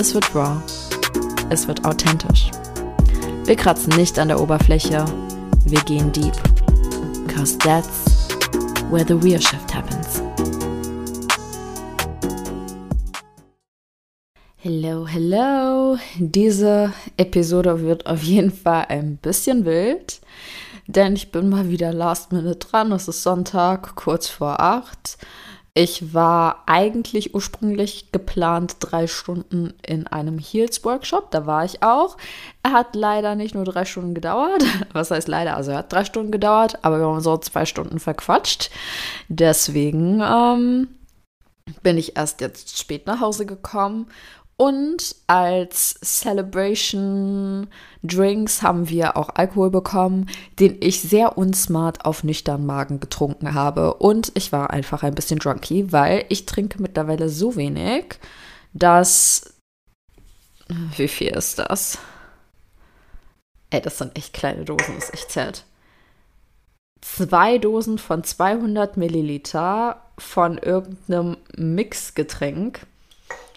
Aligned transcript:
es 0.00 0.14
wird 0.14 0.34
raw, 0.34 0.56
es 1.50 1.68
wird 1.68 1.84
authentisch. 1.84 2.50
Wir 3.44 3.54
kratzen 3.54 3.94
nicht 3.96 4.18
an 4.18 4.28
der 4.28 4.40
Oberfläche, 4.40 5.04
wir 5.66 5.80
gehen 5.82 6.10
deep. 6.10 6.32
Cause 7.28 7.58
that's 7.58 8.28
where 8.90 9.04
the 9.06 9.12
real 9.12 9.38
shift 9.38 9.74
happens. 9.74 10.22
Hello, 14.56 15.06
hello. 15.06 15.98
Diese 16.16 16.94
Episode 17.18 17.82
wird 17.82 18.06
auf 18.06 18.22
jeden 18.22 18.52
Fall 18.52 18.86
ein 18.88 19.18
bisschen 19.18 19.66
wild, 19.66 20.22
denn 20.86 21.14
ich 21.14 21.30
bin 21.30 21.50
mal 21.50 21.68
wieder 21.68 21.92
last 21.92 22.32
minute 22.32 22.56
dran. 22.56 22.90
Es 22.92 23.06
ist 23.06 23.22
Sonntag, 23.22 23.96
kurz 23.96 24.28
vor 24.28 24.60
acht. 24.60 25.18
Ich 25.74 26.12
war 26.12 26.64
eigentlich 26.66 27.34
ursprünglich 27.34 28.10
geplant 28.10 28.76
drei 28.80 29.06
Stunden 29.06 29.72
in 29.86 30.06
einem 30.08 30.38
Heels-Workshop. 30.38 31.30
Da 31.30 31.46
war 31.46 31.64
ich 31.64 31.82
auch. 31.82 32.16
Er 32.64 32.72
hat 32.72 32.96
leider 32.96 33.36
nicht 33.36 33.54
nur 33.54 33.64
drei 33.64 33.84
Stunden 33.84 34.14
gedauert. 34.14 34.64
Was 34.92 35.12
heißt 35.12 35.28
leider? 35.28 35.56
Also 35.56 35.70
er 35.70 35.78
hat 35.78 35.92
drei 35.92 36.04
Stunden 36.04 36.32
gedauert, 36.32 36.78
aber 36.82 36.98
wir 36.98 37.06
haben 37.06 37.20
so 37.20 37.36
zwei 37.38 37.66
Stunden 37.66 38.00
verquatscht. 38.00 38.70
Deswegen 39.28 40.20
ähm, 40.20 40.88
bin 41.82 41.98
ich 41.98 42.16
erst 42.16 42.40
jetzt 42.40 42.76
spät 42.76 43.06
nach 43.06 43.20
Hause 43.20 43.46
gekommen 43.46 44.08
und 44.60 45.16
als 45.26 45.98
Celebration 46.04 47.68
Drinks 48.02 48.60
haben 48.60 48.90
wir 48.90 49.16
auch 49.16 49.30
Alkohol 49.34 49.70
bekommen, 49.70 50.28
den 50.58 50.76
ich 50.80 51.00
sehr 51.00 51.38
unsmart 51.38 52.04
auf 52.04 52.24
nüchtern 52.24 52.66
Magen 52.66 53.00
getrunken 53.00 53.54
habe. 53.54 53.94
Und 53.94 54.32
ich 54.34 54.52
war 54.52 54.68
einfach 54.68 55.02
ein 55.02 55.14
bisschen 55.14 55.38
drunky, 55.38 55.92
weil 55.92 56.26
ich 56.28 56.44
trinke 56.44 56.82
mittlerweile 56.82 57.30
so 57.30 57.56
wenig, 57.56 58.18
dass. 58.74 59.54
Wie 60.68 61.08
viel 61.08 61.28
ist 61.28 61.58
das? 61.58 61.96
Ey, 63.70 63.80
das 63.80 63.96
sind 63.96 64.14
echt 64.18 64.34
kleine 64.34 64.66
Dosen, 64.66 64.98
ist 64.98 65.14
echt 65.14 65.30
zäh. 65.30 65.52
Zwei 67.00 67.56
Dosen 67.56 67.96
von 67.96 68.24
200 68.24 68.98
Milliliter 68.98 70.02
von 70.18 70.58
irgendeinem 70.58 71.38
Mixgetränk 71.56 72.86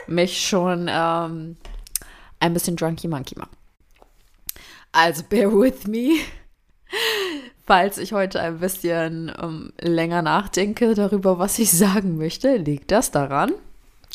mich 0.08 0.48
schon 0.48 0.90
ähm, 0.90 1.58
ein 2.40 2.54
bisschen 2.54 2.76
drunky 2.76 3.08
monkey 3.08 3.38
machen. 3.38 3.56
Also 4.92 5.24
bear 5.28 5.52
with 5.52 5.88
me, 5.88 6.20
falls 7.66 7.98
ich 7.98 8.14
heute 8.14 8.40
ein 8.40 8.60
bisschen 8.60 9.32
ähm, 9.42 9.74
länger 9.80 10.22
nachdenke 10.22 10.94
darüber, 10.94 11.40
was 11.40 11.58
ich 11.60 11.72
sagen 11.72 12.18
möchte, 12.18 12.58
liegt 12.58 12.92
das 12.92 13.12
daran. 13.12 13.54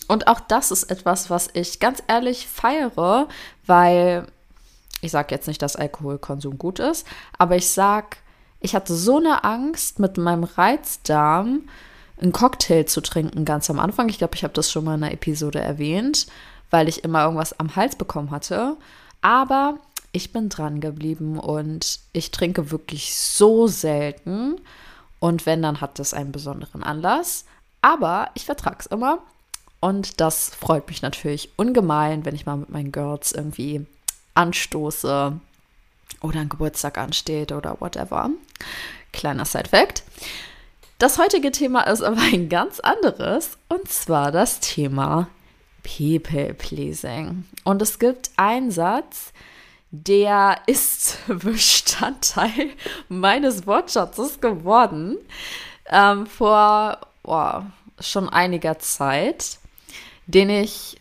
Und 0.06 0.26
auch 0.28 0.40
das 0.40 0.70
ist 0.70 0.84
etwas, 0.84 1.30
was 1.30 1.50
ich 1.52 1.80
ganz 1.80 2.02
ehrlich 2.06 2.46
feiere, 2.46 3.28
weil 3.66 4.26
ich 5.00 5.10
sage 5.10 5.34
jetzt 5.34 5.48
nicht, 5.48 5.62
dass 5.62 5.76
Alkoholkonsum 5.76 6.58
gut 6.58 6.78
ist, 6.78 7.06
aber 7.36 7.56
ich 7.56 7.68
sage, 7.68 8.16
ich 8.60 8.74
hatte 8.74 8.94
so 8.94 9.18
eine 9.18 9.44
Angst 9.44 9.98
mit 9.98 10.16
meinem 10.16 10.44
Reizdarm, 10.44 11.68
einen 12.20 12.32
Cocktail 12.32 12.84
zu 12.84 13.00
trinken 13.00 13.44
ganz 13.44 13.70
am 13.70 13.78
Anfang. 13.78 14.08
Ich 14.08 14.18
glaube, 14.18 14.34
ich 14.34 14.44
habe 14.44 14.54
das 14.54 14.70
schon 14.70 14.84
mal 14.84 14.94
in 14.94 15.04
einer 15.04 15.12
Episode 15.12 15.60
erwähnt, 15.60 16.26
weil 16.70 16.88
ich 16.88 17.04
immer 17.04 17.24
irgendwas 17.24 17.58
am 17.58 17.76
Hals 17.76 17.96
bekommen 17.96 18.30
hatte. 18.30 18.76
Aber 19.20 19.78
ich 20.12 20.32
bin 20.32 20.48
dran 20.48 20.80
geblieben 20.80 21.38
und 21.38 22.00
ich 22.12 22.30
trinke 22.30 22.70
wirklich 22.70 23.16
so 23.16 23.66
selten. 23.66 24.60
Und 25.20 25.46
wenn, 25.46 25.62
dann 25.62 25.80
hat 25.80 25.98
das 25.98 26.14
einen 26.14 26.32
besonderen 26.32 26.82
Anlass. 26.82 27.44
Aber 27.82 28.30
ich 28.34 28.44
vertrage 28.44 28.78
es 28.80 28.86
immer. 28.86 29.18
Und 29.80 30.20
das 30.20 30.50
freut 30.50 30.88
mich 30.88 31.02
natürlich 31.02 31.50
ungemein, 31.56 32.24
wenn 32.24 32.34
ich 32.34 32.46
mal 32.46 32.56
mit 32.56 32.70
meinen 32.70 32.92
Girls 32.92 33.32
irgendwie 33.32 33.86
anstoße 34.34 35.38
oder 36.20 36.40
ein 36.40 36.48
Geburtstag 36.48 36.98
ansteht 36.98 37.52
oder 37.52 37.80
whatever. 37.80 38.30
Kleiner 39.12 39.44
Side-Fact. 39.44 40.02
Das 40.98 41.16
heutige 41.16 41.52
Thema 41.52 41.82
ist 41.82 42.02
aber 42.02 42.20
ein 42.20 42.48
ganz 42.48 42.80
anderes 42.80 43.56
und 43.68 43.88
zwar 43.88 44.32
das 44.32 44.58
Thema 44.58 45.28
People 45.84 46.54
Pleasing. 46.54 47.44
Und 47.62 47.80
es 47.80 48.00
gibt 48.00 48.30
einen 48.36 48.72
Satz, 48.72 49.32
der 49.92 50.58
ist 50.66 51.18
Bestandteil 51.28 52.70
meines 53.08 53.64
Wortschatzes 53.64 54.40
geworden 54.40 55.18
ähm, 55.86 56.26
vor 56.26 56.98
oh, 57.22 57.60
schon 58.00 58.28
einiger 58.28 58.80
Zeit, 58.80 59.58
den 60.26 60.50
ich 60.50 61.00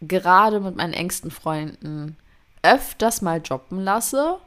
gerade 0.00 0.58
mit 0.58 0.74
meinen 0.74 0.92
engsten 0.92 1.30
Freunden 1.30 2.16
öfters 2.62 3.22
mal 3.22 3.40
droppen 3.40 3.84
lasse 3.84 4.40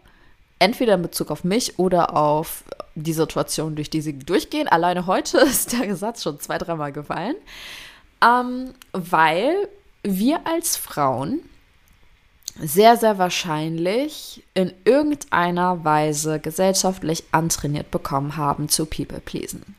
entweder 0.59 0.95
in 0.95 1.01
Bezug 1.01 1.31
auf 1.31 1.43
mich 1.43 1.79
oder 1.79 2.15
auf 2.15 2.63
die 2.95 3.13
Situation, 3.13 3.75
durch 3.75 3.89
die 3.89 4.01
sie 4.01 4.17
durchgehen. 4.17 4.67
Alleine 4.67 5.05
heute 5.05 5.37
ist 5.39 5.73
der 5.73 5.95
Satz 5.95 6.23
schon 6.23 6.39
zwei, 6.39 6.57
dreimal 6.57 6.91
gefallen, 6.91 7.35
ähm, 8.23 8.73
weil 8.91 9.67
wir 10.03 10.45
als 10.47 10.77
Frauen 10.77 11.41
sehr, 12.61 12.97
sehr 12.97 13.17
wahrscheinlich 13.17 14.43
in 14.53 14.73
irgendeiner 14.83 15.83
Weise 15.85 16.39
gesellschaftlich 16.39 17.23
antrainiert 17.31 17.91
bekommen 17.91 18.35
haben 18.35 18.69
zu 18.69 18.85
People 18.85 19.19
Pleasen. 19.19 19.75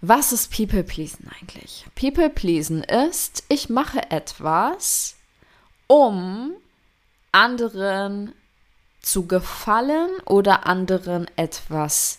Was 0.00 0.32
ist 0.32 0.54
People 0.54 0.84
Pleasen 0.84 1.30
eigentlich? 1.40 1.86
People 1.94 2.28
Pleasen 2.28 2.82
ist, 2.84 3.44
ich 3.48 3.70
mache 3.70 4.10
etwas, 4.10 5.14
um 5.86 6.52
anderen 7.32 8.32
zu 9.04 9.26
gefallen 9.26 10.10
oder 10.26 10.66
anderen 10.66 11.26
etwas 11.36 12.18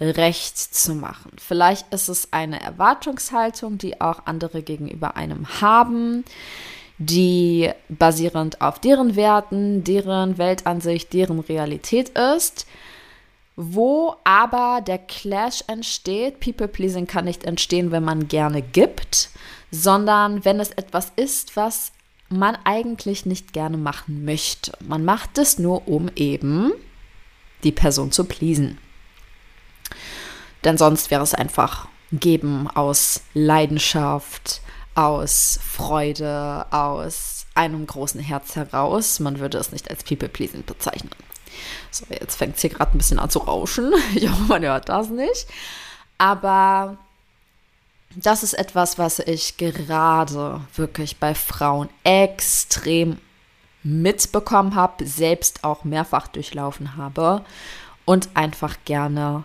recht 0.00 0.56
zu 0.56 0.94
machen. 0.94 1.32
Vielleicht 1.38 1.92
ist 1.92 2.08
es 2.08 2.32
eine 2.32 2.60
Erwartungshaltung, 2.60 3.76
die 3.76 4.00
auch 4.00 4.26
andere 4.26 4.62
gegenüber 4.62 5.16
einem 5.16 5.60
haben, 5.60 6.24
die 6.98 7.70
basierend 7.88 8.60
auf 8.60 8.78
deren 8.78 9.16
Werten, 9.16 9.84
deren 9.84 10.38
Weltansicht, 10.38 11.12
deren 11.12 11.40
Realität 11.40 12.10
ist, 12.10 12.66
wo 13.56 14.16
aber 14.24 14.80
der 14.86 14.98
Clash 14.98 15.64
entsteht. 15.66 16.40
People-Pleasing 16.40 17.06
kann 17.06 17.26
nicht 17.26 17.44
entstehen, 17.44 17.90
wenn 17.90 18.04
man 18.04 18.28
gerne 18.28 18.62
gibt, 18.62 19.30
sondern 19.70 20.44
wenn 20.44 20.60
es 20.60 20.70
etwas 20.70 21.12
ist, 21.16 21.56
was 21.56 21.92
man 22.30 22.56
eigentlich 22.64 23.26
nicht 23.26 23.52
gerne 23.52 23.76
machen 23.76 24.24
möchte. 24.24 24.72
Man 24.80 25.04
macht 25.04 25.36
es 25.38 25.58
nur, 25.58 25.88
um 25.88 26.10
eben 26.14 26.72
die 27.64 27.72
Person 27.72 28.12
zu 28.12 28.24
pleasen. 28.24 28.78
Denn 30.64 30.78
sonst 30.78 31.10
wäre 31.10 31.22
es 31.22 31.34
einfach 31.34 31.88
geben 32.12 32.68
aus 32.68 33.22
Leidenschaft, 33.34 34.60
aus 34.94 35.58
Freude, 35.62 36.66
aus 36.70 37.46
einem 37.54 37.86
großen 37.86 38.20
Herz 38.20 38.56
heraus. 38.56 39.20
Man 39.20 39.38
würde 39.38 39.58
es 39.58 39.72
nicht 39.72 39.90
als 39.90 40.04
People-Pleasing 40.04 40.64
bezeichnen. 40.64 41.10
So, 41.90 42.06
jetzt 42.10 42.36
fängt 42.36 42.56
es 42.56 42.62
hier 42.62 42.70
gerade 42.70 42.96
ein 42.96 42.98
bisschen 42.98 43.18
an 43.18 43.30
zu 43.30 43.40
rauschen. 43.40 43.92
Ich 44.14 44.28
hoffe, 44.28 44.42
man 44.44 44.62
hört 44.62 44.88
das 44.88 45.08
nicht. 45.08 45.46
Aber 46.18 46.98
das 48.16 48.42
ist 48.42 48.54
etwas, 48.54 48.98
was 48.98 49.18
ich 49.20 49.56
gerade 49.56 50.60
wirklich 50.74 51.18
bei 51.18 51.34
Frauen 51.34 51.88
extrem 52.04 53.18
mitbekommen 53.82 54.74
habe, 54.74 55.06
selbst 55.06 55.64
auch 55.64 55.84
mehrfach 55.84 56.28
durchlaufen 56.28 56.96
habe 56.96 57.44
und 58.04 58.28
einfach 58.34 58.76
gerne 58.84 59.44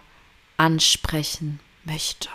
ansprechen 0.58 1.60
möchte. 1.84 2.30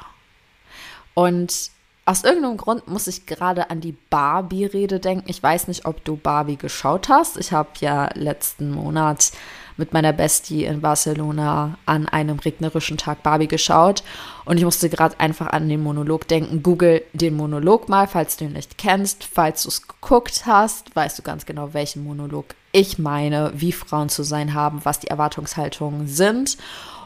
Und 1.15 1.71
aus 2.05 2.25
irgendeinem 2.25 2.56
Grund 2.56 2.88
muss 2.88 3.06
ich 3.06 3.26
gerade 3.26 3.71
an 3.71 3.81
die 3.81 3.97
Barbie-Rede 4.11 5.00
denken. 5.00 5.29
Ich 5.29 5.43
weiß 5.43 5.69
nicht, 5.69 5.85
ob 5.85 6.05
du 6.05 6.17
Barbie 6.17 6.56
geschaut 6.56 7.09
hast. 7.09 7.37
Ich 7.37 7.53
habe 7.53 7.71
ja 7.81 8.11
letzten 8.15 8.71
Monat 8.71 9.33
mit 9.76 9.93
meiner 9.93 10.12
Bestie 10.12 10.64
in 10.64 10.81
Barcelona 10.81 11.78
an 11.87 12.08
einem 12.08 12.38
regnerischen 12.38 12.96
Tag 12.96 13.22
Barbie 13.22 13.49
geschaut 13.49 14.02
und 14.44 14.56
ich 14.56 14.64
musste 14.64 14.88
gerade 14.88 15.19
einfach 15.20 15.49
an 15.49 15.69
den 15.69 15.82
Monolog 15.82 16.26
denken. 16.28 16.62
Google 16.62 17.02
den 17.12 17.37
Monolog 17.37 17.88
mal, 17.88 18.06
falls 18.06 18.37
du 18.37 18.44
ihn 18.44 18.52
nicht 18.52 18.78
kennst. 18.78 19.25
Falls 19.25 19.62
du 19.62 19.69
es 19.69 19.87
geguckt 19.87 20.44
hast, 20.46 20.94
weißt 20.94 21.19
du 21.19 21.22
ganz 21.22 21.46
genau, 21.46 21.72
welchen 21.75 22.05
Monolog 22.05 22.55
ich 22.72 22.99
meine, 22.99 23.52
wie 23.55 23.72
Frauen 23.72 24.08
zu 24.08 24.22
sein 24.22 24.55
haben, 24.55 24.84
was 24.84 25.00
die 25.00 25.08
Erwartungshaltungen 25.08 26.06
sind 26.06 26.56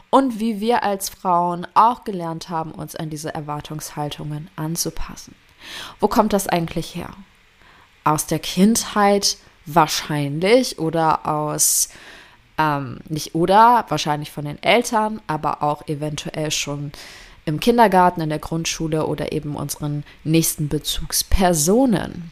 und 0.09 0.39
wie 0.39 0.59
wir 0.59 0.83
als 0.83 1.09
Frauen 1.09 1.67
auch 1.73 2.03
gelernt 2.03 2.49
haben, 2.49 2.71
uns 2.71 2.95
an 2.95 3.09
diese 3.09 3.33
Erwartungshaltungen 3.33 4.49
anzupassen. 4.55 5.35
Wo 5.99 6.07
kommt 6.07 6.33
das 6.33 6.47
eigentlich 6.47 6.95
her? 6.95 7.09
Aus 8.03 8.27
der 8.27 8.39
Kindheit 8.39 9.37
wahrscheinlich 9.65 10.79
oder 10.79 11.27
aus, 11.27 11.89
ähm, 12.57 12.99
nicht 13.09 13.35
oder, 13.35 13.85
wahrscheinlich 13.89 14.31
von 14.31 14.45
den 14.45 14.61
Eltern, 14.61 15.21
aber 15.27 15.63
auch 15.63 15.87
eventuell 15.87 16.51
schon 16.51 16.91
im 17.45 17.59
Kindergarten, 17.59 18.21
in 18.21 18.29
der 18.29 18.39
Grundschule 18.39 19.05
oder 19.05 19.31
eben 19.31 19.55
unseren 19.55 20.03
nächsten 20.23 20.67
Bezugspersonen. 20.67 22.31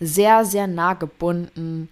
Sehr, 0.00 0.44
sehr 0.44 0.66
nah 0.66 0.94
gebunden 0.94 1.88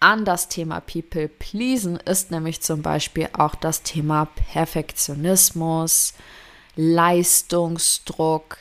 an 0.00 0.24
das 0.24 0.48
Thema 0.48 0.80
People 0.80 1.28
Pleasen 1.28 1.96
ist 1.96 2.30
nämlich 2.30 2.62
zum 2.62 2.80
Beispiel 2.80 3.28
auch 3.34 3.54
das 3.54 3.82
Thema 3.82 4.28
Perfektionismus, 4.52 6.14
Leistungsdruck, 6.74 8.56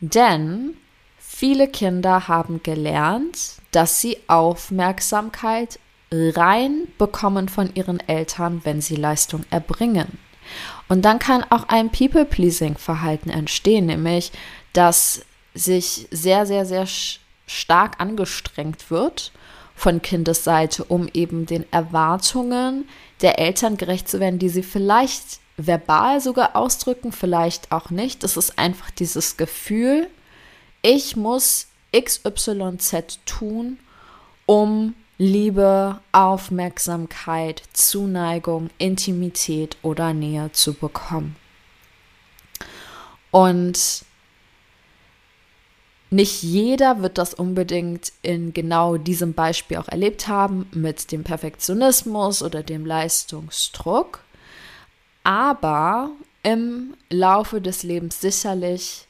denn 0.00 0.74
viele 1.18 1.66
Kinder 1.68 2.28
haben 2.28 2.62
gelernt, 2.62 3.54
dass 3.70 4.02
sie 4.02 4.18
Aufmerksamkeit 4.26 5.78
rein 6.12 6.88
bekommen 6.98 7.48
von 7.48 7.74
ihren 7.74 8.00
Eltern, 8.06 8.60
wenn 8.64 8.80
sie 8.80 8.96
Leistung 8.96 9.44
erbringen. 9.50 10.18
Und 10.88 11.02
dann 11.02 11.18
kann 11.18 11.44
auch 11.48 11.68
ein 11.68 11.90
People-Pleasing-Verhalten 11.90 13.30
entstehen, 13.30 13.86
nämlich 13.86 14.32
dass 14.72 15.24
sich 15.54 16.06
sehr, 16.10 16.46
sehr, 16.46 16.66
sehr 16.66 16.86
stark 17.46 18.00
angestrengt 18.00 18.90
wird 18.90 19.32
von 19.74 20.02
Kindesseite, 20.02 20.84
um 20.84 21.08
eben 21.12 21.46
den 21.46 21.70
Erwartungen 21.72 22.88
der 23.22 23.38
Eltern 23.38 23.76
gerecht 23.76 24.08
zu 24.08 24.20
werden, 24.20 24.38
die 24.38 24.48
sie 24.48 24.62
vielleicht 24.62 25.40
verbal 25.56 26.20
sogar 26.20 26.56
ausdrücken, 26.56 27.12
vielleicht 27.12 27.72
auch 27.72 27.90
nicht. 27.90 28.24
Es 28.24 28.36
ist 28.36 28.58
einfach 28.58 28.90
dieses 28.90 29.36
Gefühl, 29.36 30.08
ich 30.82 31.16
muss 31.16 31.68
XYZ 31.94 33.20
tun, 33.24 33.78
um 34.46 34.94
Liebe, 35.18 36.00
Aufmerksamkeit, 36.12 37.62
Zuneigung, 37.72 38.70
Intimität 38.78 39.76
oder 39.82 40.14
Nähe 40.14 40.50
zu 40.52 40.74
bekommen. 40.74 41.36
Und 43.30 44.04
nicht 46.10 46.42
jeder 46.42 47.02
wird 47.02 47.18
das 47.18 47.32
unbedingt 47.32 48.12
in 48.20 48.52
genau 48.52 48.98
diesem 48.98 49.32
Beispiel 49.32 49.78
auch 49.78 49.88
erlebt 49.88 50.28
haben 50.28 50.68
mit 50.72 51.10
dem 51.10 51.24
Perfektionismus 51.24 52.42
oder 52.42 52.62
dem 52.62 52.84
Leistungsdruck, 52.84 54.20
aber 55.24 56.10
im 56.42 56.94
Laufe 57.08 57.60
des 57.60 57.82
Lebens 57.82 58.20
sicherlich 58.20 59.06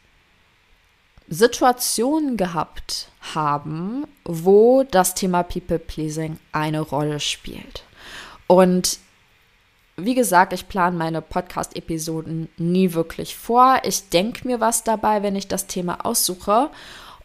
Situationen 1.29 2.37
gehabt 2.37 3.09
haben, 3.35 4.07
wo 4.25 4.83
das 4.83 5.15
Thema 5.15 5.43
People 5.43 5.79
Pleasing 5.79 6.39
eine 6.53 6.81
Rolle 6.81 7.21
spielt. 7.21 7.85
Und 8.47 8.99
wie 9.97 10.15
gesagt, 10.15 10.53
ich 10.53 10.69
plane 10.69 10.97
meine 10.97 11.23
Podcast-Episoden 11.23 12.49
nie 12.57 12.95
wirklich 12.95 13.37
vor. 13.37 13.81
Ich 13.85 14.09
denke 14.09 14.47
mir 14.47 14.61
was 14.61 14.85
dabei, 14.85 15.23
wenn 15.23 15.37
ich 15.37 15.49
das 15.49 15.67
Thema 15.67 16.05
aussuche. 16.05 16.71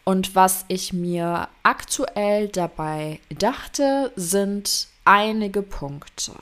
Und 0.04 0.34
was 0.34 0.64
ich 0.68 0.92
mir 0.92 1.48
aktuell 1.62 2.48
dabei 2.48 3.20
dachte, 3.30 4.12
sind 4.16 4.88
einige 5.04 5.62
Punkte. 5.62 6.32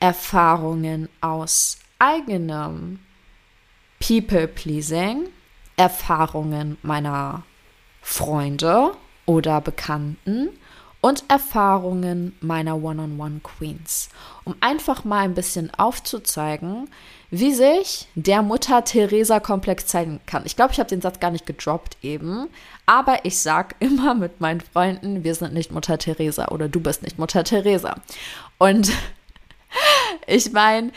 Erfahrungen 0.00 1.08
aus 1.20 1.78
eigenem 1.98 3.00
People-Pleasing, 4.00 5.28
Erfahrungen 5.76 6.78
meiner 6.82 7.42
Freunde 8.08 8.92
oder 9.26 9.60
Bekannten 9.60 10.48
und 11.02 11.24
Erfahrungen 11.28 12.34
meiner 12.40 12.82
One-on-One-Queens, 12.82 14.08
um 14.44 14.56
einfach 14.60 15.04
mal 15.04 15.20
ein 15.20 15.34
bisschen 15.34 15.70
aufzuzeigen, 15.74 16.88
wie 17.30 17.52
sich 17.52 18.08
der 18.14 18.40
Mutter-Theresa-Komplex 18.40 19.86
zeigen 19.86 20.20
kann. 20.24 20.46
Ich 20.46 20.56
glaube, 20.56 20.72
ich 20.72 20.80
habe 20.80 20.88
den 20.88 21.02
Satz 21.02 21.20
gar 21.20 21.30
nicht 21.30 21.44
gedroppt 21.44 21.98
eben, 22.00 22.48
aber 22.86 23.26
ich 23.26 23.38
sage 23.38 23.76
immer 23.80 24.14
mit 24.14 24.40
meinen 24.40 24.62
Freunden, 24.62 25.22
wir 25.22 25.34
sind 25.34 25.52
nicht 25.52 25.70
Mutter 25.70 25.98
Theresa 25.98 26.48
oder 26.48 26.66
du 26.66 26.80
bist 26.80 27.02
nicht 27.02 27.18
Mutter 27.18 27.44
Theresa. 27.44 27.96
Und 28.56 28.90
ich 30.26 30.50
meine, 30.52 30.92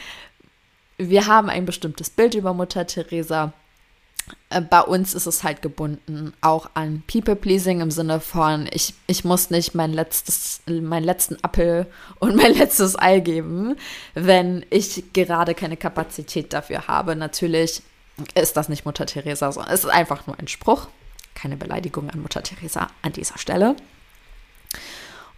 wir 0.97 1.27
haben 1.27 1.49
ein 1.49 1.65
bestimmtes 1.65 2.09
Bild 2.09 2.35
über 2.35 2.53
Mutter 2.53 2.87
Theresa 2.87 3.51
bei 4.69 4.81
uns 4.81 5.13
ist 5.13 5.27
es 5.27 5.43
halt 5.43 5.61
gebunden 5.61 6.33
auch 6.41 6.69
an 6.73 7.03
People-Pleasing 7.07 7.79
im 7.79 7.91
Sinne 7.91 8.19
von, 8.19 8.67
ich, 8.71 8.93
ich 9.07 9.23
muss 9.23 9.49
nicht 9.49 9.75
mein 9.75 9.93
letztes, 9.93 10.61
meinen 10.67 11.03
letzten 11.03 11.37
Appel 11.43 11.87
und 12.19 12.35
mein 12.35 12.53
letztes 12.53 12.99
Ei 12.99 13.19
geben, 13.19 13.77
wenn 14.13 14.65
ich 14.69 15.13
gerade 15.13 15.55
keine 15.55 15.77
Kapazität 15.77 16.53
dafür 16.53 16.87
habe. 16.87 17.15
Natürlich 17.15 17.81
ist 18.35 18.57
das 18.57 18.69
nicht 18.69 18.85
Mutter 18.85 19.05
Teresa, 19.05 19.51
sondern 19.51 19.73
es 19.73 19.83
ist 19.83 19.89
einfach 19.89 20.27
nur 20.27 20.37
ein 20.37 20.47
Spruch. 20.47 20.87
Keine 21.33 21.57
Beleidigung 21.57 22.09
an 22.09 22.21
Mutter 22.21 22.43
Teresa 22.43 22.87
an 23.01 23.13
dieser 23.13 23.37
Stelle. 23.37 23.75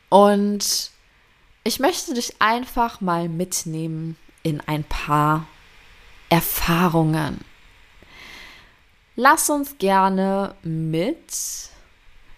Und 0.10 0.92
ich 1.64 1.80
möchte 1.80 2.14
dich 2.14 2.42
einfach 2.42 3.00
mal 3.00 3.30
mitnehmen 3.30 4.18
in 4.42 4.60
ein 4.62 4.84
paar 4.84 5.48
Erfahrungen 6.30 7.40
Lass 9.16 9.50
uns 9.50 9.78
gerne 9.78 10.56
mit. 10.64 11.70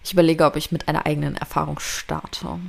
Ich 0.04 0.12
überlege, 0.12 0.44
ob 0.44 0.56
ich 0.56 0.72
mit 0.72 0.88
einer 0.88 1.06
eigenen 1.06 1.36
Erfahrung 1.36 1.78
starte. 1.78 2.60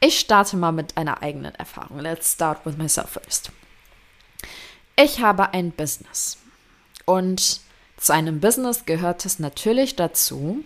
Ich 0.00 0.18
starte 0.20 0.56
mal 0.56 0.72
mit 0.72 0.96
einer 0.96 1.22
eigenen 1.22 1.54
Erfahrung. 1.54 2.00
Let's 2.00 2.32
start 2.32 2.66
with 2.66 2.76
myself 2.76 3.10
first. 3.10 3.50
Ich 4.96 5.20
habe 5.20 5.54
ein 5.54 5.70
Business. 5.70 6.38
Und 7.06 7.60
zu 7.96 8.12
einem 8.12 8.40
Business 8.40 8.84
gehört 8.84 9.24
es 9.24 9.38
natürlich 9.38 9.96
dazu, 9.96 10.64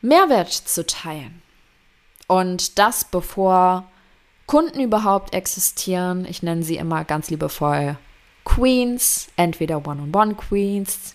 Mehrwert 0.00 0.52
zu 0.52 0.86
teilen. 0.86 1.42
Und 2.26 2.78
das 2.78 3.04
bevor 3.04 3.90
Kunden 4.46 4.80
überhaupt 4.80 5.34
existieren. 5.34 6.24
Ich 6.26 6.42
nenne 6.42 6.62
sie 6.62 6.76
immer 6.76 7.04
ganz 7.04 7.28
liebevoll 7.30 7.96
Queens, 8.44 9.28
entweder 9.36 9.86
One-on-One 9.86 10.34
Queens, 10.34 11.14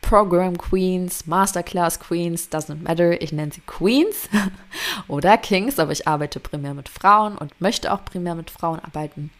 Program 0.00 0.58
Queens, 0.58 1.26
Masterclass 1.26 1.98
Queens, 1.98 2.48
doesn't 2.50 2.82
matter, 2.82 3.20
ich 3.22 3.32
nenne 3.32 3.52
sie 3.52 3.62
Queens 3.66 4.28
oder 5.08 5.38
Kings, 5.38 5.78
aber 5.78 5.92
ich 5.92 6.06
arbeite 6.06 6.40
primär 6.40 6.74
mit 6.74 6.88
Frauen 6.88 7.38
und 7.38 7.58
möchte 7.60 7.92
auch 7.92 8.04
primär 8.04 8.34
mit 8.34 8.50
Frauen 8.50 8.80
arbeiten. 8.80 9.30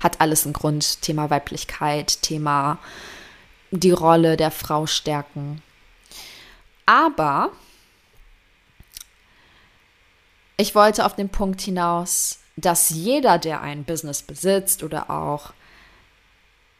Hat 0.00 0.20
alles 0.20 0.44
einen 0.44 0.52
Grund, 0.52 1.02
Thema 1.02 1.30
Weiblichkeit, 1.30 2.22
Thema 2.22 2.78
die 3.70 3.90
Rolle 3.90 4.36
der 4.36 4.50
Frau 4.50 4.86
stärken. 4.86 5.62
Aber 6.84 7.50
ich 10.56 10.74
wollte 10.74 11.04
auf 11.04 11.14
den 11.14 11.28
Punkt 11.28 11.60
hinaus, 11.60 12.40
dass 12.56 12.90
jeder, 12.90 13.38
der 13.38 13.60
ein 13.60 13.84
Business 13.84 14.22
besitzt 14.22 14.82
oder 14.82 15.10
auch 15.10 15.52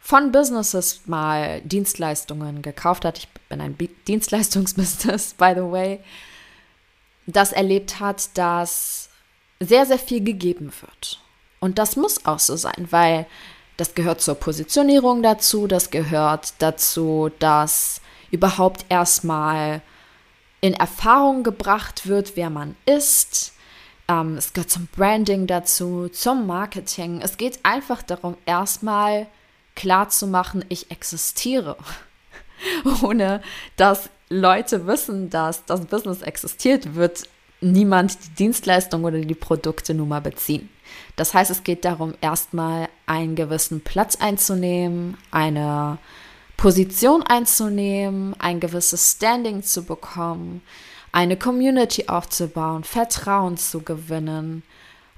von 0.07 0.31
Businesses 0.31 1.01
mal 1.07 1.61
Dienstleistungen 1.63 2.63
gekauft 2.63 3.05
hat, 3.05 3.19
ich 3.19 3.29
bin 3.49 3.61
ein 3.61 3.77
Dienstleistungsbusiness, 4.07 5.35
by 5.35 5.53
the 5.57 5.63
way, 5.63 5.99
das 7.27 7.51
erlebt 7.51 7.99
hat, 7.99 8.29
dass 8.39 9.09
sehr, 9.59 9.85
sehr 9.85 9.99
viel 9.99 10.23
gegeben 10.23 10.73
wird. 10.81 11.19
Und 11.59 11.81
das 11.81 11.97
muss 11.97 12.25
auch 12.25 12.39
so 12.39 12.55
sein, 12.55 12.87
weil 12.91 13.27
das 13.79 13.97
gehört 13.97 14.21
zur 14.21 14.37
Positionierung 14.37 15.25
dazu, 15.25 15.67
das 15.67 15.91
gehört 15.91 16.55
dazu, 16.61 17.33
dass 17.41 18.01
überhaupt 18.31 18.87
erstmal 18.89 19.83
in 20.61 20.75
Erfahrung 20.75 21.43
gebracht 21.43 22.07
wird, 22.07 22.37
wer 22.37 22.49
man 22.49 22.77
ist. 22.87 23.55
Ähm, 24.07 24.37
es 24.37 24.53
gehört 24.53 24.71
zum 24.71 24.87
Branding 24.87 25.49
dazu, 25.49 26.09
zum 26.11 26.47
Marketing. 26.47 27.23
Es 27.23 27.37
geht 27.39 27.59
einfach 27.65 28.03
darum, 28.05 28.37
erstmal 28.47 29.27
klar 29.77 30.09
zu 30.09 30.27
machen, 30.27 30.65
ich 30.69 30.91
existiere. 30.91 31.77
Ohne 33.03 33.43
dass 33.77 34.11
Leute 34.29 34.87
wissen, 34.87 35.31
dass 35.31 35.65
das 35.67 35.87
Business 35.87 36.23
existiert, 36.23 36.97
wird 36.97 37.29
niemand 37.61 38.19
die 38.25 38.35
Dienstleistung 38.35 39.05
oder 39.05 39.19
die 39.19 39.35
Produkte 39.35 39.95
nun 39.95 40.09
mal 40.09 40.21
beziehen. 40.21 40.69
Das 41.15 41.33
heißt, 41.33 41.51
es 41.51 41.65
geht 41.65 41.85
darum, 41.85 42.15
erstmal 42.21 42.89
einen 43.07 43.37
gewissen 43.37 43.81
Platz 43.81 44.17
einzunehmen, 44.17 45.17
eine 45.31 45.99
Position 46.57 47.23
einzunehmen, 47.23 48.35
ein 48.39 48.61
gewisses 48.61 49.13
Standing 49.13 49.63
zu 49.63 49.85
bekommen, 49.85 50.63
eine 51.13 51.37
Community 51.37 52.09
aufzubauen, 52.09 52.85
Vertrauen 52.85 53.57
zu 53.57 53.81
gewinnen, 53.81 54.63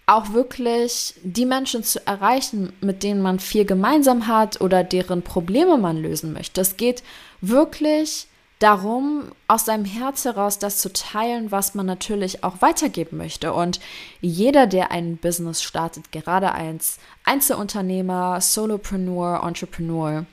auch 0.09 0.33
wirklich 0.33 1.15
die 1.23 1.45
Menschen 1.45 1.85
zu 1.85 2.05
erreichen, 2.07 2.73
mit 2.81 3.03
denen 3.03 3.21
man 3.21 3.39
viel 3.39 3.65
gemeinsam 3.65 4.27
hat 4.27 4.61
oder 4.61 4.83
deren 4.83 5.23
Probleme 5.23 5.77
man 5.77 5.99
lösen 5.99 6.33
möchte. 6.33 6.63
Es 6.63 6.79
geht 6.79 7.03
wirklich 7.43 8.27
darum, 8.59 9.31
aus 9.47 9.67
seinem 9.67 9.85
Herz 9.85 10.25
heraus 10.25 10.59
das 10.59 10.79
zu 10.79 10.93
teilen, 10.93 11.53
was 11.53 11.75
man 11.75 11.85
natürlich 11.85 12.43
auch 12.43 12.61
weitergeben 12.61 13.19
möchte. 13.19 13.53
Und 13.53 13.81
jeder, 14.21 14.67
der 14.67 14.91
ein 14.91 15.19
Business 15.19 15.63
startet, 15.63 16.11
gerade 16.11 16.53
als 16.53 16.99
Einzelunternehmer, 17.25 18.41
Solopreneur, 18.41 19.43
Entrepreneur 19.45 20.25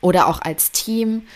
oder 0.00 0.28
auch 0.28 0.40
als 0.40 0.72
Team, 0.72 1.26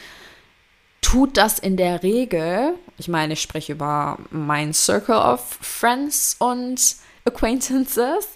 tut 1.02 1.36
das 1.36 1.58
in 1.58 1.76
der 1.76 2.02
Regel. 2.02 2.74
Ich 2.96 3.08
meine, 3.08 3.34
ich 3.34 3.42
spreche 3.42 3.72
über 3.72 4.18
mein 4.30 4.72
Circle 4.72 5.16
of 5.16 5.58
Friends 5.60 6.36
und 6.38 6.96
Acquaintances, 7.24 8.28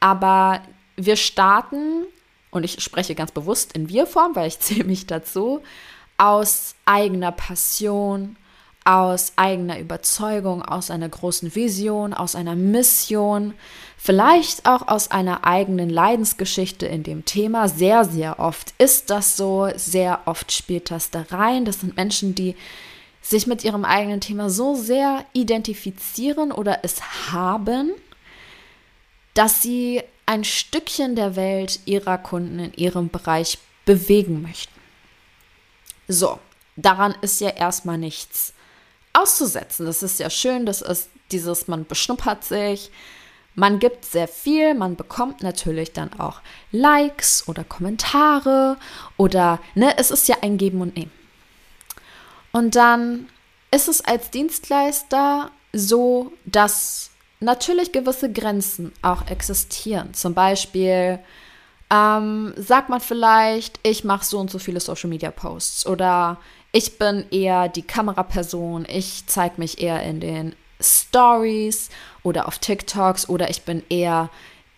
aber 0.00 0.60
wir 0.96 1.16
starten, 1.16 2.04
und 2.50 2.64
ich 2.64 2.82
spreche 2.82 3.14
ganz 3.14 3.32
bewusst 3.32 3.72
in 3.74 3.88
Wir-Form, 3.88 4.34
weil 4.34 4.48
ich 4.48 4.60
zähle 4.60 4.84
mich 4.84 5.06
dazu, 5.06 5.62
aus 6.18 6.74
eigener 6.86 7.32
Passion, 7.32 8.36
aus 8.84 9.32
eigener 9.34 9.80
Überzeugung, 9.80 10.62
aus 10.62 10.90
einer 10.90 11.08
großen 11.08 11.54
Vision, 11.54 12.14
aus 12.14 12.36
einer 12.36 12.54
Mission, 12.54 13.52
vielleicht 13.98 14.66
auch 14.66 14.86
aus 14.86 15.10
einer 15.10 15.44
eigenen 15.44 15.90
Leidensgeschichte 15.90 16.86
in 16.86 17.02
dem 17.02 17.24
Thema. 17.24 17.68
Sehr, 17.68 18.04
sehr 18.04 18.38
oft 18.38 18.74
ist 18.78 19.10
das 19.10 19.36
so, 19.36 19.68
sehr 19.74 20.20
oft 20.26 20.52
spielt 20.52 20.92
das 20.92 21.10
da 21.10 21.26
rein. 21.30 21.64
Das 21.64 21.80
sind 21.80 21.96
Menschen, 21.96 22.36
die 22.36 22.54
sich 23.20 23.48
mit 23.48 23.64
ihrem 23.64 23.84
eigenen 23.84 24.20
Thema 24.20 24.50
so 24.50 24.76
sehr 24.76 25.24
identifizieren 25.32 26.52
oder 26.52 26.84
es 26.84 27.32
haben, 27.32 27.90
dass 29.36 29.60
sie 29.60 30.02
ein 30.24 30.44
Stückchen 30.44 31.14
der 31.14 31.36
Welt 31.36 31.80
ihrer 31.84 32.16
Kunden 32.16 32.58
in 32.58 32.74
ihrem 32.74 33.10
Bereich 33.10 33.58
bewegen 33.84 34.40
möchten. 34.40 34.72
So, 36.08 36.38
daran 36.76 37.14
ist 37.20 37.40
ja 37.40 37.50
erstmal 37.50 37.98
nichts 37.98 38.54
auszusetzen. 39.12 39.84
Das 39.84 40.02
ist 40.02 40.18
ja 40.18 40.30
schön, 40.30 40.64
das 40.64 40.80
ist 40.80 41.10
dieses, 41.32 41.68
man 41.68 41.84
beschnuppert 41.84 42.44
sich, 42.44 42.90
man 43.54 43.78
gibt 43.78 44.06
sehr 44.06 44.26
viel, 44.26 44.74
man 44.74 44.96
bekommt 44.96 45.42
natürlich 45.42 45.92
dann 45.92 46.18
auch 46.18 46.40
Likes 46.72 47.46
oder 47.46 47.62
Kommentare 47.62 48.78
oder, 49.18 49.60
ne, 49.74 49.98
es 49.98 50.10
ist 50.10 50.28
ja 50.28 50.36
ein 50.40 50.56
Geben 50.56 50.80
und 50.80 50.96
Nehmen. 50.96 51.12
Und 52.52 52.74
dann 52.74 53.28
ist 53.70 53.88
es 53.88 54.00
als 54.00 54.30
Dienstleister 54.30 55.50
so, 55.74 56.32
dass 56.46 57.10
natürlich 57.40 57.92
gewisse 57.92 58.32
Grenzen 58.32 58.92
auch 59.02 59.28
existieren. 59.28 60.14
Zum 60.14 60.34
Beispiel 60.34 61.18
ähm, 61.90 62.54
sagt 62.56 62.88
man 62.88 63.00
vielleicht, 63.00 63.78
ich 63.82 64.04
mache 64.04 64.24
so 64.24 64.38
und 64.38 64.50
so 64.50 64.58
viele 64.58 64.80
Social 64.80 65.10
Media 65.10 65.30
Posts 65.30 65.86
oder 65.86 66.38
ich 66.72 66.98
bin 66.98 67.24
eher 67.30 67.68
die 67.68 67.82
Kameraperson, 67.82 68.86
ich 68.88 69.24
zeige 69.26 69.54
mich 69.58 69.80
eher 69.80 70.02
in 70.02 70.20
den 70.20 70.54
Stories 70.80 71.90
oder 72.22 72.48
auf 72.48 72.58
TikToks 72.58 73.28
oder 73.28 73.50
ich 73.50 73.62
bin 73.62 73.82
eher 73.88 74.30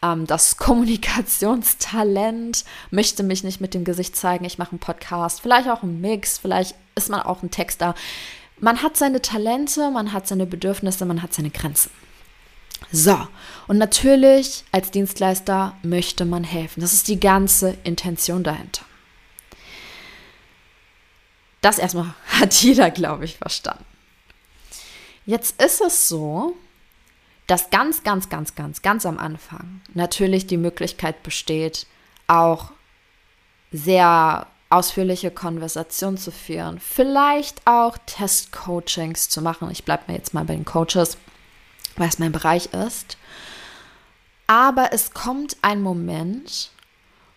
ähm, 0.02 0.26
das 0.26 0.56
Kommunikationstalent, 0.58 2.64
möchte 2.90 3.22
mich 3.22 3.42
nicht 3.42 3.60
mit 3.60 3.74
dem 3.74 3.84
Gesicht 3.84 4.16
zeigen, 4.16 4.44
ich 4.44 4.58
mache 4.58 4.72
einen 4.72 4.80
Podcast, 4.80 5.40
vielleicht 5.40 5.68
auch 5.68 5.82
einen 5.82 6.00
Mix, 6.00 6.38
vielleicht 6.38 6.74
ist 6.94 7.08
man 7.08 7.22
auch 7.22 7.42
ein 7.42 7.50
Texter. 7.50 7.94
Man 8.60 8.82
hat 8.82 8.96
seine 8.96 9.22
Talente, 9.22 9.90
man 9.90 10.12
hat 10.12 10.26
seine 10.26 10.46
Bedürfnisse, 10.46 11.06
man 11.06 11.22
hat 11.22 11.32
seine 11.32 11.50
Grenzen. 11.50 11.90
So, 12.90 13.18
und 13.66 13.78
natürlich 13.78 14.64
als 14.72 14.90
Dienstleister 14.90 15.76
möchte 15.82 16.24
man 16.24 16.44
helfen. 16.44 16.80
Das 16.80 16.92
ist 16.92 17.08
die 17.08 17.20
ganze 17.20 17.76
Intention 17.84 18.42
dahinter. 18.42 18.84
Das 21.60 21.78
erstmal 21.78 22.14
hat 22.40 22.54
jeder, 22.54 22.90
glaube 22.90 23.24
ich, 23.24 23.36
verstanden. 23.36 23.84
Jetzt 25.26 25.60
ist 25.60 25.82
es 25.82 26.08
so, 26.08 26.56
dass 27.46 27.70
ganz, 27.70 28.02
ganz, 28.02 28.28
ganz, 28.28 28.54
ganz, 28.54 28.80
ganz 28.82 29.04
am 29.04 29.18
Anfang 29.18 29.82
natürlich 29.92 30.46
die 30.46 30.56
Möglichkeit 30.56 31.22
besteht, 31.22 31.86
auch 32.26 32.70
sehr 33.72 34.46
ausführliche 34.70 35.30
Konversationen 35.30 36.18
zu 36.18 36.30
führen, 36.30 36.78
vielleicht 36.78 37.66
auch 37.66 37.96
Testcoachings 38.06 39.28
zu 39.28 39.40
machen. 39.40 39.70
Ich 39.70 39.84
bleibe 39.84 40.04
mir 40.06 40.16
jetzt 40.16 40.34
mal 40.34 40.44
bei 40.44 40.54
den 40.54 40.64
Coaches 40.64 41.16
weil 41.98 42.08
es 42.08 42.18
mein 42.18 42.32
Bereich 42.32 42.72
ist. 42.72 43.18
Aber 44.46 44.92
es 44.92 45.12
kommt 45.12 45.56
ein 45.62 45.82
Moment, 45.82 46.70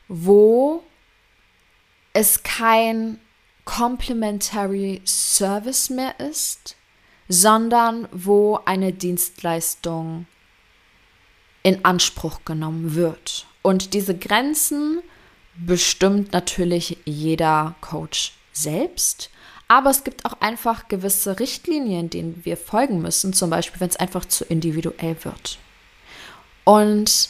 wo 0.07 0.83
es 2.13 2.43
kein 2.43 3.19
Complementary 3.65 5.01
Service 5.05 5.89
mehr 5.89 6.19
ist, 6.19 6.75
sondern 7.27 8.07
wo 8.11 8.59
eine 8.65 8.93
Dienstleistung 8.93 10.25
in 11.63 11.85
Anspruch 11.85 12.41
genommen 12.45 12.95
wird. 12.95 13.45
Und 13.61 13.93
diese 13.93 14.17
Grenzen 14.17 15.01
bestimmt 15.55 16.33
natürlich 16.33 16.97
jeder 17.05 17.75
Coach 17.81 18.33
selbst. 18.51 19.29
Aber 19.71 19.89
es 19.89 20.03
gibt 20.03 20.25
auch 20.25 20.33
einfach 20.41 20.89
gewisse 20.89 21.39
Richtlinien, 21.39 22.09
denen 22.09 22.41
wir 22.43 22.57
folgen 22.57 23.01
müssen, 23.01 23.31
zum 23.31 23.49
Beispiel, 23.49 23.79
wenn 23.79 23.87
es 23.87 23.95
einfach 23.95 24.25
zu 24.25 24.43
individuell 24.43 25.15
wird. 25.23 25.59
Und 26.65 27.29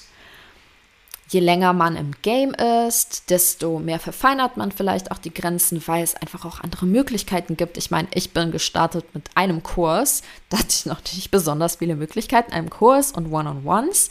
je 1.30 1.40
länger 1.40 1.74
man 1.74 1.96
im 1.96 2.14
Game 2.24 2.56
ist, 2.88 3.30
desto 3.30 3.78
mehr 3.78 4.00
verfeinert 4.00 4.58
man 4.58 4.72
vielleicht 4.72 5.12
auch 5.12 5.20
die 5.20 5.32
Grenzen, 5.32 5.84
weil 5.86 6.04
es 6.04 6.16
einfach 6.16 6.44
auch 6.44 6.62
andere 6.62 6.88
Möglichkeiten 6.88 7.58
gibt. 7.58 7.78
Ich 7.78 7.92
meine, 7.92 8.08
ich 8.12 8.34
bin 8.34 8.50
gestartet 8.50 9.06
mit 9.14 9.30
einem 9.36 9.62
Kurs, 9.62 10.24
da 10.50 10.58
hatte 10.58 10.72
ich 10.72 10.88
noch 10.88 11.04
nicht 11.14 11.30
besonders 11.30 11.76
viele 11.76 11.96
Möglichkeiten, 11.96 12.54
einem 12.54 12.72
Kurs 12.72 13.12
und 13.12 13.32
One-on-Ones. 13.32 14.10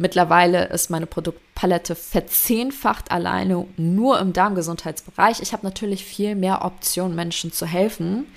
Mittlerweile 0.00 0.66
ist 0.68 0.90
meine 0.90 1.06
Produktpalette 1.06 1.96
verzehnfacht 1.96 3.10
alleine 3.10 3.66
nur 3.76 4.20
im 4.20 4.32
Darmgesundheitsbereich. 4.32 5.42
Ich 5.42 5.52
habe 5.52 5.66
natürlich 5.66 6.04
viel 6.04 6.36
mehr 6.36 6.64
Optionen, 6.64 7.16
Menschen 7.16 7.52
zu 7.52 7.66
helfen. 7.66 8.32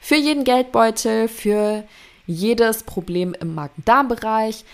Für 0.00 0.14
jeden 0.14 0.44
Geldbeutel, 0.44 1.26
für 1.26 1.82
jedes 2.26 2.84
Problem 2.84 3.34
im 3.34 3.54
Magen-Darm-Bereich, 3.54 4.64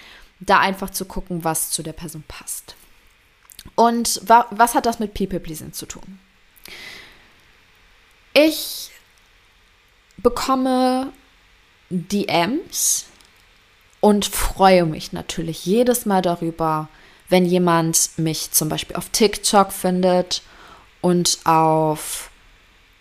da 0.40 0.61
einfach 0.61 0.90
zu 0.90 1.06
gucken, 1.06 1.44
was 1.44 1.70
zu 1.70 1.82
der 1.82 1.94
Person 1.94 2.25
passt. 2.28 2.76
Und 3.75 4.20
wa 4.26 4.47
was 4.50 4.75
hat 4.75 4.85
das 4.85 4.99
mit 4.99 5.14
People-Pleasing 5.14 5.73
zu 5.73 5.87
tun? 5.87 6.18
Ich 8.35 8.90
bekomme 10.18 11.12
DMs 11.88 13.06
und 14.00 14.26
freue 14.26 14.85
mich 14.85 15.12
natürlich 15.12 15.64
jedes 15.67 16.07
Mal 16.07 16.23
darüber, 16.23 16.88
wenn 17.28 17.45
jemand 17.45 18.11
mich 18.17 18.52
zum 18.52 18.69
Beispiel 18.69 18.97
auf 18.97 19.11
TikTok 19.11 19.73
findet 19.73 20.43
und 21.00 21.38
auf 21.45 22.31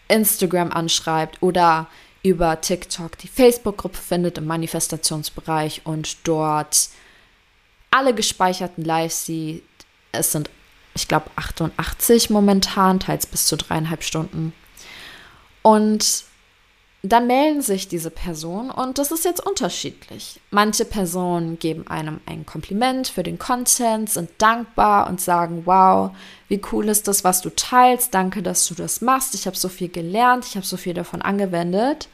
Instagram 0.08 0.72
anschreibt 0.72 1.42
oder 1.42 1.88
über 2.24 2.60
TikTok 2.60 3.18
die 3.18 3.28
Facebook-Gruppe 3.28 3.98
findet 3.98 4.38
im 4.38 4.46
Manifestationsbereich 4.46 5.82
und 5.86 6.28
dort 6.28 6.90
alle 7.92 8.14
gespeicherten 8.14 8.84
Lives 8.84 9.26
sieht. 9.26 9.64
Es 10.12 10.32
sind, 10.32 10.50
ich 10.94 11.08
glaube, 11.08 11.30
88 11.36 12.30
momentan, 12.30 13.00
teils 13.00 13.26
bis 13.26 13.46
zu 13.46 13.56
dreieinhalb 13.56 14.04
Stunden. 14.04 14.54
Und 15.62 16.24
dann 17.04 17.28
melden 17.28 17.62
sich 17.62 17.88
diese 17.88 18.10
Personen 18.10 18.72
und 18.72 18.98
das 18.98 19.12
ist 19.12 19.24
jetzt 19.24 19.46
unterschiedlich. 19.46 20.40
Manche 20.50 20.84
Personen 20.84 21.60
geben 21.60 21.88
einem 21.88 22.20
ein 22.26 22.46
Kompliment 22.46 23.08
für 23.08 23.24
den 23.24 23.38
Content, 23.38 24.10
sind 24.10 24.32
dankbar 24.40 25.08
und 25.08 25.22
sagen, 25.22 25.64
wow, 25.66 26.12
wie 26.48 26.62
cool 26.72 26.90
ist 26.90 27.08
das, 27.08 27.24
was 27.24 27.42
du 27.42 27.50
teilst, 27.56 28.14
danke, 28.14 28.42
dass 28.42 28.68
du 28.68 28.74
das 28.74 29.02
machst, 29.02 29.36
ich 29.36 29.46
habe 29.46 29.56
so 29.56 29.70
viel 29.70 29.90
gelernt, 29.90 30.46
ich 30.46 30.56
habe 30.56 30.66
so 30.66 30.78
viel 30.78 30.94
davon 30.94 31.22
angewendet. 31.22 32.10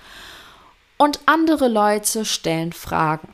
Und 0.97 1.19
andere 1.25 1.69
Leute 1.69 2.23
stellen 2.23 2.71
Fragen. 2.71 3.29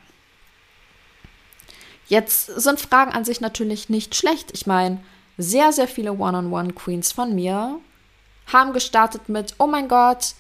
Jetzt 2.08 2.48
sind 2.48 2.79
Fragen 2.79 3.12
an 3.12 3.25
sich 3.25 3.41
natürlich 3.41 3.89
nicht 3.89 4.15
schlecht. 4.15 4.51
Ich 4.53 4.65
meine, 4.65 5.03
sehr, 5.38 5.72
sehr 5.72 5.88
viele 5.88 6.13
One-on-One-Queens 6.13 7.12
von 7.12 7.36
mir 7.36 7.79
haben 8.48 8.74
gestartet 8.74 9.29
mit, 9.29 9.56
oh 9.60 9.68
mein 9.68 9.88
Gott, 9.88 10.34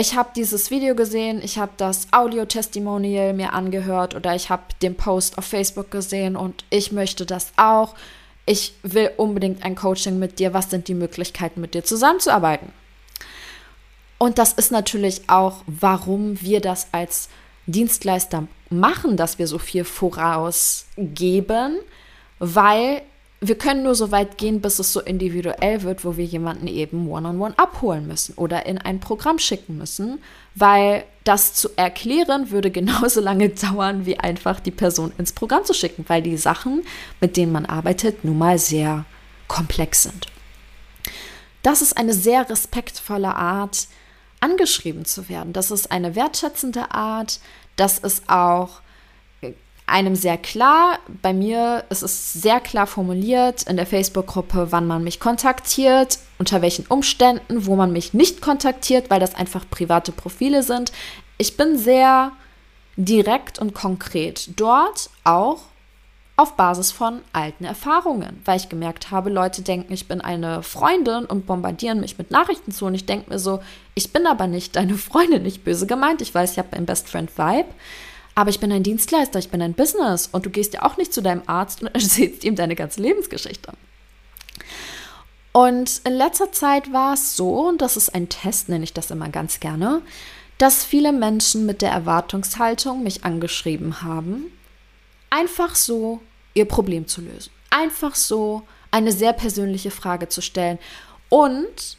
ich 0.00 0.16
habe 0.16 0.30
dieses 0.34 0.70
Video 0.70 0.94
gesehen, 0.94 1.42
ich 1.44 1.58
habe 1.58 1.72
das 1.76 2.08
Audio-Testimonial 2.10 3.34
mir 3.34 3.52
angehört 3.52 4.14
oder 4.14 4.34
ich 4.34 4.48
habe 4.48 4.62
den 4.80 4.96
Post 4.96 5.36
auf 5.36 5.44
Facebook 5.44 5.90
gesehen 5.90 6.36
und 6.36 6.64
ich 6.70 6.90
möchte 6.90 7.26
das 7.26 7.52
auch. 7.56 7.94
Ich 8.46 8.72
will 8.82 9.10
unbedingt 9.18 9.62
ein 9.62 9.74
Coaching 9.76 10.18
mit 10.18 10.38
dir. 10.38 10.54
Was 10.54 10.70
sind 10.70 10.88
die 10.88 10.94
Möglichkeiten, 10.94 11.60
mit 11.60 11.74
dir 11.74 11.84
zusammenzuarbeiten? 11.84 12.72
Und 14.16 14.38
das 14.38 14.54
ist 14.54 14.72
natürlich 14.72 15.28
auch, 15.28 15.62
warum 15.66 16.40
wir 16.40 16.62
das 16.62 16.88
als 16.92 17.28
Dienstleister 17.66 18.48
machen, 18.70 19.18
dass 19.18 19.38
wir 19.38 19.46
so 19.46 19.58
viel 19.58 19.84
vorausgeben, 19.84 21.78
weil 22.38 23.02
wir 23.42 23.56
können 23.56 23.82
nur 23.82 23.94
so 23.94 24.10
weit 24.10 24.36
gehen, 24.36 24.60
bis 24.60 24.78
es 24.78 24.92
so 24.92 25.00
individuell 25.00 25.82
wird, 25.82 26.04
wo 26.04 26.18
wir 26.18 26.26
jemanden 26.26 26.66
eben 26.66 27.08
one-on-one 27.08 27.52
-on 27.52 27.54
-one 27.54 27.58
abholen 27.58 28.06
müssen 28.06 28.34
oder 28.36 28.66
in 28.66 28.76
ein 28.76 29.00
Programm 29.00 29.38
schicken 29.38 29.78
müssen, 29.78 30.18
weil 30.54 31.04
das 31.24 31.54
zu 31.54 31.70
erklären 31.76 32.50
würde 32.50 32.70
genauso 32.80 33.20
lange 33.20 33.48
dauern, 33.48 34.04
wie 34.04 34.18
einfach 34.18 34.60
die 34.60 34.70
Person 34.70 35.12
ins 35.16 35.32
Programm 35.32 35.64
zu 35.64 35.72
schicken, 35.72 36.04
weil 36.08 36.20
die 36.20 36.36
Sachen, 36.36 36.82
mit 37.20 37.38
denen 37.38 37.52
man 37.52 37.64
arbeitet, 37.64 38.24
nun 38.24 38.36
mal 38.36 38.58
sehr 38.58 39.06
komplex 39.48 40.02
sind. 40.02 40.26
Das 41.62 41.82
ist 41.82 41.96
eine 41.96 42.14
sehr 42.14 42.48
respektvolle 42.48 43.34
Art, 43.34 43.88
angeschrieben 44.40 45.04
zu 45.04 45.28
werden. 45.28 45.52
Das 45.52 45.70
ist 45.70 45.90
eine 45.90 46.14
wertschätzende 46.14 46.90
Art. 46.92 47.40
Das 47.76 47.98
ist 47.98 48.28
auch 48.28 48.80
einem 49.90 50.16
sehr 50.16 50.38
klar. 50.38 50.98
Bei 51.22 51.32
mir 51.32 51.84
ist 51.90 52.02
es 52.02 52.32
sehr 52.32 52.60
klar 52.60 52.86
formuliert 52.86 53.64
in 53.64 53.76
der 53.76 53.86
Facebook-Gruppe, 53.86 54.68
wann 54.70 54.86
man 54.86 55.04
mich 55.04 55.20
kontaktiert, 55.20 56.18
unter 56.38 56.62
welchen 56.62 56.86
Umständen, 56.86 57.66
wo 57.66 57.76
man 57.76 57.92
mich 57.92 58.14
nicht 58.14 58.40
kontaktiert, 58.40 59.10
weil 59.10 59.20
das 59.20 59.34
einfach 59.34 59.68
private 59.68 60.12
Profile 60.12 60.62
sind. 60.62 60.92
Ich 61.38 61.56
bin 61.56 61.76
sehr 61.76 62.32
direkt 62.96 63.58
und 63.58 63.74
konkret 63.74 64.50
dort 64.56 65.10
auch 65.24 65.60
auf 66.40 66.56
Basis 66.56 66.90
von 66.90 67.20
alten 67.34 67.64
Erfahrungen, 67.64 68.40
weil 68.46 68.56
ich 68.56 68.70
gemerkt 68.70 69.10
habe, 69.10 69.28
Leute 69.28 69.60
denken, 69.60 69.92
ich 69.92 70.08
bin 70.08 70.22
eine 70.22 70.62
Freundin 70.62 71.26
und 71.26 71.46
bombardieren 71.46 72.00
mich 72.00 72.16
mit 72.16 72.30
Nachrichten 72.30 72.72
zu 72.72 72.86
und 72.86 72.94
ich 72.94 73.04
denke 73.04 73.28
mir 73.28 73.38
so, 73.38 73.60
ich 73.94 74.10
bin 74.10 74.26
aber 74.26 74.46
nicht 74.46 74.76
deine 74.76 74.94
Freundin, 74.94 75.42
nicht 75.42 75.64
böse 75.64 75.86
gemeint. 75.86 76.22
Ich 76.22 76.34
weiß, 76.34 76.52
ich 76.52 76.58
habe 76.58 76.72
einen 76.74 76.86
Best 76.86 77.10
Friend 77.10 77.30
Vibe, 77.36 77.68
aber 78.40 78.48
ich 78.48 78.58
bin 78.58 78.72
ein 78.72 78.82
Dienstleister, 78.82 79.38
ich 79.38 79.50
bin 79.50 79.60
ein 79.60 79.74
Business 79.74 80.30
und 80.32 80.46
du 80.46 80.50
gehst 80.50 80.72
ja 80.72 80.82
auch 80.82 80.96
nicht 80.96 81.12
zu 81.12 81.20
deinem 81.20 81.42
Arzt 81.44 81.82
und 81.82 81.88
erzählst 81.94 82.42
ihm 82.42 82.56
deine 82.56 82.74
ganze 82.74 83.02
Lebensgeschichte. 83.02 83.74
Und 85.52 86.00
in 86.04 86.14
letzter 86.14 86.50
Zeit 86.50 86.90
war 86.90 87.12
es 87.12 87.36
so, 87.36 87.68
und 87.68 87.82
das 87.82 87.98
ist 87.98 88.14
ein 88.14 88.30
Test, 88.30 88.70
nenne 88.70 88.84
ich 88.84 88.94
das 88.94 89.10
immer 89.10 89.28
ganz 89.28 89.60
gerne, 89.60 90.00
dass 90.56 90.82
viele 90.84 91.12
Menschen 91.12 91.66
mit 91.66 91.82
der 91.82 91.90
Erwartungshaltung 91.90 93.02
mich 93.02 93.24
angeschrieben 93.24 94.00
haben, 94.00 94.44
einfach 95.28 95.76
so 95.76 96.22
ihr 96.54 96.64
Problem 96.64 97.06
zu 97.06 97.20
lösen. 97.20 97.52
Einfach 97.68 98.14
so 98.14 98.62
eine 98.90 99.12
sehr 99.12 99.34
persönliche 99.34 99.90
Frage 99.90 100.30
zu 100.30 100.40
stellen. 100.40 100.78
Und 101.28 101.98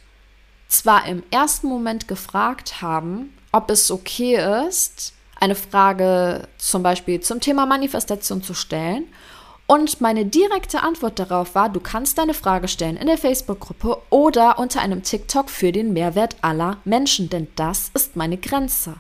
zwar 0.70 1.06
im 1.06 1.22
ersten 1.30 1.68
Moment 1.68 2.08
gefragt 2.08 2.82
haben, 2.82 3.32
ob 3.52 3.70
es 3.70 3.92
okay 3.92 4.66
ist, 4.68 5.14
eine 5.42 5.56
Frage 5.56 6.48
zum 6.58 6.84
Beispiel 6.84 7.20
zum 7.20 7.42
Thema 7.42 7.66
Manifestation 7.66 8.44
zu 8.44 8.54
stellen. 8.54 9.06
Und 9.66 10.02
meine 10.02 10.26
direkte 10.26 10.84
Antwort 10.84 11.18
darauf 11.18 11.56
war, 11.56 11.70
du 11.70 11.80
kannst 11.80 12.18
deine 12.18 12.34
Frage 12.34 12.68
stellen 12.68 12.98
in 12.98 13.08
der 13.08 13.18
Facebook-Gruppe 13.18 13.98
oder 14.10 14.60
unter 14.60 14.82
einem 14.82 15.02
TikTok 15.02 15.50
für 15.50 15.72
den 15.72 15.94
Mehrwert 15.94 16.36
aller 16.42 16.78
Menschen, 16.84 17.30
denn 17.30 17.48
das 17.56 17.90
ist 17.94 18.16
meine 18.16 18.38
Grenze. 18.38 18.96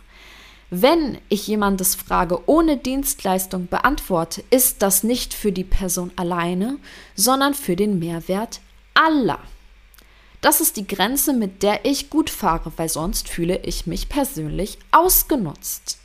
Wenn 0.69 1.17
ich 1.27 1.47
jemandes 1.47 1.95
Frage 1.95 2.39
ohne 2.47 2.77
Dienstleistung 2.77 3.67
beantworte, 3.67 4.43
ist 4.49 4.81
das 4.81 5.03
nicht 5.03 5.33
für 5.33 5.51
die 5.51 5.65
Person 5.65 6.11
alleine, 6.15 6.77
sondern 7.15 7.53
für 7.53 7.75
den 7.75 7.99
Mehrwert 7.99 8.61
aller. 8.93 9.39
Das 10.39 10.61
ist 10.61 10.77
die 10.77 10.87
Grenze, 10.87 11.33
mit 11.33 11.61
der 11.61 11.85
ich 11.85 12.09
gut 12.09 12.29
fahre, 12.29 12.71
weil 12.77 12.89
sonst 12.89 13.27
fühle 13.27 13.57
ich 13.57 13.85
mich 13.85 14.07
persönlich 14.07 14.79
ausgenutzt 14.91 16.00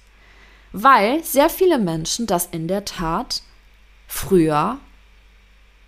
weil 0.73 1.23
sehr 1.25 1.49
viele 1.49 1.78
Menschen 1.78 2.26
das 2.26 2.46
in 2.46 2.69
der 2.69 2.84
Tat 2.84 3.43
früher 4.06 4.78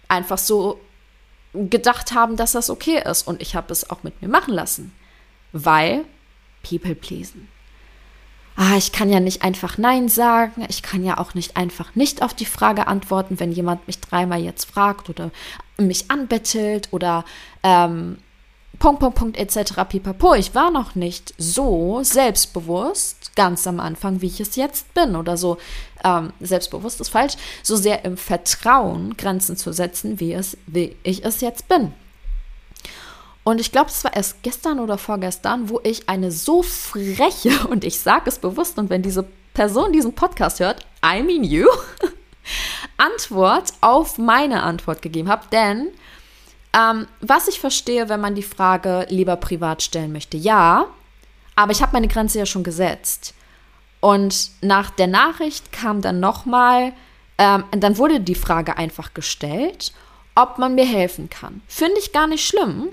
einfach 0.09 0.38
so 0.38 0.81
gedacht 1.52 2.12
haben, 2.12 2.37
dass 2.37 2.52
das 2.52 2.70
okay 2.70 3.02
ist. 3.05 3.26
Und 3.26 3.40
ich 3.42 3.55
habe 3.55 3.72
es 3.72 3.88
auch 3.90 4.02
mit 4.02 4.20
mir 4.22 4.29
machen 4.29 4.55
lassen, 4.55 4.92
weil 5.52 6.05
People 6.62 6.94
pleasen. 6.94 7.48
Ah, 8.57 8.76
ich 8.76 8.90
kann 8.90 9.09
ja 9.09 9.20
nicht 9.20 9.42
einfach 9.42 9.79
Nein 9.79 10.09
sagen. 10.09 10.66
Ich 10.68 10.83
kann 10.83 11.05
ja 11.05 11.18
auch 11.18 11.35
nicht 11.35 11.57
einfach 11.57 11.94
nicht 11.94 12.22
auf 12.22 12.35
die 12.35 12.44
Frage 12.44 12.88
antworten, 12.88 13.38
wenn 13.38 13.52
jemand 13.52 13.87
mich 13.87 14.00
dreimal 14.00 14.40
jetzt 14.40 14.64
fragt 14.64 15.09
oder 15.09 15.31
mich 15.76 16.11
anbettelt 16.11 16.88
oder 16.90 17.24
ähm, 17.62 18.18
Punkt, 18.78 19.00
Punkt, 19.00 19.18
Punkt, 19.18 19.36
etc. 19.36 19.72
pipapo. 19.88 20.34
Ich 20.34 20.54
war 20.54 20.70
noch 20.70 20.94
nicht 20.94 21.34
so 21.36 22.00
selbstbewusst, 22.02 23.34
ganz 23.34 23.66
am 23.66 23.80
Anfang, 23.80 24.20
wie 24.20 24.26
ich 24.26 24.40
es 24.40 24.54
jetzt 24.54 24.94
bin. 24.94 25.16
Oder 25.16 25.36
so, 25.36 25.58
ähm, 26.04 26.32
selbstbewusst 26.40 27.00
ist 27.00 27.08
falsch, 27.08 27.34
so 27.62 27.74
sehr 27.76 28.04
im 28.04 28.16
Vertrauen, 28.16 29.16
Grenzen 29.16 29.56
zu 29.56 29.72
setzen, 29.72 30.20
wie, 30.20 30.32
es, 30.32 30.56
wie 30.66 30.96
ich 31.02 31.24
es 31.24 31.40
jetzt 31.40 31.68
bin. 31.68 31.92
Und 33.42 33.60
ich 33.60 33.72
glaube, 33.72 33.88
es 33.88 34.04
war 34.04 34.14
erst 34.14 34.42
gestern 34.42 34.78
oder 34.78 34.98
vorgestern, 34.98 35.70
wo 35.70 35.80
ich 35.82 36.08
eine 36.08 36.30
so 36.30 36.62
freche, 36.62 37.66
und 37.70 37.82
ich 37.82 37.98
sage 37.98 38.28
es 38.28 38.38
bewusst, 38.38 38.78
und 38.78 38.90
wenn 38.90 39.02
diese 39.02 39.26
Person 39.54 39.92
diesen 39.92 40.12
Podcast 40.12 40.60
hört, 40.60 40.86
I 41.04 41.22
mean 41.22 41.42
you, 41.42 41.66
Antwort 42.96 43.72
auf 43.80 44.18
meine 44.18 44.62
Antwort 44.62 45.02
gegeben 45.02 45.28
habe. 45.28 45.46
Denn 45.50 45.88
ähm, 46.72 47.07
was 47.20 47.48
ich 47.48 47.61
verstehe, 47.61 48.09
wenn 48.09 48.20
man 48.20 48.35
die 48.35 48.42
Frage 48.42 49.07
lieber 49.09 49.37
privat 49.37 49.83
stellen 49.83 50.12
möchte, 50.12 50.37
ja, 50.37 50.87
aber 51.57 51.72
ich 51.72 51.83
habe 51.83 51.92
meine 51.92 52.09
Grenze 52.09 52.38
ja 52.38 52.46
schon 52.46 52.62
gesetzt. 52.62 53.35
Und 54.00 54.50
nach 54.61 54.90
der 54.90 55.09
Nachricht 55.09 55.72
kam 55.72 56.02
dann 56.02 56.20
nochmal, 56.20 56.92
ähm, 57.37 57.64
dann 57.72 57.98
wurde 57.98 58.20
die 58.20 58.37
Frage 58.37 58.76
einfach 58.76 59.12
gestellt, 59.12 59.92
ob 60.35 60.59
man 60.59 60.76
mir 60.76 60.87
helfen 60.87 61.28
kann. 61.28 61.62
Finde 61.66 61.98
ich 61.98 62.12
gar 62.12 62.28
nicht 62.28 62.46
schlimm, 62.46 62.90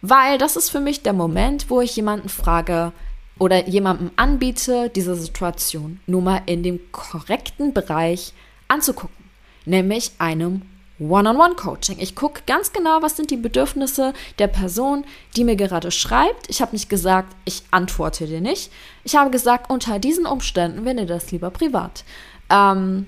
weil 0.00 0.38
das 0.38 0.56
ist 0.56 0.70
für 0.70 0.80
mich 0.80 1.02
der 1.02 1.12
Moment, 1.12 1.68
wo 1.68 1.82
ich 1.82 1.94
jemanden 1.96 2.30
frage 2.30 2.92
oder 3.38 3.68
jemandem 3.68 4.10
anbiete, 4.16 4.90
diese 4.90 5.14
Situation 5.14 6.00
nur 6.06 6.22
mal 6.22 6.42
in 6.46 6.62
dem 6.62 6.80
korrekten 6.92 7.74
Bereich 7.74 8.32
anzugucken, 8.68 9.24
nämlich 9.66 10.12
einem 10.18 10.62
One-on-One-Coaching. 11.00 11.98
Ich 11.98 12.14
gucke 12.14 12.42
ganz 12.46 12.72
genau, 12.72 13.02
was 13.02 13.16
sind 13.16 13.30
die 13.30 13.36
Bedürfnisse 13.36 14.12
der 14.38 14.48
Person, 14.48 15.04
die 15.36 15.44
mir 15.44 15.56
gerade 15.56 15.90
schreibt. 15.90 16.48
Ich 16.48 16.60
habe 16.60 16.72
nicht 16.72 16.88
gesagt, 16.88 17.34
ich 17.44 17.62
antworte 17.70 18.26
dir 18.26 18.40
nicht. 18.40 18.70
Ich 19.04 19.16
habe 19.16 19.30
gesagt, 19.30 19.70
unter 19.70 19.98
diesen 19.98 20.26
Umständen, 20.26 20.84
wenn 20.84 20.98
ihr 20.98 21.06
das 21.06 21.32
lieber 21.32 21.50
privat, 21.50 22.04
ähm, 22.50 23.06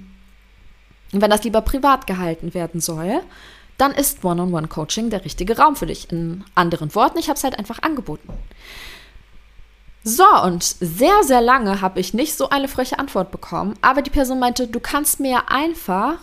wenn 1.12 1.30
das 1.30 1.44
lieber 1.44 1.60
privat 1.60 2.06
gehalten 2.06 2.54
werden 2.54 2.80
soll, 2.80 3.20
dann 3.76 3.92
ist 3.92 4.24
One-on-One-Coaching 4.24 5.10
der 5.10 5.24
richtige 5.24 5.58
Raum 5.58 5.76
für 5.76 5.86
dich. 5.86 6.10
In 6.10 6.44
anderen 6.54 6.94
Worten, 6.94 7.18
ich 7.18 7.28
habe 7.28 7.36
es 7.36 7.44
halt 7.44 7.58
einfach 7.58 7.82
angeboten. 7.82 8.28
So, 10.04 10.24
und 10.44 10.64
sehr, 10.64 11.22
sehr 11.22 11.40
lange 11.40 11.80
habe 11.80 12.00
ich 12.00 12.12
nicht 12.12 12.36
so 12.36 12.48
eine 12.48 12.66
freche 12.66 12.98
Antwort 12.98 13.30
bekommen, 13.30 13.74
aber 13.82 14.02
die 14.02 14.10
Person 14.10 14.40
meinte, 14.40 14.66
du 14.66 14.80
kannst 14.80 15.20
mir 15.20 15.48
einfach 15.48 16.18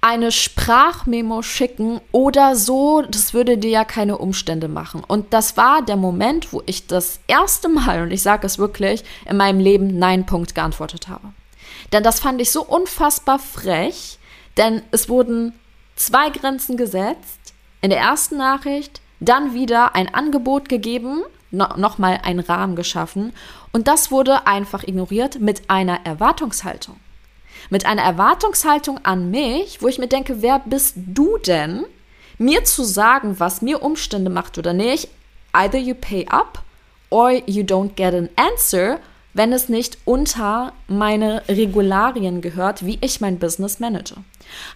eine 0.00 0.32
Sprachmemo 0.32 1.42
schicken 1.42 2.00
oder 2.10 2.56
so, 2.56 3.02
das 3.02 3.34
würde 3.34 3.58
dir 3.58 3.70
ja 3.70 3.84
keine 3.84 4.18
Umstände 4.18 4.68
machen. 4.68 5.02
Und 5.06 5.32
das 5.34 5.56
war 5.56 5.82
der 5.82 5.96
Moment, 5.96 6.52
wo 6.52 6.62
ich 6.66 6.86
das 6.86 7.20
erste 7.26 7.68
Mal, 7.68 8.02
und 8.02 8.10
ich 8.10 8.22
sage 8.22 8.46
es 8.46 8.58
wirklich, 8.58 9.04
in 9.28 9.36
meinem 9.36 9.60
Leben 9.60 9.98
Nein 9.98 10.24
Punkt 10.24 10.54
geantwortet 10.54 11.08
habe. 11.08 11.32
Denn 11.92 12.02
das 12.02 12.20
fand 12.20 12.40
ich 12.40 12.50
so 12.50 12.64
unfassbar 12.64 13.38
frech, 13.38 14.18
denn 14.56 14.82
es 14.90 15.08
wurden 15.08 15.52
zwei 15.96 16.30
Grenzen 16.30 16.76
gesetzt. 16.76 17.54
In 17.82 17.90
der 17.90 18.00
ersten 18.00 18.36
Nachricht 18.36 19.00
dann 19.20 19.54
wieder 19.54 19.94
ein 19.94 20.14
Angebot 20.14 20.68
gegeben, 20.68 21.22
no 21.50 21.66
nochmal 21.76 22.20
einen 22.22 22.40
Rahmen 22.40 22.76
geschaffen 22.76 23.32
und 23.72 23.88
das 23.88 24.10
wurde 24.10 24.46
einfach 24.46 24.82
ignoriert 24.82 25.40
mit 25.40 25.68
einer 25.68 26.04
Erwartungshaltung 26.04 26.96
mit 27.68 27.86
einer 27.86 28.02
Erwartungshaltung 28.02 29.00
an 29.04 29.30
mich, 29.30 29.82
wo 29.82 29.88
ich 29.88 29.98
mir 29.98 30.08
denke, 30.08 30.42
wer 30.42 30.60
bist 30.60 30.94
du 30.96 31.38
denn, 31.38 31.84
mir 32.38 32.64
zu 32.64 32.84
sagen, 32.84 33.38
was 33.38 33.60
mir 33.60 33.82
Umstände 33.82 34.30
macht 34.30 34.56
oder 34.56 34.72
nicht. 34.72 35.08
Either 35.52 35.78
you 35.78 35.94
pay 35.94 36.26
up 36.28 36.62
or 37.10 37.30
you 37.30 37.62
don't 37.62 37.94
get 37.96 38.14
an 38.14 38.30
answer, 38.36 38.98
wenn 39.34 39.52
es 39.52 39.68
nicht 39.68 39.98
unter 40.04 40.72
meine 40.88 41.42
Regularien 41.48 42.40
gehört, 42.40 42.84
wie 42.84 42.98
ich 43.00 43.20
mein 43.20 43.38
Business 43.38 43.78
manage. 43.78 44.14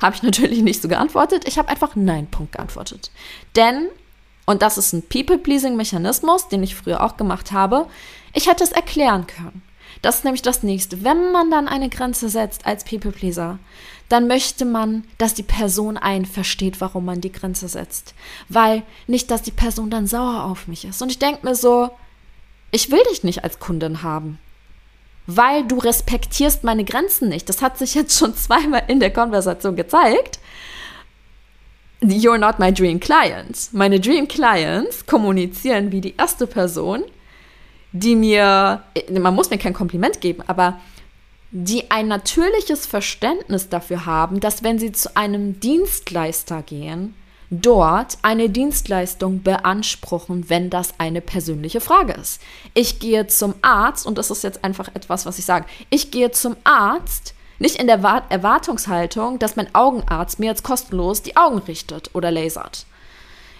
Habe 0.02 0.16
ich 0.16 0.22
natürlich 0.22 0.62
nicht 0.62 0.82
so 0.82 0.88
geantwortet. 0.88 1.48
Ich 1.48 1.58
habe 1.58 1.68
einfach 1.68 1.96
Nein, 1.96 2.26
Punkt 2.26 2.52
geantwortet. 2.52 3.10
Denn 3.56 3.88
und 4.46 4.62
das 4.62 4.78
ist 4.78 4.92
ein 4.92 5.02
People-Pleasing-Mechanismus, 5.02 6.48
den 6.48 6.62
ich 6.62 6.74
früher 6.74 7.02
auch 7.02 7.16
gemacht 7.16 7.52
habe, 7.52 7.86
ich 8.34 8.48
hätte 8.48 8.64
es 8.64 8.72
erklären 8.72 9.26
können. 9.26 9.62
Das 10.04 10.16
ist 10.16 10.24
nämlich 10.24 10.42
das 10.42 10.62
nächste. 10.62 11.02
Wenn 11.02 11.32
man 11.32 11.50
dann 11.50 11.66
eine 11.66 11.88
Grenze 11.88 12.28
setzt 12.28 12.66
als 12.66 12.84
People-Pleaser, 12.84 13.58
dann 14.10 14.26
möchte 14.26 14.66
man, 14.66 15.04
dass 15.16 15.32
die 15.32 15.42
Person 15.42 15.96
einen 15.96 16.26
versteht, 16.26 16.82
warum 16.82 17.06
man 17.06 17.22
die 17.22 17.32
Grenze 17.32 17.68
setzt. 17.68 18.12
Weil 18.50 18.82
nicht, 19.06 19.30
dass 19.30 19.40
die 19.40 19.50
Person 19.50 19.88
dann 19.88 20.06
sauer 20.06 20.44
auf 20.44 20.68
mich 20.68 20.84
ist. 20.84 21.00
Und 21.00 21.10
ich 21.10 21.18
denke 21.18 21.46
mir 21.46 21.54
so, 21.54 21.88
ich 22.70 22.90
will 22.90 23.02
dich 23.10 23.24
nicht 23.24 23.44
als 23.44 23.60
Kundin 23.60 24.02
haben. 24.02 24.38
Weil 25.26 25.64
du 25.64 25.78
respektierst 25.78 26.64
meine 26.64 26.84
Grenzen 26.84 27.30
nicht. 27.30 27.48
Das 27.48 27.62
hat 27.62 27.78
sich 27.78 27.94
jetzt 27.94 28.18
schon 28.18 28.36
zweimal 28.36 28.82
in 28.88 29.00
der 29.00 29.10
Konversation 29.10 29.74
gezeigt. 29.74 30.38
You're 32.02 32.36
not 32.36 32.58
my 32.58 32.70
dream 32.70 33.00
clients. 33.00 33.72
Meine 33.72 34.00
dream 34.00 34.28
clients 34.28 35.06
kommunizieren 35.06 35.92
wie 35.92 36.02
die 36.02 36.16
erste 36.18 36.46
Person, 36.46 37.04
die 37.94 38.16
mir, 38.16 38.82
man 39.10 39.34
muss 39.34 39.50
mir 39.50 39.58
kein 39.58 39.72
Kompliment 39.72 40.20
geben, 40.20 40.42
aber 40.48 40.80
die 41.52 41.92
ein 41.92 42.08
natürliches 42.08 42.86
Verständnis 42.86 43.68
dafür 43.68 44.04
haben, 44.04 44.40
dass 44.40 44.64
wenn 44.64 44.80
sie 44.80 44.90
zu 44.90 45.16
einem 45.16 45.60
Dienstleister 45.60 46.62
gehen, 46.62 47.14
dort 47.50 48.18
eine 48.22 48.50
Dienstleistung 48.50 49.44
beanspruchen, 49.44 50.50
wenn 50.50 50.70
das 50.70 50.94
eine 50.98 51.20
persönliche 51.20 51.80
Frage 51.80 52.14
ist. 52.14 52.42
Ich 52.74 52.98
gehe 52.98 53.28
zum 53.28 53.54
Arzt, 53.62 54.06
und 54.06 54.18
das 54.18 54.32
ist 54.32 54.42
jetzt 54.42 54.64
einfach 54.64 54.88
etwas, 54.94 55.24
was 55.24 55.38
ich 55.38 55.44
sage, 55.44 55.66
ich 55.90 56.10
gehe 56.10 56.32
zum 56.32 56.56
Arzt, 56.64 57.34
nicht 57.60 57.76
in 57.76 57.86
der 57.86 58.00
Erwartungshaltung, 58.28 59.38
dass 59.38 59.54
mein 59.54 59.72
Augenarzt 59.72 60.40
mir 60.40 60.46
jetzt 60.46 60.64
kostenlos 60.64 61.22
die 61.22 61.36
Augen 61.36 61.58
richtet 61.58 62.12
oder 62.12 62.32
lasert. 62.32 62.86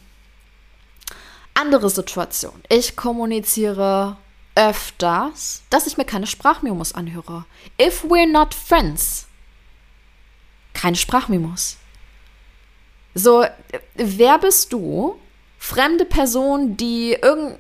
Andere 1.54 1.90
Situation. 1.90 2.62
Ich 2.70 2.96
kommuniziere 2.96 4.18
öfters, 4.56 5.64
dass 5.70 5.88
ich 5.88 5.98
mir 5.98 6.06
keine 6.06 6.28
Sprachmemos 6.28 6.94
anhöre. 6.94 7.46
If 7.80 8.04
we're 8.04 8.32
not 8.32 8.54
friends. 8.54 9.28
Keine 10.74 10.96
Sprachmemos. 10.96 11.78
So, 13.16 13.46
wer 13.96 14.40
bist 14.40 14.74
du, 14.74 15.20
fremde 15.64 16.04
Person, 16.04 16.76
die 16.76 17.14
irgend, 17.14 17.58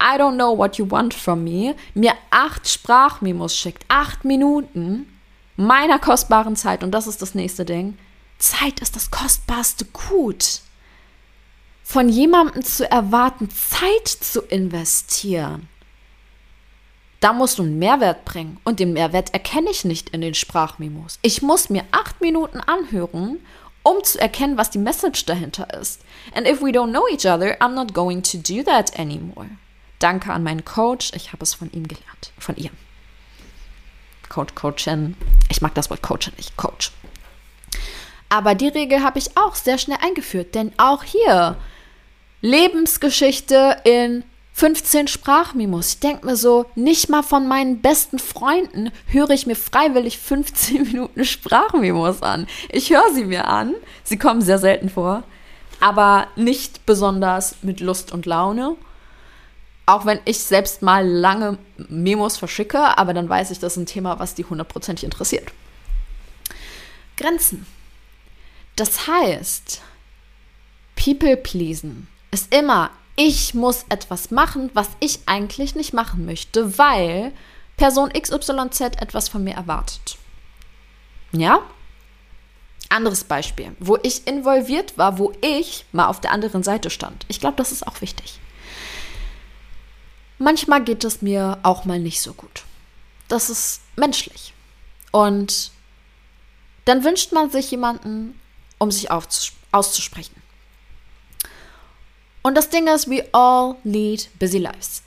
I 0.00 0.18
don't 0.18 0.36
know 0.36 0.56
what 0.56 0.76
you 0.78 0.90
want 0.90 1.12
from 1.12 1.44
me, 1.44 1.74
mir 1.92 2.14
acht 2.30 2.66
Sprachmemos 2.66 3.54
schickt, 3.54 3.84
acht 3.88 4.24
Minuten 4.24 5.06
meiner 5.54 5.98
kostbaren 5.98 6.56
Zeit, 6.56 6.82
und 6.82 6.92
das 6.92 7.06
ist 7.06 7.20
das 7.20 7.34
nächste 7.34 7.66
Ding. 7.66 7.98
Zeit 8.38 8.80
ist 8.80 8.96
das 8.96 9.10
kostbarste 9.10 9.84
Gut. 9.84 10.60
Von 11.82 12.08
jemandem 12.08 12.64
zu 12.64 12.90
erwarten, 12.90 13.50
Zeit 13.50 14.08
zu 14.08 14.40
investieren. 14.40 15.68
Da 17.20 17.34
musst 17.34 17.58
du 17.58 17.62
einen 17.62 17.78
Mehrwert 17.78 18.24
bringen. 18.24 18.58
Und 18.64 18.80
den 18.80 18.94
Mehrwert 18.94 19.34
erkenne 19.34 19.70
ich 19.70 19.84
nicht 19.84 20.10
in 20.10 20.22
den 20.22 20.34
Sprachmemos. 20.34 21.18
Ich 21.20 21.42
muss 21.42 21.68
mir 21.68 21.84
acht 21.90 22.22
Minuten 22.22 22.60
anhören 22.60 23.40
um 23.84 24.02
zu 24.02 24.20
erkennen, 24.20 24.56
was 24.56 24.70
die 24.70 24.78
Message 24.78 25.26
dahinter 25.26 25.72
ist. 25.78 26.00
And 26.34 26.48
if 26.48 26.60
we 26.60 26.70
don't 26.70 26.90
know 26.90 27.06
each 27.08 27.26
other, 27.26 27.56
I'm 27.60 27.74
not 27.74 27.94
going 27.94 28.22
to 28.24 28.38
do 28.38 28.64
that 28.64 28.98
anymore. 28.98 29.50
Danke 30.00 30.32
an 30.32 30.42
meinen 30.42 30.64
Coach, 30.64 31.12
ich 31.14 31.32
habe 31.32 31.44
es 31.44 31.54
von 31.54 31.70
ihm 31.70 31.86
gelernt, 31.86 32.32
von 32.38 32.56
ihr. 32.56 32.70
Coach, 34.28 34.54
Coachin. 34.56 35.16
Ich 35.48 35.60
mag 35.60 35.74
das 35.74 35.90
Wort 35.90 36.02
Coachin 36.02 36.32
nicht, 36.36 36.56
Coach. 36.56 36.90
Aber 38.28 38.56
die 38.56 38.68
Regel 38.68 39.02
habe 39.02 39.18
ich 39.18 39.36
auch 39.36 39.54
sehr 39.54 39.78
schnell 39.78 39.98
eingeführt, 40.02 40.54
denn 40.56 40.72
auch 40.76 41.04
hier 41.04 41.56
Lebensgeschichte 42.40 43.76
in 43.84 44.24
15 44.54 45.08
Sprachmemos. 45.08 45.88
Ich 45.88 45.98
denke 45.98 46.26
mir 46.26 46.36
so, 46.36 46.66
nicht 46.76 47.08
mal 47.08 47.24
von 47.24 47.48
meinen 47.48 47.82
besten 47.82 48.20
Freunden 48.20 48.92
höre 49.06 49.30
ich 49.30 49.46
mir 49.46 49.56
freiwillig 49.56 50.18
15 50.18 50.82
Minuten 50.92 51.24
Sprachmemos 51.24 52.22
an. 52.22 52.46
Ich 52.70 52.90
höre 52.90 53.12
sie 53.12 53.24
mir 53.24 53.48
an. 53.48 53.74
Sie 54.04 54.16
kommen 54.16 54.42
sehr 54.42 54.58
selten 54.58 54.88
vor. 54.88 55.24
Aber 55.80 56.28
nicht 56.36 56.86
besonders 56.86 57.56
mit 57.62 57.80
Lust 57.80 58.12
und 58.12 58.26
Laune. 58.26 58.76
Auch 59.86 60.06
wenn 60.06 60.20
ich 60.24 60.38
selbst 60.38 60.82
mal 60.82 61.06
lange 61.06 61.58
Memos 61.88 62.38
verschicke, 62.38 62.96
aber 62.96 63.12
dann 63.12 63.28
weiß 63.28 63.50
ich, 63.50 63.58
das 63.58 63.72
ist 63.72 63.82
ein 63.82 63.86
Thema, 63.86 64.20
was 64.20 64.34
die 64.34 64.44
hundertprozentig 64.44 65.04
interessiert. 65.04 65.52
Grenzen. 67.16 67.66
Das 68.76 69.08
heißt, 69.08 69.82
People 70.94 71.36
pleasen 71.36 72.06
ist 72.30 72.54
immer 72.54 72.90
ich 73.16 73.54
muss 73.54 73.84
etwas 73.88 74.30
machen, 74.30 74.70
was 74.74 74.88
ich 75.00 75.20
eigentlich 75.26 75.74
nicht 75.74 75.92
machen 75.92 76.24
möchte, 76.26 76.78
weil 76.78 77.32
Person 77.76 78.12
XYZ 78.12 78.80
etwas 78.80 79.28
von 79.28 79.44
mir 79.44 79.54
erwartet. 79.54 80.18
Ja? 81.32 81.60
Anderes 82.88 83.24
Beispiel, 83.24 83.74
wo 83.80 83.98
ich 84.02 84.26
involviert 84.26 84.98
war, 84.98 85.18
wo 85.18 85.32
ich 85.40 85.84
mal 85.92 86.06
auf 86.06 86.20
der 86.20 86.32
anderen 86.32 86.62
Seite 86.62 86.90
stand. 86.90 87.24
Ich 87.28 87.40
glaube, 87.40 87.56
das 87.56 87.72
ist 87.72 87.86
auch 87.86 88.00
wichtig. 88.00 88.38
Manchmal 90.38 90.84
geht 90.84 91.04
es 91.04 91.22
mir 91.22 91.58
auch 91.62 91.84
mal 91.84 91.98
nicht 91.98 92.20
so 92.20 92.34
gut. 92.34 92.64
Das 93.28 93.50
ist 93.50 93.80
menschlich. 93.96 94.52
Und 95.12 95.70
dann 96.84 97.04
wünscht 97.04 97.32
man 97.32 97.50
sich 97.50 97.70
jemanden, 97.70 98.38
um 98.78 98.90
sich 98.90 99.10
auszusprechen. 99.10 100.34
Und 102.46 102.56
das 102.56 102.68
Ding 102.68 102.86
ist, 102.88 103.08
we 103.08 103.24
all 103.32 103.76
lead 103.84 104.28
busy 104.38 104.58
lives. 104.58 105.02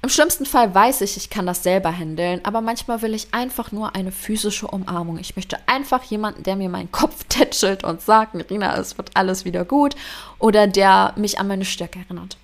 Im 0.00 0.08
schlimmsten 0.08 0.46
Fall 0.46 0.74
weiß 0.74 1.02
ich, 1.02 1.18
ich 1.18 1.28
kann 1.28 1.44
das 1.44 1.62
selber 1.62 1.92
handeln, 1.92 2.40
aber 2.44 2.62
manchmal 2.62 3.02
will 3.02 3.12
ich 3.12 3.34
einfach 3.34 3.72
nur 3.72 3.94
eine 3.94 4.10
physische 4.10 4.66
Umarmung. 4.66 5.18
Ich 5.18 5.36
möchte 5.36 5.58
einfach 5.66 6.02
jemanden, 6.04 6.44
der 6.44 6.56
mir 6.56 6.70
meinen 6.70 6.90
Kopf 6.90 7.24
tätschelt 7.28 7.84
und 7.84 8.00
sagt, 8.00 8.34
Rina, 8.50 8.74
es 8.78 8.96
wird 8.96 9.10
alles 9.14 9.44
wieder 9.44 9.66
gut 9.66 9.96
oder 10.38 10.66
der 10.66 11.12
mich 11.16 11.38
an 11.38 11.48
meine 11.48 11.66
Stärke 11.66 11.98
erinnert. 11.98 12.38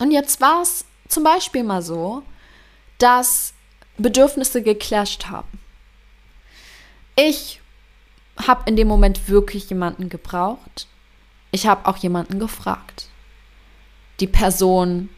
Und 0.00 0.10
jetzt 0.10 0.40
war 0.40 0.62
es 0.62 0.84
zum 1.06 1.22
Beispiel 1.22 1.62
mal 1.62 1.82
so, 1.82 2.24
dass 2.98 3.54
Bedürfnisse 3.98 4.62
geclasht 4.62 5.26
haben. 5.26 5.60
Ich 7.14 7.60
habe 8.36 8.68
in 8.68 8.74
dem 8.74 8.88
Moment 8.88 9.28
wirklich 9.28 9.70
jemanden 9.70 10.08
gebraucht. 10.08 10.88
Ich 11.52 11.68
habe 11.68 11.86
auch 11.86 11.98
jemanden 11.98 12.40
gefragt 12.40 13.10
die 14.20 14.26
Person 14.26 15.08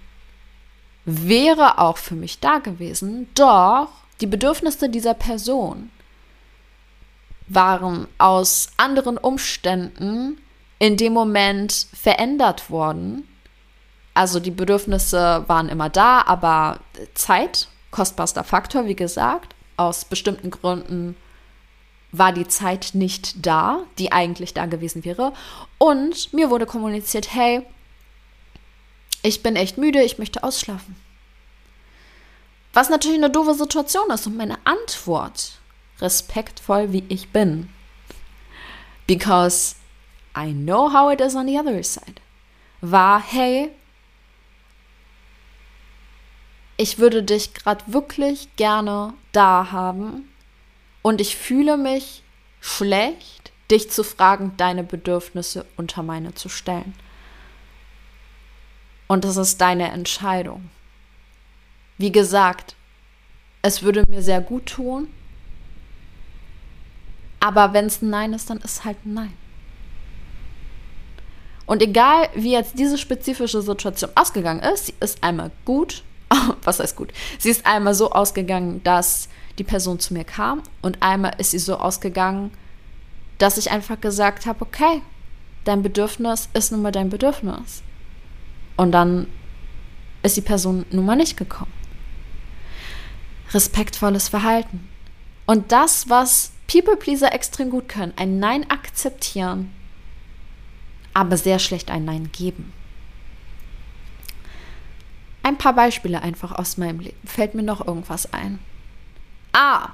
wäre 1.04 1.78
auch 1.78 1.98
für 1.98 2.14
mich 2.14 2.40
da 2.40 2.58
gewesen, 2.58 3.28
doch 3.34 3.88
die 4.20 4.26
Bedürfnisse 4.26 4.88
dieser 4.88 5.14
Person 5.14 5.90
waren 7.48 8.08
aus 8.18 8.70
anderen 8.76 9.18
Umständen 9.18 10.38
in 10.78 10.96
dem 10.96 11.12
Moment 11.12 11.86
verändert 11.94 12.70
worden. 12.70 13.26
Also 14.14 14.40
die 14.40 14.50
Bedürfnisse 14.50 15.44
waren 15.46 15.68
immer 15.68 15.88
da, 15.90 16.22
aber 16.26 16.80
Zeit, 17.14 17.68
kostbarster 17.90 18.44
Faktor, 18.44 18.86
wie 18.86 18.96
gesagt, 18.96 19.54
aus 19.76 20.04
bestimmten 20.06 20.50
Gründen 20.50 21.16
war 22.12 22.32
die 22.32 22.48
Zeit 22.48 22.90
nicht 22.94 23.46
da, 23.46 23.80
die 23.98 24.12
eigentlich 24.12 24.54
da 24.54 24.66
gewesen 24.66 25.04
wäre. 25.04 25.32
Und 25.78 26.32
mir 26.32 26.50
wurde 26.50 26.66
kommuniziert, 26.66 27.34
hey, 27.34 27.62
ich 29.26 29.42
bin 29.42 29.56
echt 29.56 29.76
müde, 29.76 30.02
ich 30.02 30.18
möchte 30.18 30.44
ausschlafen. 30.44 30.96
Was 32.72 32.90
natürlich 32.90 33.18
eine 33.18 33.30
doofe 33.30 33.54
Situation 33.54 34.10
ist. 34.10 34.26
Und 34.26 34.36
meine 34.36 34.58
Antwort, 34.64 35.58
respektvoll 36.00 36.92
wie 36.92 37.04
ich 37.08 37.30
bin, 37.30 37.68
because 39.06 39.76
I 40.36 40.52
know 40.52 40.92
how 40.92 41.12
it 41.12 41.20
is 41.20 41.34
on 41.34 41.46
the 41.46 41.58
other 41.58 41.82
side, 41.82 42.20
war, 42.80 43.20
hey, 43.20 43.70
ich 46.76 46.98
würde 46.98 47.22
dich 47.22 47.54
gerade 47.54 47.82
wirklich 47.86 48.54
gerne 48.56 49.14
da 49.32 49.72
haben 49.72 50.30
und 51.02 51.20
ich 51.20 51.36
fühle 51.36 51.78
mich 51.78 52.22
schlecht, 52.60 53.52
dich 53.70 53.90
zu 53.90 54.04
fragen, 54.04 54.52
deine 54.58 54.84
Bedürfnisse 54.84 55.64
unter 55.76 56.02
meine 56.02 56.34
zu 56.34 56.48
stellen. 56.48 56.94
Und 59.08 59.24
das 59.24 59.36
ist 59.36 59.60
deine 59.60 59.90
Entscheidung. 59.90 60.70
Wie 61.98 62.12
gesagt, 62.12 62.74
es 63.62 63.82
würde 63.82 64.04
mir 64.08 64.22
sehr 64.22 64.40
gut 64.40 64.66
tun, 64.66 65.08
aber 67.40 67.72
wenn 67.72 67.86
es 67.86 68.02
ein 68.02 68.10
Nein 68.10 68.32
ist, 68.32 68.50
dann 68.50 68.58
ist 68.58 68.84
halt 68.84 68.98
ein 69.04 69.14
Nein. 69.14 69.32
Und 71.66 71.82
egal, 71.82 72.28
wie 72.34 72.52
jetzt 72.52 72.78
diese 72.78 72.96
spezifische 72.96 73.60
Situation 73.60 74.10
ausgegangen 74.14 74.60
ist, 74.60 74.86
sie 74.86 74.94
ist 75.00 75.22
einmal 75.22 75.50
gut, 75.64 76.04
was 76.62 76.80
heißt 76.80 76.96
gut? 76.96 77.12
Sie 77.38 77.50
ist 77.50 77.66
einmal 77.66 77.94
so 77.94 78.12
ausgegangen, 78.12 78.82
dass 78.84 79.28
die 79.58 79.64
Person 79.64 79.98
zu 79.98 80.14
mir 80.14 80.24
kam 80.24 80.62
und 80.82 81.02
einmal 81.02 81.34
ist 81.38 81.50
sie 81.50 81.58
so 81.58 81.76
ausgegangen, 81.76 82.52
dass 83.38 83.58
ich 83.58 83.70
einfach 83.70 84.00
gesagt 84.00 84.46
habe, 84.46 84.62
okay, 84.62 85.02
dein 85.64 85.82
Bedürfnis 85.82 86.48
ist 86.52 86.72
nun 86.72 86.82
mal 86.82 86.92
dein 86.92 87.10
Bedürfnis. 87.10 87.82
Und 88.76 88.92
dann 88.92 89.26
ist 90.22 90.36
die 90.36 90.42
Person 90.42 90.84
nun 90.90 91.06
mal 91.06 91.16
nicht 91.16 91.36
gekommen. 91.36 91.72
Respektvolles 93.52 94.28
Verhalten. 94.28 94.88
Und 95.46 95.72
das, 95.72 96.08
was 96.08 96.52
People-Pleaser 96.66 97.32
extrem 97.32 97.70
gut 97.70 97.88
können, 97.88 98.12
ein 98.16 98.38
Nein 98.38 98.68
akzeptieren, 98.70 99.72
aber 101.14 101.36
sehr 101.36 101.58
schlecht 101.58 101.90
ein 101.90 102.04
Nein 102.04 102.30
geben. 102.32 102.72
Ein 105.42 105.58
paar 105.58 105.74
Beispiele 105.74 106.22
einfach 106.22 106.50
aus 106.50 106.76
meinem 106.76 106.98
Leben. 106.98 107.16
Fällt 107.24 107.54
mir 107.54 107.62
noch 107.62 107.86
irgendwas 107.86 108.32
ein? 108.32 108.58
Ah, 109.52 109.90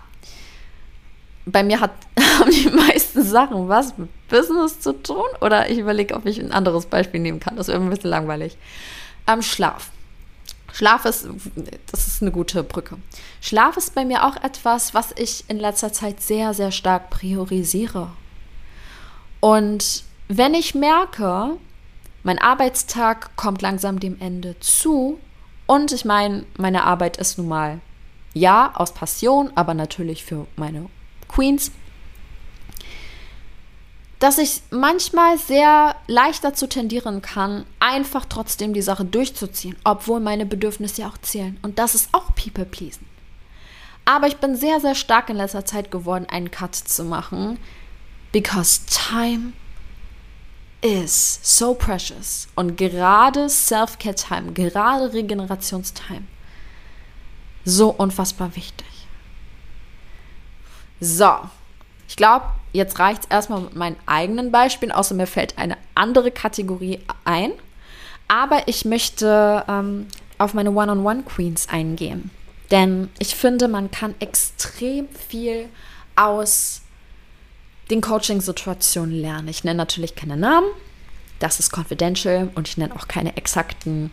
bei 1.46 1.62
mir 1.62 1.81
hat, 1.81 1.92
haben 2.38 2.50
die 2.50 2.68
meisten 2.68 3.22
Sachen 3.22 3.68
was 3.68 3.96
mit 3.98 4.09
Business 4.28 4.81
zu 4.81 4.92
tun. 4.92 5.24
Oder 5.40 5.70
ich 5.70 5.78
überlege, 5.78 6.14
ob 6.14 6.26
ich 6.26 6.38
ein 6.40 6.52
anderes 6.52 6.87
Beispiel 6.87 7.20
nehmen 7.20 7.40
kann. 7.40 7.57
Das 7.57 7.68
wäre 7.68 7.81
ein 7.81 7.90
bisschen 7.90 8.11
langweilig. 8.11 8.57
Ähm, 9.26 9.42
Schlaf. 9.42 9.90
Schlaf 10.72 11.05
ist, 11.05 11.28
das 11.90 12.07
ist 12.07 12.22
eine 12.22 12.31
gute 12.31 12.62
Brücke. 12.62 12.96
Schlaf 13.40 13.76
ist 13.76 13.94
bei 13.94 14.05
mir 14.05 14.26
auch 14.26 14.37
etwas, 14.42 14.94
was 14.94 15.12
ich 15.16 15.44
in 15.48 15.59
letzter 15.59 15.92
Zeit 15.92 16.22
sehr, 16.22 16.55
sehr 16.55 16.72
stark 16.72 17.11
priorisiere. 17.11 18.09
Und 19.40 20.05
wenn 20.28 20.55
ich 20.55 20.74
merke, 20.74 21.59
mein 22.22 22.38
Arbeitstag 22.38 23.37
kommt 23.37 23.61
langsam 23.61 24.00
dem 24.00 24.18
Ende 24.20 24.59
zu 24.61 25.18
und 25.66 25.92
ich 25.92 26.05
meine, 26.05 26.44
meine 26.57 26.85
Arbeit 26.85 27.18
ist 27.18 27.37
nun 27.37 27.48
mal, 27.48 27.81
ja, 28.33 28.72
aus 28.74 28.94
Passion, 28.94 29.50
aber 29.57 29.74
natürlich 29.74 30.24
für 30.24 30.46
meine 30.57 30.87
Queens, 31.35 31.71
dass 34.18 34.38
ich 34.38 34.62
manchmal 34.71 35.37
sehr 35.37 35.97
leicht 36.07 36.45
dazu 36.45 36.68
tendieren 36.68 37.23
kann, 37.23 37.66
einfach 37.81 38.25
trotzdem 38.25 38.73
die 38.73 38.83
Sache 38.83 39.05
durchzuziehen, 39.05 39.77
obwohl 39.83 40.21
meine 40.21 40.47
Bedürfnisse 40.47 41.03
ja 41.03 41.09
auch 41.09 41.18
zählen. 41.18 41.59
Und 41.62 41.81
das 41.81 41.97
ist 41.97 42.09
auch 42.12 42.33
People-Pleasen. 42.37 43.07
Aber 44.05 44.29
ich 44.29 44.37
bin 44.37 44.57
sehr, 44.57 44.81
sehr 44.81 44.95
stark 44.95 45.29
in 45.29 45.37
letzter 45.37 45.64
Zeit 45.64 45.90
geworden, 45.90 46.27
einen 46.31 46.51
Cut 46.51 46.75
zu 46.75 47.05
machen, 47.05 47.59
because 48.31 48.83
time 48.87 49.53
is 50.83 51.40
so 51.42 51.75
precious. 51.75 52.49
Und 52.55 52.77
gerade 52.77 53.49
Self-Care-Time, 53.49 54.53
gerade 54.53 55.12
Regenerationstime, 55.12 56.25
so 57.64 57.90
unfassbar 57.90 58.55
wichtig. 58.55 58.91
So, 61.04 61.32
ich 62.06 62.14
glaube, 62.14 62.46
jetzt 62.72 63.00
reicht 63.00 63.24
es 63.24 63.30
erstmal 63.30 63.62
mit 63.62 63.74
meinen 63.74 63.96
eigenen 64.06 64.52
Beispielen, 64.52 64.92
außer 64.92 65.16
mir 65.16 65.26
fällt 65.26 65.58
eine 65.58 65.76
andere 65.96 66.30
Kategorie 66.30 67.00
ein. 67.24 67.50
Aber 68.28 68.68
ich 68.68 68.84
möchte 68.84 69.64
ähm, 69.68 70.06
auf 70.38 70.54
meine 70.54 70.70
One-on-One-Queens 70.70 71.68
eingehen. 71.70 72.30
Denn 72.70 73.10
ich 73.18 73.34
finde, 73.34 73.66
man 73.66 73.90
kann 73.90 74.14
extrem 74.20 75.08
viel 75.08 75.68
aus 76.14 76.82
den 77.90 78.00
Coaching-Situationen 78.00 79.20
lernen. 79.20 79.48
Ich 79.48 79.64
nenne 79.64 79.78
natürlich 79.78 80.14
keine 80.14 80.36
Namen, 80.36 80.68
das 81.40 81.58
ist 81.58 81.76
confidential 81.76 82.48
und 82.54 82.68
ich 82.68 82.76
nenne 82.76 82.94
auch 82.94 83.08
keine 83.08 83.36
exakten 83.36 84.12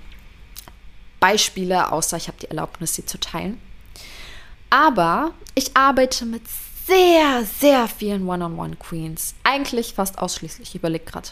Beispiele, 1.19 1.91
außer 1.91 2.17
ich 2.17 2.27
habe 2.27 2.39
die 2.41 2.49
Erlaubnis, 2.49 2.95
sie 2.95 3.05
zu 3.05 3.19
teilen. 3.19 3.61
Aber 4.71 5.33
ich 5.53 5.77
arbeite 5.77 6.25
mit 6.25 6.41
sehr, 6.89 7.45
sehr 7.45 7.87
vielen 7.87 8.27
One-on-One-Queens. 8.27 9.35
Eigentlich 9.43 9.93
fast 9.93 10.19
ausschließlich. 10.19 10.69
Ich 10.69 10.75
überlege 10.75 11.05
gerade. 11.05 11.29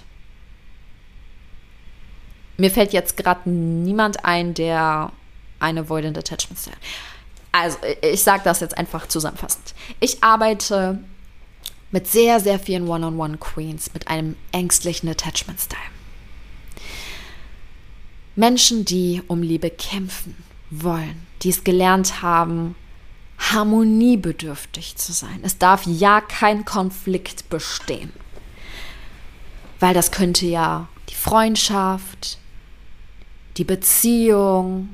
Mir 2.58 2.72
fällt 2.72 2.94
jetzt 2.94 3.18
gerade 3.18 3.50
niemand 3.50 4.24
ein, 4.24 4.54
der 4.54 5.12
eine 5.60 5.82
Avoidant 5.82 6.18
Attachment 6.18 6.60
Style. 6.60 6.78
Also, 7.52 7.78
ich 8.02 8.24
sage 8.24 8.44
das 8.44 8.60
jetzt 8.60 8.78
einfach 8.78 9.08
zusammenfassend. 9.08 9.74
Ich 10.00 10.24
arbeite 10.24 11.00
mit 11.92 12.08
sehr, 12.08 12.40
sehr 12.40 12.60
vielen 12.60 12.88
One-on-One-Queens 12.88 13.94
mit 13.94 14.08
einem 14.08 14.36
ängstlichen 14.52 15.10
Attachment-Style. 15.10 15.82
Menschen, 18.36 18.86
die 18.86 19.24
um 19.28 19.42
Liebe 19.42 19.70
kämpfen 19.70 20.36
wollen, 20.70 21.26
die 21.42 21.50
es 21.50 21.64
gelernt 21.64 22.22
haben, 22.22 22.76
harmoniebedürftig 23.38 24.96
zu 24.96 25.14
sein. 25.14 25.40
Es 25.44 25.58
darf 25.58 25.86
ja 25.86 26.22
kein 26.22 26.66
Konflikt 26.66 27.50
bestehen, 27.50 28.12
weil 29.80 29.94
das 29.94 30.12
könnte 30.12 30.46
ja 30.46 30.88
die 31.10 31.16
Freundschaft, 31.16 32.40
die 33.58 33.64
Beziehung, 33.64 34.90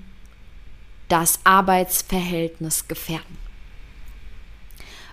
das 1.10 1.40
Arbeitsverhältnis 1.44 2.88
gefährden. 2.88 3.38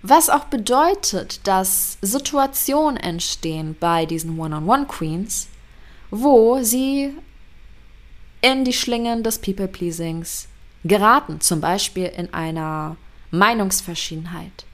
Was 0.03 0.31
auch 0.31 0.45
bedeutet, 0.45 1.47
dass 1.47 1.99
Situationen 2.01 2.97
entstehen 2.97 3.77
bei 3.79 4.07
diesen 4.07 4.39
One-on-One-Queens, 4.39 5.49
wo 6.11 6.63
sie 6.63 7.15
in 8.41 8.65
die 8.65 8.73
Schlingen 8.73 9.23
des 9.23 9.39
People-Pleasings 9.39 10.49
geraten, 10.85 11.43
zum 11.43 11.61
Beispiel 11.61 12.07
in 12.07 12.33
einer 12.33 12.97
Meinungsverschiedenheit, 13.31 14.65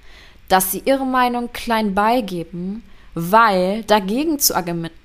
dass 0.48 0.72
sie 0.72 0.82
ihre 0.84 1.06
Meinung 1.06 1.52
klein 1.52 1.94
beigeben, 1.94 2.82
weil 3.14 3.82
dagegen 3.84 4.38
zu 4.38 4.54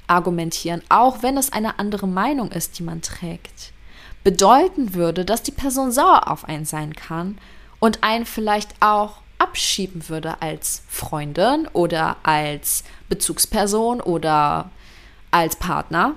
argumentieren, 0.07 0.81
auch 0.89 1.23
wenn 1.23 1.37
es 1.37 1.53
eine 1.53 1.79
andere 1.79 2.07
Meinung 2.07 2.51
ist, 2.51 2.77
die 2.77 2.83
man 2.83 3.01
trägt, 3.01 3.71
bedeuten 4.23 4.93
würde, 4.93 5.25
dass 5.25 5.43
die 5.43 5.51
Person 5.51 5.91
sauer 5.91 6.29
auf 6.29 6.45
einen 6.45 6.65
sein 6.65 6.93
kann 6.95 7.37
und 7.79 8.03
einen 8.03 8.25
vielleicht 8.25 8.75
auch 8.79 9.17
abschieben 9.37 10.07
würde 10.07 10.41
als 10.41 10.83
Freundin 10.87 11.67
oder 11.73 12.17
als 12.23 12.83
Bezugsperson 13.09 13.99
oder 13.99 14.69
als 15.31 15.55
Partner. 15.55 16.13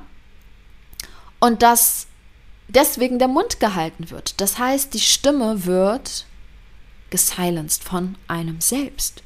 Und 1.40 1.62
dass 1.62 2.06
deswegen 2.68 3.18
der 3.18 3.28
Mund 3.28 3.60
gehalten 3.60 4.10
wird. 4.10 4.40
Das 4.40 4.58
heißt, 4.58 4.92
die 4.92 5.00
Stimme 5.00 5.64
wird 5.64 6.26
gesilenced 7.14 7.84
von 7.84 8.16
einem 8.26 8.60
selbst, 8.60 9.22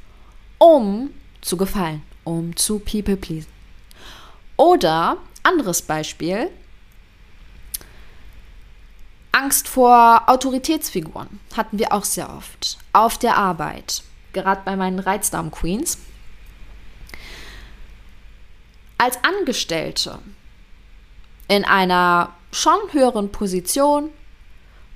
um 0.59 1.09
zu 1.41 1.57
gefallen, 1.57 2.03
um 2.23 2.55
zu 2.55 2.81
people 2.81 3.17
pleasen. 3.17 3.51
Oder 4.59 5.17
anderes 5.43 5.81
Beispiel, 5.81 6.51
Angst 9.33 9.69
vor 9.69 10.25
Autoritätsfiguren 10.27 11.41
hatten 11.57 11.79
wir 11.79 11.95
auch 11.95 12.05
sehr 12.05 12.29
oft. 12.29 12.77
Auf 12.93 13.17
der 13.17 13.39
Arbeit, 13.39 14.03
gerade 14.35 14.61
bei 14.67 14.77
meinen 14.77 14.99
Reizdarm-Queens. 14.99 15.97
Als 18.99 19.17
Angestellte 19.25 20.19
in 21.47 21.65
einer 21.65 22.35
schon 22.53 22.93
höheren 22.93 23.33
Position 23.33 24.11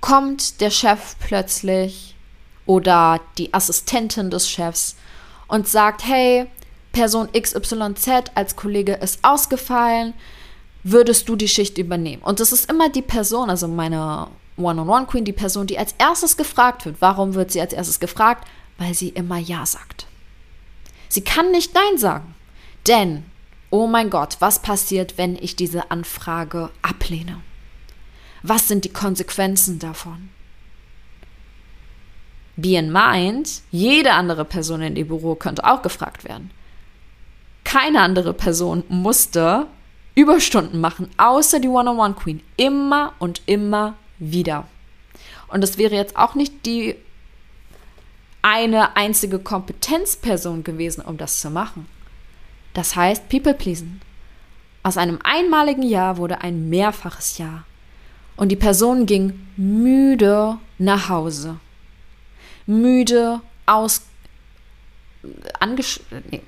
kommt 0.03 0.61
der 0.61 0.71
Chef 0.71 1.17
plötzlich 1.21 2.13
oder 2.73 3.21
die 3.37 3.53
Assistentin 3.53 4.31
des 4.31 4.49
Chefs 4.49 4.97
und 5.47 5.69
sagt, 5.69 6.07
hey, 6.07 6.47
Person 6.93 7.29
XYZ 7.33 8.31
als 8.35 8.57
Kollege 8.57 8.95
ist 8.95 9.19
ausgefallen, 9.23 10.15
würdest 10.83 11.29
du 11.29 11.37
die 11.37 11.49
Schicht 11.49 11.77
übernehmen? 11.77 12.23
Und 12.23 12.41
das 12.41 12.51
ist 12.51 12.71
immer 12.71 12.89
die 12.89 13.03
Person, 13.03 13.51
also 13.51 13.69
meine 13.69 14.29
One-on-One-Queen, 14.57 15.27
die 15.27 15.35
Person, 15.35 15.67
die 15.67 15.79
als 15.79 15.95
erstes 15.99 16.39
gefragt 16.39 16.87
wird. 16.87 16.97
Warum 17.01 17.35
wird 17.35 17.51
sie 17.51 17.61
als 17.61 17.75
erstes 17.75 18.01
gefragt? 18.01 18.49
Weil 18.79 18.95
sie 18.95 19.11
immer 19.11 19.37
Ja 19.37 19.67
sagt. 19.67 20.07
Sie 21.11 21.23
kann 21.23 21.51
nicht 21.51 21.75
Nein 21.75 21.99
sagen. 21.99 22.35
Denn, 22.87 23.25
oh 23.69 23.87
mein 23.87 24.09
Gott, 24.09 24.37
was 24.41 24.63
passiert, 24.63 25.19
wenn 25.19 25.37
ich 25.37 25.57
diese 25.57 25.91
Anfrage 25.91 26.71
ablehne? 26.81 27.43
Was 28.43 28.67
sind 28.67 28.87
die 28.87 28.93
Konsequenzen 28.95 29.79
davon? 29.79 30.31
Be 32.57 32.77
in 32.77 32.93
mind, 32.93 33.63
jede 33.71 34.13
andere 34.13 34.45
Person 34.45 34.83
in 34.83 34.95
dem 34.95 35.09
Büro 35.09 35.35
könnte 35.35 35.65
auch 35.65 35.83
gefragt 35.83 36.25
werden. 36.25 36.51
Keine 37.65 38.01
andere 38.01 38.35
Person 38.35 38.85
musste 38.89 39.67
Überstunden 40.15 40.81
machen, 40.81 41.09
außer 41.17 41.61
die 41.61 41.69
One-on-One-Queen. 41.69 42.43
Immer 42.57 43.15
und 43.19 43.41
immer 43.47 43.95
wieder. 44.19 44.67
Und 45.49 45.63
das 45.63 45.79
wäre 45.79 45.95
jetzt 45.95 46.17
auch 46.17 46.35
nicht 46.35 46.67
die 46.67 46.97
eine 48.43 48.97
einzige 48.97 49.39
Kompetenzperson 49.39 50.65
gewesen, 50.65 51.03
um 51.03 51.17
das 51.17 51.41
zu 51.41 51.49
machen. 51.49 51.87
Das 52.75 52.97
heißt, 52.97 53.29
People 53.29 53.55
pleasen. 53.55 54.01
Aus 54.83 54.97
einem 54.97 55.21
einmaligen 55.23 55.83
Jahr 55.83 56.17
wurde 56.17 56.41
ein 56.41 56.69
mehrfaches 56.69 57.39
Jahr. 57.39 57.65
Und 58.37 58.49
die 58.49 58.57
Person 58.57 59.07
ging 59.07 59.47
müde 59.57 60.59
nach 60.79 61.09
Hause. 61.09 61.57
Müde, 62.81 63.41
aus, 63.67 64.03
nee, 66.31 66.43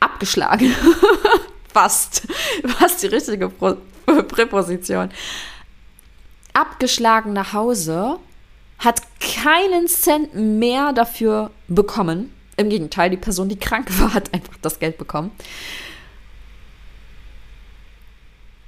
abgeschlagen. 0.00 0.74
Fast. 1.72 2.26
Fast 2.78 3.02
die 3.02 3.08
richtige 3.08 3.48
Pro 3.48 3.76
Präposition 4.28 5.10
abgeschlagen 6.56 7.34
nach 7.34 7.52
Hause, 7.52 8.18
hat 8.78 9.02
keinen 9.20 9.88
Cent 9.88 10.34
mehr 10.34 10.92
dafür 10.92 11.50
bekommen. 11.68 12.32
Im 12.56 12.70
Gegenteil, 12.70 13.10
die 13.10 13.18
Person, 13.18 13.48
die 13.48 13.58
krank 13.58 13.88
war, 14.00 14.14
hat 14.14 14.32
einfach 14.32 14.54
das 14.62 14.78
Geld 14.78 14.96
bekommen. 14.96 15.30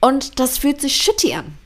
Und 0.00 0.38
das 0.38 0.58
fühlt 0.58 0.80
sich 0.80 0.96
shitty 0.96 1.34
an. 1.34 1.56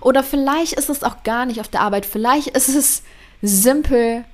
Oder 0.00 0.22
vielleicht 0.22 0.74
ist 0.74 0.90
es 0.90 1.02
auch 1.02 1.22
gar 1.22 1.46
nicht 1.46 1.60
auf 1.60 1.68
der 1.68 1.80
Arbeit. 1.80 2.06
Vielleicht 2.06 2.48
ist 2.48 2.68
es 2.68 3.02
simpel 3.42 4.24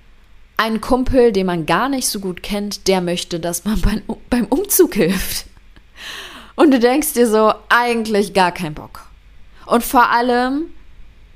ein 0.57 0.81
Kumpel, 0.81 1.33
den 1.33 1.47
man 1.47 1.67
gar 1.67 1.89
nicht 1.89 2.09
so 2.09 2.21
gut 2.21 2.43
kennt, 2.43 2.89
der 2.89 3.01
möchte, 3.01 3.41
dass 3.41 3.65
man 3.65 3.81
beim, 4.29 4.47
Umzug 4.47 4.95
hilft. 4.95 5.47
Und 6.57 6.73
du 6.73 6.81
denkst 6.81 7.13
dir 7.13 7.29
so, 7.29 7.55
eigentlich 7.69 8.35
gar 8.35 8.53
kein 8.53 8.75
Bock. 8.75 9.07
Und 9.67 9.85
vor 9.85 10.11
allem 10.11 10.67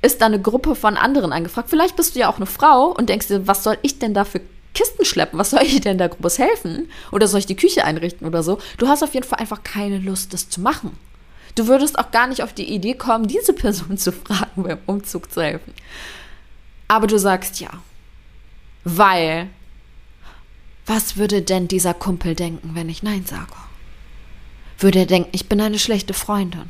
ist 0.01 0.21
da 0.21 0.25
eine 0.25 0.41
Gruppe 0.41 0.75
von 0.75 0.97
anderen 0.97 1.31
angefragt. 1.31 1.69
Vielleicht 1.69 1.95
bist 1.95 2.15
du 2.15 2.19
ja 2.19 2.29
auch 2.29 2.35
eine 2.35 2.45
Frau 2.45 2.87
und 2.87 3.07
denkst 3.07 3.27
dir, 3.27 3.47
was 3.47 3.63
soll 3.63 3.77
ich 3.81 3.99
denn 3.99 4.13
da 4.13 4.25
für 4.25 4.41
Kisten 4.73 5.05
schleppen? 5.05 5.39
Was 5.39 5.51
soll 5.51 5.61
ich 5.63 5.79
denn 5.79 5.97
da 5.97 6.07
groß 6.07 6.39
helfen? 6.39 6.89
Oder 7.11 7.27
soll 7.27 7.39
ich 7.39 7.45
die 7.45 7.55
Küche 7.55 7.85
einrichten 7.85 8.27
oder 8.27 8.43
so? 8.43 8.57
Du 8.77 8.89
hast 8.89 9.03
auf 9.03 9.13
jeden 9.13 9.25
Fall 9.25 9.39
einfach 9.39 9.63
keine 9.63 9.99
Lust, 9.99 10.33
das 10.33 10.49
zu 10.49 10.59
machen. 10.59 10.97
Du 11.55 11.67
würdest 11.67 11.99
auch 11.99 12.11
gar 12.11 12.27
nicht 12.27 12.41
auf 12.41 12.53
die 12.53 12.71
Idee 12.73 12.95
kommen, 12.95 13.27
diese 13.27 13.53
Person 13.53 13.97
zu 13.97 14.11
fragen, 14.11 14.63
beim 14.63 14.79
Umzug 14.85 15.31
zu 15.31 15.41
helfen. 15.41 15.73
Aber 16.87 17.07
du 17.07 17.17
sagst 17.17 17.59
ja. 17.59 17.69
Weil, 18.83 19.49
was 20.85 21.15
würde 21.15 21.41
denn 21.41 21.67
dieser 21.67 21.93
Kumpel 21.93 22.35
denken, 22.35 22.71
wenn 22.73 22.89
ich 22.89 23.03
Nein 23.03 23.25
sage? 23.25 23.53
Würde 24.79 24.99
er 24.99 25.05
denken, 25.05 25.29
ich 25.31 25.47
bin 25.47 25.61
eine 25.61 25.79
schlechte 25.79 26.13
Freundin? 26.13 26.69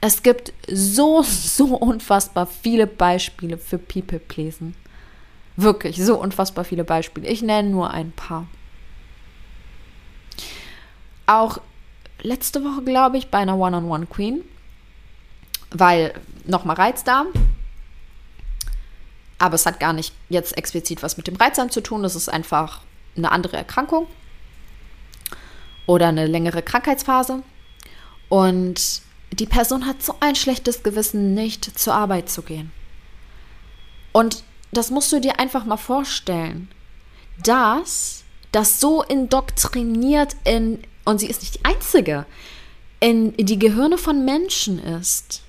Es 0.00 0.22
gibt 0.22 0.52
so, 0.68 1.22
so 1.26 1.76
unfassbar 1.76 2.46
viele 2.46 2.86
Beispiele 2.86 3.56
für 3.56 3.78
People 3.78 4.18
Pleasen. 4.18 4.74
Wirklich, 5.56 5.96
so 5.96 6.20
unfassbar 6.20 6.64
viele 6.64 6.84
Beispiele. 6.84 7.28
Ich 7.28 7.42
nenne 7.42 7.70
nur 7.70 7.90
ein 7.90 8.12
paar. 8.12 8.46
Auch 11.26 11.58
letzte 12.20 12.64
Woche, 12.64 12.82
glaube 12.82 13.18
ich, 13.18 13.28
bei 13.28 13.38
einer 13.38 13.56
One-on-One 13.56 14.04
-on 14.04 14.08
-One 14.08 14.12
Queen, 14.12 14.44
weil 15.70 16.14
nochmal 16.44 16.76
Reizdarm. 16.76 17.28
Aber 19.38 19.54
es 19.54 19.66
hat 19.66 19.80
gar 19.80 19.92
nicht 19.92 20.14
jetzt 20.28 20.56
explizit 20.56 21.02
was 21.02 21.16
mit 21.16 21.26
dem 21.26 21.36
Reizdarm 21.36 21.70
zu 21.70 21.80
tun. 21.80 22.02
Das 22.02 22.14
ist 22.14 22.28
einfach 22.28 22.82
eine 23.16 23.32
andere 23.32 23.56
Erkrankung 23.56 24.06
oder 25.86 26.08
eine 26.08 26.26
längere 26.26 26.62
Krankheitsphase. 26.62 27.42
Und 28.28 29.02
die 29.32 29.46
Person 29.46 29.86
hat 29.86 30.02
so 30.02 30.14
ein 30.20 30.36
schlechtes 30.36 30.82
Gewissen, 30.82 31.34
nicht 31.34 31.78
zur 31.78 31.94
Arbeit 31.94 32.28
zu 32.28 32.42
gehen. 32.42 32.72
Und 34.12 34.44
das 34.72 34.90
musst 34.90 35.12
du 35.12 35.20
dir 35.20 35.38
einfach 35.38 35.64
mal 35.64 35.76
vorstellen, 35.76 36.68
dass 37.42 38.24
das 38.52 38.80
so 38.80 39.02
indoktriniert 39.02 40.36
in, 40.44 40.82
und 41.04 41.18
sie 41.18 41.26
ist 41.26 41.42
nicht 41.42 41.56
die 41.56 41.64
Einzige, 41.64 42.26
in 43.00 43.36
die 43.36 43.58
Gehirne 43.58 43.98
von 43.98 44.24
Menschen 44.24 44.78
ist, 44.78 45.42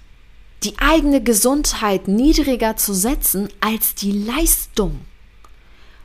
die 0.63 0.77
eigene 0.79 1.21
Gesundheit 1.21 2.07
niedriger 2.07 2.77
zu 2.77 2.93
setzen 2.93 3.49
als 3.59 3.95
die 3.95 4.11
Leistung. 4.11 5.01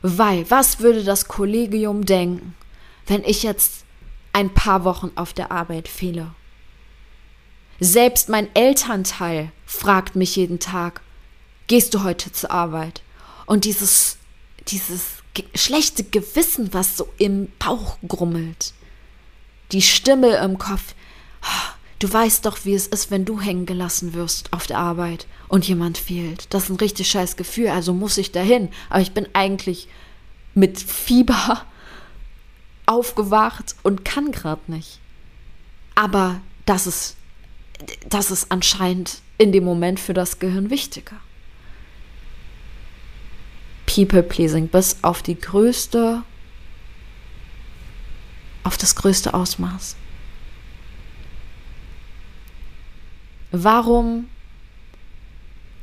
Weil, 0.01 0.49
was 0.49 0.79
würde 0.79 1.03
das 1.03 1.27
Kollegium 1.27 2.05
denken, 2.05 2.55
wenn 3.07 3.23
ich 3.23 3.43
jetzt 3.43 3.85
ein 4.31 4.53
paar 4.53 4.83
Wochen 4.83 5.11
auf 5.15 5.33
der 5.33 5.51
Arbeit 5.51 5.87
fehle? 5.87 6.31
Selbst 7.79 8.29
mein 8.29 8.53
Elternteil 8.55 9.51
fragt 9.65 10.15
mich 10.15 10.35
jeden 10.35 10.59
Tag, 10.59 11.01
gehst 11.67 11.93
du 11.93 12.03
heute 12.03 12.31
zur 12.31 12.51
Arbeit? 12.51 13.01
Und 13.45 13.65
dieses, 13.65 14.17
dieses 14.67 15.03
schlechte 15.55 16.03
Gewissen, 16.03 16.73
was 16.73 16.97
so 16.97 17.07
im 17.17 17.51
Bauch 17.57 17.97
grummelt, 18.07 18.73
die 19.71 19.81
Stimme 19.81 20.37
im 20.37 20.57
Kopf, 20.57 20.95
du 21.99 22.11
weißt 22.11 22.45
doch, 22.45 22.65
wie 22.65 22.73
es 22.73 22.87
ist, 22.87 23.11
wenn 23.11 23.25
du 23.25 23.39
hängen 23.39 23.65
gelassen 23.65 24.13
wirst 24.13 24.53
auf 24.53 24.67
der 24.67 24.79
Arbeit 24.79 25.27
und 25.47 25.67
jemand 25.67 25.97
fehlt. 25.97 26.53
Das 26.53 26.63
ist 26.63 26.69
ein 26.69 26.77
richtig 26.77 27.09
scheiß 27.09 27.35
Gefühl, 27.35 27.69
also 27.69 27.93
muss 27.93 28.17
ich 28.17 28.31
dahin. 28.31 28.69
Aber 28.89 29.01
ich 29.01 29.11
bin 29.11 29.27
eigentlich 29.33 29.87
mit 30.55 30.79
Fieber 30.79 31.65
aufgewacht 32.85 33.75
und 33.83 34.05
kann 34.05 34.31
gerade 34.31 34.71
nicht. 34.71 34.99
Aber 35.95 36.41
das 36.65 36.87
ist 36.87 37.17
das 38.07 38.31
ist 38.31 38.51
anscheinend 38.51 39.21
in 39.37 39.51
dem 39.51 39.63
Moment 39.63 39.99
für 39.99 40.13
das 40.13 40.39
Gehirn 40.39 40.69
wichtiger. 40.69 41.15
People-pleasing 43.85 44.67
bis 44.67 44.97
auf 45.01 45.23
die 45.23 45.39
größte, 45.39 46.23
auf 48.63 48.77
das 48.77 48.95
größte 48.95 49.33
Ausmaß. 49.33 49.95
Warum 53.51 54.29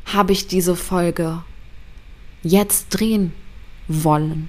habe 0.06 0.32
ich 0.32 0.46
diese 0.46 0.76
Folge 0.76 1.42
jetzt 2.42 2.88
drehen 2.90 3.32
wollen? 3.88 4.48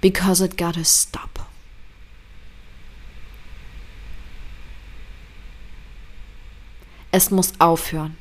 Because 0.00 0.44
it 0.44 0.56
gotta 0.56 0.84
stop. 0.84 1.46
Es 7.12 7.30
muss 7.30 7.52
aufhören. 7.58 8.16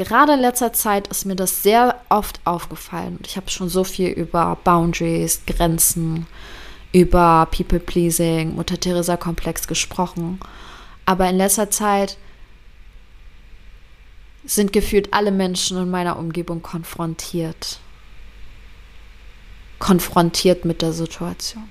Gerade 0.00 0.32
in 0.32 0.40
letzter 0.40 0.72
Zeit 0.72 1.08
ist 1.08 1.26
mir 1.26 1.36
das 1.36 1.62
sehr 1.62 2.00
oft 2.08 2.40
aufgefallen. 2.46 3.18
Ich 3.26 3.36
habe 3.36 3.50
schon 3.50 3.68
so 3.68 3.84
viel 3.84 4.08
über 4.08 4.56
Boundaries, 4.64 5.42
Grenzen, 5.46 6.26
über 6.90 7.46
People-Pleasing, 7.50 8.54
Mutter-Teresa-Komplex 8.54 9.68
gesprochen. 9.68 10.40
Aber 11.04 11.28
in 11.28 11.36
letzter 11.36 11.68
Zeit 11.70 12.16
sind 14.42 14.72
gefühlt 14.72 15.12
alle 15.12 15.32
Menschen 15.32 15.76
in 15.76 15.90
meiner 15.90 16.18
Umgebung 16.18 16.62
konfrontiert. 16.62 17.78
Konfrontiert 19.80 20.64
mit 20.64 20.80
der 20.80 20.94
Situation. 20.94 21.70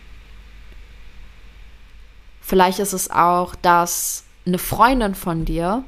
Vielleicht 2.41 2.77
ist 2.77 2.93
es 2.93 3.09
auch, 3.09 3.55
dass 3.55 4.25
eine 4.45 4.59
Freundin 4.59 5.15
von 5.15 5.45
dir, 5.45 5.83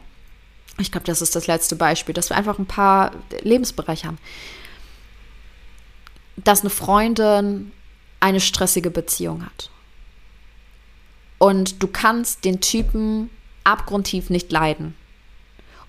ich 0.82 0.92
glaube, 0.92 1.06
das 1.06 1.22
ist 1.22 1.36
das 1.36 1.48
letzte 1.48 1.76
Beispiel, 1.76 2.14
dass 2.14 2.30
wir 2.30 2.38
einfach 2.38 2.60
ein 2.60 2.66
paar 2.66 3.12
Lebensbereiche 3.42 4.08
haben, 4.08 4.18
dass 6.38 6.62
eine 6.62 6.70
Freundin 6.70 7.72
eine 8.20 8.40
stressige 8.40 8.92
Beziehung 8.92 9.46
hat. 9.46 9.70
Und 11.38 11.82
du 11.82 11.88
kannst 11.88 12.46
den 12.46 12.62
Typen 12.62 13.30
abgrundtief 13.64 14.30
nicht 14.30 14.52
leiden. 14.52 14.96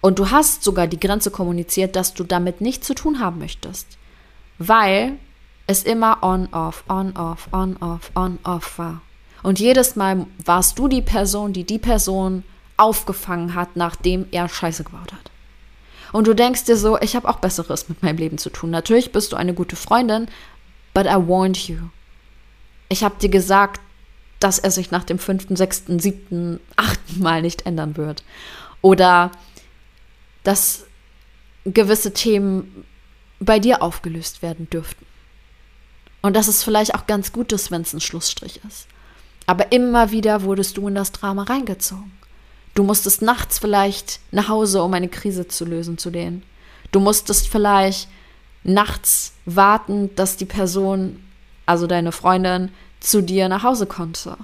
Und 0.01 0.19
du 0.19 0.31
hast 0.31 0.65
sogar 0.65 0.87
die 0.87 0.99
Grenze 0.99 1.31
kommuniziert, 1.31 1.95
dass 1.95 2.15
du 2.15 2.25
damit 2.25 2.61
nichts 2.61 2.87
zu 2.87 2.95
tun 2.95 3.21
haben 3.21 3.39
möchtest. 3.39 3.99
Weil 4.59 5.19
es 5.67 5.85
immer 5.85 6.23
on-off, 6.23 6.85
on-off, 6.89 7.49
on-off, 7.53 8.11
on-off 8.15 8.79
war. 8.79 9.03
Und 9.43 9.61
jedes 9.61 9.97
Mal 9.97 10.27
warst 10.45 10.79
du 10.79 10.89
die 10.89 11.03
Person, 11.03 11.53
die 11.53 11.65
die 11.65 11.79
Person 11.79 12.45
aufgefangen 12.83 13.55
hat, 13.55 13.77
nachdem 13.77 14.27
er 14.31 14.49
Scheiße 14.49 14.85
gebaut 14.85 15.13
hat. 15.13 15.31
Und 16.13 16.27
du 16.27 16.35
denkst 16.35 16.65
dir 16.65 16.77
so, 16.77 17.01
ich 17.01 17.17
habe 17.17 17.29
auch 17.29 17.39
Besseres 17.39 17.89
mit 17.89 18.03
meinem 18.03 18.19
Leben 18.19 18.39
zu 18.39 18.51
tun. 18.51 18.71
Natürlich 18.71 19.13
bist 19.13 19.33
du 19.33 19.37
eine 19.37 19.55
gute 19.55 19.77
Freundin, 19.77 20.27
but 20.93 21.07
I 21.07 21.17
warned 21.17 21.69
you. 21.69 21.79
Ich 22.89 23.03
habe 23.03 23.15
dir 23.19 23.31
gesagt, 23.31 23.81
dass 24.39 24.59
er 24.59 24.71
sich 24.71 24.91
nach 24.91 25.05
dem 25.05 25.19
fünften, 25.19 25.57
sechsten, 25.57 25.99
siebten, 25.99 26.61
achten 26.77 27.23
Mal 27.23 27.43
nicht 27.43 27.65
ändern 27.65 27.97
wird. 27.97 28.23
Oder 28.83 29.31
dass 30.43 30.85
gewisse 31.65 32.13
Themen 32.13 32.85
bei 33.39 33.59
dir 33.59 33.83
aufgelöst 33.83 34.43
werden 34.43 34.69
dürften. 34.69 35.07
Und 36.21 36.35
dass 36.37 36.49
es 36.49 36.63
vielleicht 36.63 36.95
auch 36.95 37.07
ganz 37.07 37.33
gut 37.33 37.53
ist, 37.53 37.71
wenn 37.71 37.83
es 37.83 37.93
ein 37.93 38.01
Schlussstrich 38.01 38.61
ist. 38.69 38.87
Aber 39.47 39.73
immer 39.73 40.11
wieder 40.11 40.43
wurdest 40.43 40.77
du 40.77 40.89
in 40.89 40.95
das 40.95 41.13
Drama 41.13 41.45
reingezogen. 41.45 42.13
Du 42.75 42.85
musstest 42.85 43.23
nachts 43.23 43.59
vielleicht 43.59 44.21
nach 44.31 44.49
Hause, 44.49 44.83
um 44.83 44.95
eine 44.95 45.09
Krise 45.09 45.47
zu 45.47 45.65
lösen 45.65 45.99
zu 45.99 46.11
denen. 46.11 46.43
Du 46.91 47.01
musstest 47.01 47.49
vielleicht 47.49 48.09
nachts 48.65 49.35
warten, 49.45 50.15
dass 50.15 50.37
die 50.37 50.47
Person, 50.47 51.23
also 51.67 51.87
deine 51.87 52.13
Freundin, 52.13 52.73
zu 53.01 53.23
dir 53.23 53.49
nach 53.49 53.63
Hause 53.63 53.87
konnte. 53.87 54.37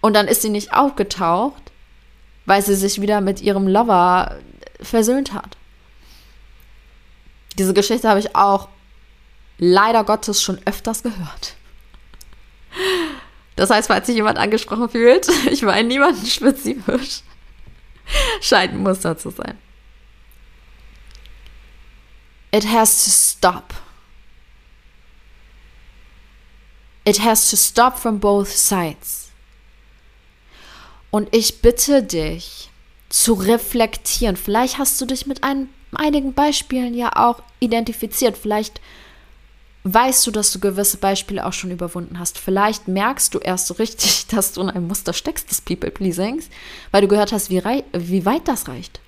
Und 0.00 0.14
dann 0.14 0.28
ist 0.28 0.42
sie 0.42 0.48
nicht 0.48 0.72
aufgetaucht, 0.72 1.70
weil 2.46 2.62
sie 2.62 2.74
sich 2.74 3.00
wieder 3.00 3.20
mit 3.20 3.40
ihrem 3.40 3.68
Lover 3.68 4.38
versöhnt 4.80 5.32
hat. 5.32 5.56
Diese 7.58 7.74
Geschichte 7.74 8.08
habe 8.08 8.20
ich 8.20 8.34
auch 8.34 8.68
leider 9.58 10.04
Gottes 10.04 10.42
schon 10.42 10.58
öfters 10.64 11.02
gehört. 11.02 11.54
Das 13.60 13.68
heißt, 13.68 13.88
falls 13.88 14.06
sich 14.06 14.16
jemand 14.16 14.38
angesprochen 14.38 14.88
fühlt, 14.88 15.28
ich 15.50 15.60
meine 15.60 15.86
niemanden 15.86 16.24
spezifisch, 16.24 17.20
scheint 18.40 18.72
ein 18.72 18.82
Muster 18.82 19.18
zu 19.18 19.28
sein. 19.28 19.58
It 22.52 22.66
has 22.66 23.04
to 23.04 23.10
stop. 23.10 23.74
It 27.04 27.22
has 27.22 27.50
to 27.50 27.56
stop 27.58 27.98
from 27.98 28.18
both 28.18 28.48
sides. 28.48 29.28
Und 31.10 31.28
ich 31.36 31.60
bitte 31.60 32.02
dich 32.02 32.70
zu 33.10 33.34
reflektieren. 33.34 34.36
Vielleicht 34.36 34.78
hast 34.78 34.98
du 35.02 35.04
dich 35.04 35.26
mit 35.26 35.44
ein, 35.44 35.68
einigen 35.92 36.32
Beispielen 36.32 36.94
ja 36.94 37.10
auch 37.14 37.42
identifiziert. 37.58 38.38
Vielleicht 38.38 38.80
weißt 39.84 40.26
du, 40.26 40.30
dass 40.30 40.52
du 40.52 40.60
gewisse 40.60 40.98
Beispiele 40.98 41.46
auch 41.46 41.52
schon 41.52 41.70
überwunden 41.70 42.18
hast. 42.18 42.38
Vielleicht 42.38 42.88
merkst 42.88 43.34
du 43.34 43.38
erst 43.38 43.66
so 43.66 43.74
richtig, 43.74 44.26
dass 44.30 44.52
du 44.52 44.62
in 44.62 44.70
einem 44.70 44.86
Muster 44.86 45.12
steckst 45.12 45.50
des 45.50 45.60
People-Pleasings, 45.60 46.48
weil 46.90 47.02
du 47.02 47.08
gehört 47.08 47.32
hast, 47.32 47.50
wie, 47.50 47.62
wie 47.92 48.26
weit 48.26 48.46
das 48.46 48.68
reicht. 48.68 49.00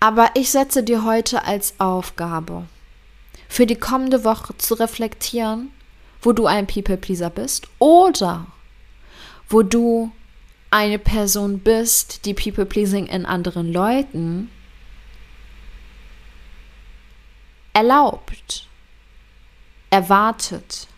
Aber 0.00 0.30
ich 0.34 0.50
setze 0.50 0.82
dir 0.82 1.04
heute 1.04 1.44
als 1.44 1.74
Aufgabe, 1.78 2.64
für 3.48 3.66
die 3.66 3.76
kommende 3.76 4.24
Woche 4.24 4.56
zu 4.56 4.74
reflektieren, 4.74 5.70
wo 6.22 6.32
du 6.32 6.46
ein 6.46 6.66
People-Pleaser 6.66 7.28
bist 7.28 7.68
oder 7.78 8.46
wo 9.48 9.62
du 9.62 10.10
eine 10.70 10.98
Person 10.98 11.58
bist, 11.58 12.24
die 12.24 12.32
People-Pleasing 12.32 13.06
in 13.06 13.26
anderen 13.26 13.72
Leuten 13.72 14.50
erlaubt 17.72 18.69
erwartet 19.90 20.88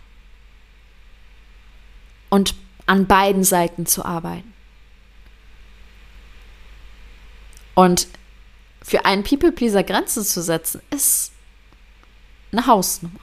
und 2.30 2.54
an 2.86 3.06
beiden 3.06 3.44
Seiten 3.44 3.86
zu 3.86 4.04
arbeiten. 4.04 4.52
Und 7.74 8.06
für 8.82 9.04
einen 9.04 9.22
People-Pleaser 9.22 9.82
Grenzen 9.82 10.24
zu 10.24 10.42
setzen, 10.42 10.82
ist 10.90 11.32
eine 12.50 12.66
Hausnummer. 12.66 13.20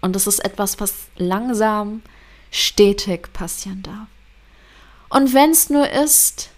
Und 0.00 0.14
das 0.14 0.26
ist 0.26 0.38
etwas, 0.40 0.78
was 0.80 0.94
langsam, 1.16 2.02
stetig 2.50 3.32
passieren 3.32 3.82
darf. 3.82 4.06
Und 5.08 5.34
wenn 5.34 5.50
es 5.50 5.70
nur 5.70 5.88
ist, 5.90 6.50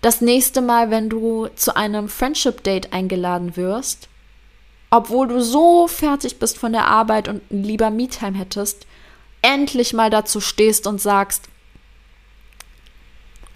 das 0.00 0.20
nächste 0.20 0.60
Mal, 0.60 0.90
wenn 0.90 1.10
du 1.10 1.48
zu 1.56 1.76
einem 1.76 2.08
Friendship-Date 2.08 2.92
eingeladen 2.92 3.56
wirst, 3.56 4.08
obwohl 4.90 5.28
du 5.28 5.40
so 5.40 5.86
fertig 5.86 6.38
bist 6.38 6.58
von 6.58 6.72
der 6.72 6.86
Arbeit 6.86 7.28
und 7.28 7.42
lieber 7.48 7.90
Me-Time 7.90 8.36
hättest, 8.36 8.86
endlich 9.42 9.92
mal 9.92 10.10
dazu 10.10 10.40
stehst 10.40 10.86
und 10.86 11.00
sagst, 11.00 11.48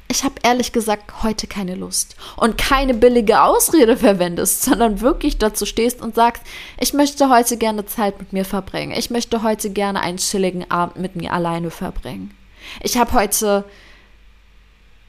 ich 0.08 0.22
habe 0.22 0.36
ehrlich 0.44 0.72
gesagt 0.72 1.24
heute 1.24 1.48
keine 1.48 1.74
Lust 1.74 2.14
und 2.36 2.56
keine 2.56 2.94
billige 2.94 3.42
Ausrede 3.42 3.96
verwendest, 3.96 4.62
sondern 4.62 5.00
wirklich 5.00 5.38
dazu 5.38 5.66
stehst 5.66 6.00
und 6.00 6.14
sagst, 6.14 6.42
ich 6.78 6.92
möchte 6.92 7.30
heute 7.30 7.56
gerne 7.56 7.84
Zeit 7.84 8.20
mit 8.20 8.32
mir 8.32 8.44
verbringen. 8.44 8.96
Ich 8.96 9.10
möchte 9.10 9.42
heute 9.42 9.70
gerne 9.70 10.00
einen 10.00 10.18
chilligen 10.18 10.70
Abend 10.70 10.98
mit 10.98 11.16
mir 11.16 11.32
alleine 11.32 11.70
verbringen. 11.70 12.32
Ich 12.80 12.96
habe 12.96 13.12
heute 13.12 13.64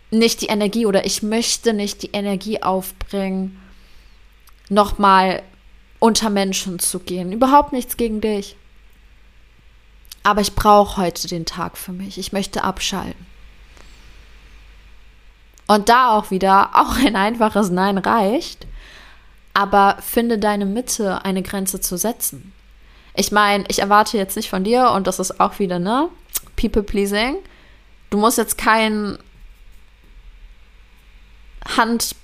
nicht 0.10 0.42
die 0.42 0.48
Energie 0.48 0.88
oder 0.88 1.06
ich 1.06 1.22
möchte 1.22 1.74
nicht 1.74 2.02
die 2.02 2.12
Energie 2.12 2.64
aufbringen, 2.64 3.62
nochmal 4.70 5.44
unter 6.00 6.30
Menschen 6.30 6.80
zu 6.80 7.00
gehen. 7.00 7.32
Überhaupt 7.32 7.72
nichts 7.72 7.98
gegen 7.98 8.22
dich. 8.22 8.56
Aber 10.24 10.42
ich 10.42 10.56
brauche 10.56 10.98
heute 10.98 11.28
den 11.28 11.46
Tag 11.46 11.78
für 11.78 11.92
mich. 11.92 12.18
Ich 12.18 12.34
möchte 12.34 12.64
abschalten. 12.64 13.26
Und 15.68 15.90
da 15.90 16.12
auch 16.12 16.32
wieder, 16.32 16.72
auch 16.74 16.98
ein 16.98 17.16
einfaches 17.16 17.70
Nein 17.70 17.98
reicht. 17.98 18.68
Aber 19.54 19.98
finde 20.02 20.38
deine 20.38 20.66
Mitte, 20.66 21.24
eine 21.24 21.42
Grenze 21.42 21.80
zu 21.80 21.98
setzen. 21.98 22.54
Ich 23.16 23.32
meine, 23.32 23.64
ich 23.70 23.80
erwarte 23.80 24.18
jetzt 24.18 24.36
nicht 24.36 24.50
von 24.50 24.64
dir, 24.64 24.92
und 24.92 25.08
das 25.08 25.20
ist 25.20 25.40
auch 25.40 25.60
wieder, 25.60 25.80
ne? 25.80 26.10
People 26.56 26.84
pleasing. 26.84 27.38
Du 28.10 28.18
musst 28.18 28.38
jetzt 28.38 28.58
kein 28.58 29.18
Hand 31.78 32.16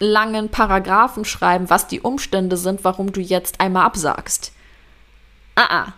langen 0.00 0.48
Paragraphen 0.48 1.24
schreiben, 1.24 1.70
was 1.70 1.86
die 1.86 2.00
Umstände 2.00 2.56
sind, 2.56 2.82
warum 2.82 3.12
du 3.12 3.20
jetzt 3.20 3.60
einmal 3.60 3.84
absagst. 3.84 4.52
Ah, 5.54 5.66
ah. 5.68 5.92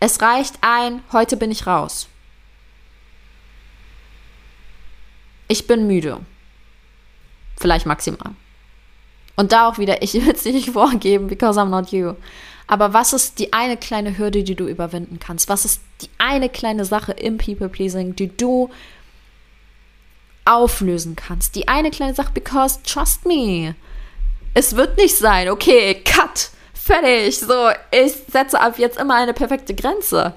Es 0.00 0.20
reicht 0.22 0.58
ein, 0.60 1.02
heute 1.12 1.36
bin 1.36 1.50
ich 1.50 1.66
raus. 1.66 2.08
Ich 5.48 5.66
bin 5.66 5.86
müde. 5.86 6.20
Vielleicht 7.56 7.86
maximal. 7.86 8.34
Und 9.36 9.52
da 9.52 9.68
auch 9.68 9.78
wieder, 9.78 10.02
ich 10.02 10.14
will 10.14 10.30
es 10.30 10.44
nicht 10.44 10.70
vorgeben, 10.70 11.26
because 11.26 11.58
I'm 11.58 11.66
not 11.66 11.90
you. 11.90 12.14
Aber 12.66 12.94
was 12.94 13.12
ist 13.12 13.38
die 13.38 13.52
eine 13.52 13.76
kleine 13.76 14.16
Hürde, 14.16 14.42
die 14.42 14.54
du 14.54 14.66
überwinden 14.66 15.18
kannst? 15.18 15.48
Was 15.48 15.64
ist 15.64 15.82
die 16.00 16.08
eine 16.18 16.48
kleine 16.48 16.84
Sache 16.84 17.12
im 17.12 17.36
People-Pleasing, 17.36 18.16
die 18.16 18.34
du 18.34 18.70
auflösen 20.44 21.16
kannst. 21.16 21.54
Die 21.54 21.68
eine 21.68 21.90
kleine 21.90 22.14
Sache, 22.14 22.32
because 22.32 22.80
trust 22.82 23.26
me, 23.26 23.74
es 24.54 24.76
wird 24.76 24.96
nicht 24.96 25.16
sein, 25.16 25.48
okay, 25.48 26.02
cut, 26.04 26.50
fertig, 26.72 27.38
so, 27.38 27.70
ich 27.90 28.12
setze 28.30 28.60
ab 28.60 28.78
jetzt 28.78 28.98
immer 28.98 29.14
eine 29.14 29.34
perfekte 29.34 29.74
Grenze. 29.74 30.34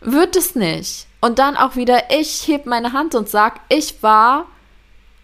Wird 0.00 0.36
es 0.36 0.54
nicht. 0.54 1.06
Und 1.20 1.38
dann 1.38 1.56
auch 1.56 1.76
wieder, 1.76 2.10
ich 2.10 2.48
heb 2.48 2.66
meine 2.66 2.92
Hand 2.92 3.14
und 3.14 3.28
sag, 3.28 3.60
ich 3.68 4.02
war 4.02 4.46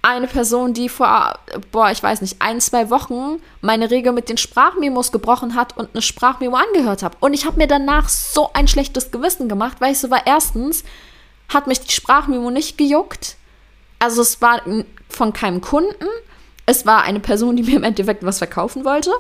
eine 0.01 0.29
Person, 0.29 0.73
die 0.73 0.89
vor, 0.89 1.39
boah, 1.73 1.91
ich 1.91 2.03
weiß 2.03 2.21
nicht, 2.21 2.41
ein, 2.41 2.61
zwei 2.61 2.89
Wochen 2.89 3.43
meine 3.61 3.91
Regel 3.91 4.13
mit 4.13 4.29
den 4.29 4.37
Sprachmemos 4.37 5.11
gebrochen 5.11 5.57
hat 5.57 5.77
und 5.77 5.91
eine 5.93 6.03
Sprachmemo 6.03 6.57
angehört 6.57 7.03
habe. 7.03 7.17
Und 7.21 7.35
ich 7.35 7.45
habe 7.45 7.57
mir 7.57 7.67
danach 7.67 8.09
so 8.09 8.51
ein 8.55 8.69
schlechtes 8.69 9.11
Gewissen 9.11 9.49
gemacht, 9.49 9.79
weil 9.81 9.93
ich 9.93 9.99
so 9.99 10.09
war, 10.09 10.25
erstens, 10.25 10.85
hat 11.49 11.67
mich 11.67 11.81
die 11.81 11.93
Sprachmemo 11.93 12.51
nicht 12.51 12.79
gejuckt. 12.79 13.37
Also 13.99 14.23
es 14.23 14.41
war 14.41 14.63
von 15.09 15.33
keinem 15.33 15.61
Kunden. 15.61 16.07
Es 16.67 16.87
war 16.87 17.03
eine 17.03 17.21
Person, 17.21 17.57
die 17.57 17.63
mir 17.71 17.77
im 17.77 17.85
Endeffekt 17.85 18.25
was 18.25 18.39
verkaufen 18.39 18.85
wollte. 18.85 19.11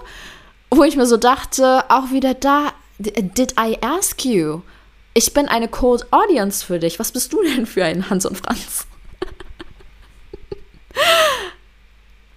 Wo 0.71 0.85
ich 0.85 0.97
mir 0.97 1.07
so 1.07 1.17
dachte, 1.17 1.85
auch 1.89 2.11
wieder 2.11 2.35
da, 2.35 2.73
did 2.99 3.55
I 3.59 3.79
ask 3.81 4.25
you? 4.25 4.61
Ich 5.15 5.33
bin 5.33 5.49
eine 5.49 5.69
Cold 5.69 6.07
Audience 6.13 6.65
für 6.65 6.79
dich. 6.79 6.99
Was 6.99 7.13
bist 7.13 7.33
du 7.33 7.43
denn 7.43 7.67
für 7.67 7.85
ein 7.85 8.11
Hans 8.11 8.27
und 8.27 8.37
Franz? 8.37 8.87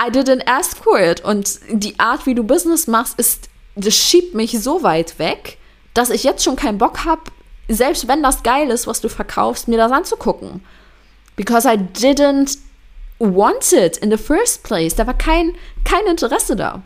I 0.02 0.10
didn't 0.10 0.48
ask 0.48 0.78
for 0.78 1.00
it. 1.00 1.22
Und 1.22 1.60
die 1.70 2.00
Art, 2.00 2.26
wie 2.26 2.34
du 2.34 2.44
Business 2.44 2.88
machst, 2.88 3.20
ist, 3.20 3.50
das 3.76 3.94
schiebt 3.96 4.34
mich 4.34 4.60
so 4.60 4.82
weit 4.82 5.20
weg, 5.20 5.58
dass 5.94 6.10
ich 6.10 6.24
jetzt 6.24 6.44
schon 6.44 6.56
keinen 6.56 6.78
Bock 6.78 7.06
habe, 7.06 7.22
selbst 7.76 8.07
wenn 8.07 8.24
das 8.24 8.43
geil 8.43 8.69
ist, 8.69 8.88
was 8.88 9.01
du 9.01 9.09
verkaufst, 9.09 9.67
mir 9.67 9.78
das 9.78 9.91
anzugucken. 9.91 10.63
Because 11.36 11.67
I 11.67 11.78
didn't 11.78 12.57
want 13.19 13.74
it 13.74 13.97
in 13.97 14.09
the 14.09 14.17
first 14.17 14.63
place. 14.63 14.95
Da 14.95 15.05
war 15.07 15.13
kein, 15.13 15.53
kein 15.84 16.05
Interesse 16.07 16.55
da. 16.55 16.82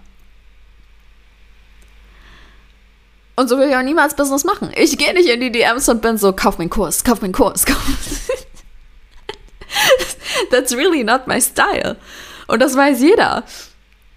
Und 3.35 3.49
so 3.49 3.57
will 3.57 3.69
ich 3.69 3.75
auch 3.75 3.81
niemals 3.81 4.15
Business 4.15 4.45
machen. 4.45 4.71
Ich 4.75 4.97
gehe 4.97 5.13
nicht 5.13 5.29
in 5.29 5.41
die 5.41 5.51
DMs 5.51 5.89
und 5.89 6.01
bin 6.01 6.17
so, 6.17 6.33
kauf 6.33 6.57
meinen 6.57 6.69
Kurs, 6.69 7.03
kauf 7.03 7.21
meinen 7.21 7.33
Kurs, 7.33 7.65
kauf. 7.65 7.77
That's 10.51 10.73
really 10.73 11.03
not 11.03 11.27
my 11.27 11.41
style. 11.41 11.97
Und 12.47 12.61
das 12.61 12.77
weiß 12.77 13.01
jeder. 13.01 13.43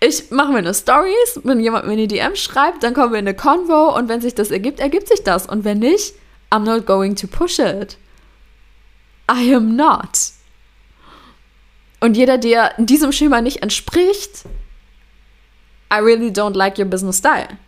Ich 0.00 0.30
mache 0.30 0.52
mir 0.52 0.58
eine 0.58 0.74
Stories, 0.74 1.40
wenn 1.42 1.58
jemand 1.58 1.86
mir 1.86 1.94
eine 1.94 2.06
DM 2.06 2.36
schreibt, 2.36 2.84
dann 2.84 2.94
kommen 2.94 3.12
wir 3.12 3.18
in 3.18 3.26
eine 3.26 3.36
Convo 3.36 3.96
und 3.96 4.08
wenn 4.08 4.20
sich 4.20 4.34
das 4.34 4.52
ergibt, 4.52 4.78
ergibt 4.78 5.08
sich 5.08 5.24
das. 5.24 5.46
Und 5.46 5.64
wenn 5.64 5.80
nicht, 5.80 6.14
I'm 6.50 6.64
not 6.64 6.86
going 6.86 7.14
to 7.16 7.26
push 7.26 7.58
it. 7.58 7.96
I 9.28 9.54
am 9.54 9.76
not. 9.76 10.32
Und 12.00 12.16
jeder, 12.16 12.38
der 12.38 12.74
diesem 12.78 13.12
Schema 13.12 13.40
nicht 13.40 13.62
entspricht, 13.62 14.44
I 15.92 15.96
really 15.96 16.28
don't 16.30 16.54
like 16.54 16.78
your 16.78 16.84
business 16.86 17.18
style. 17.18 17.58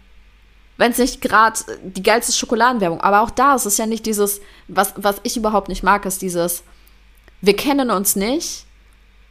Wenn 0.76 0.92
es 0.92 0.98
nicht 0.98 1.20
gerade 1.20 1.58
die 1.82 2.02
geilste 2.02 2.32
Schokoladenwerbung, 2.32 3.00
aber 3.00 3.20
auch 3.20 3.30
da 3.30 3.54
ist 3.54 3.66
es 3.66 3.76
ja 3.76 3.86
nicht 3.86 4.06
dieses, 4.06 4.40
was, 4.68 4.94
was 4.96 5.16
ich 5.24 5.36
überhaupt 5.36 5.68
nicht 5.68 5.82
mag, 5.82 6.06
ist 6.06 6.22
dieses, 6.22 6.62
wir 7.42 7.54
kennen 7.54 7.90
uns 7.90 8.16
nicht 8.16 8.64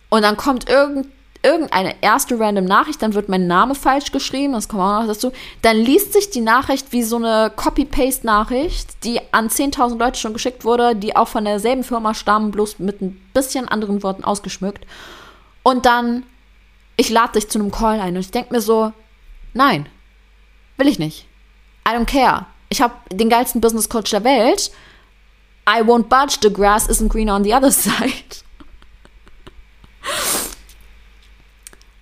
und 0.10 0.22
dann 0.22 0.38
kommt 0.38 0.70
irgend, 0.70 1.08
irgendeine 1.42 1.96
erste 2.02 2.40
random 2.40 2.66
Nachricht, 2.66 3.02
dann 3.02 3.14
wird 3.14 3.30
mein 3.30 3.48
Name 3.48 3.74
falsch 3.74 4.12
geschrieben, 4.12 4.54
das 4.54 4.68
kommt 4.68 4.84
auch 4.84 5.02
noch 5.02 5.08
dazu, 5.08 5.32
dann 5.62 5.78
liest 5.78 6.14
sich 6.14 6.30
die 6.30 6.42
Nachricht 6.42 6.92
wie 6.92 7.04
so 7.04 7.16
eine 7.16 7.52
Copy-Paste-Nachricht, 7.56 9.04
die 9.06 9.22
an 9.32 9.48
10.000 9.48 9.98
Leute 9.98 10.20
schon 10.20 10.34
geschickt 10.34 10.66
wurde, 10.66 10.96
die 10.96 11.16
auch 11.16 11.30
von 11.30 11.46
derselben 11.46 11.84
Firma 11.84 12.14
stammen, 12.14 12.52
bloß 12.52 12.80
mit 12.80 13.02
ein 13.02 13.20
bisschen 13.34 13.70
anderen 13.70 14.04
Worten 14.04 14.26
ausgeschmückt. 14.26 14.86
Und 15.64 15.86
dann, 15.86 16.24
ich 16.98 17.10
lade 17.10 17.34
dich 17.34 17.50
zu 17.50 17.60
einem 17.60 17.72
Call 17.72 18.02
ein 18.02 18.16
und 18.16 18.22
ich 18.22 18.32
denke 18.32 18.54
mir 18.54 18.62
so, 18.62 18.92
nein, 19.54 19.88
will 20.78 20.88
ich 20.88 21.00
nicht. 21.00 21.26
I 21.88 21.92
don't 21.92 22.06
care. 22.06 22.48
Ich 22.68 22.82
habe 22.82 22.94
den 23.12 23.30
geilsten 23.30 23.62
Business 23.62 23.88
Coach 23.88 24.12
der 24.12 24.24
Welt. 24.24 24.72
I 25.68 25.82
won't 25.82 26.10
budge, 26.10 26.38
the 26.42 26.52
grass 26.52 26.90
isn't 26.90 27.10
green 27.10 27.30
on 27.30 27.44
the 27.44 27.54
other 27.54 27.72
side. 27.72 28.44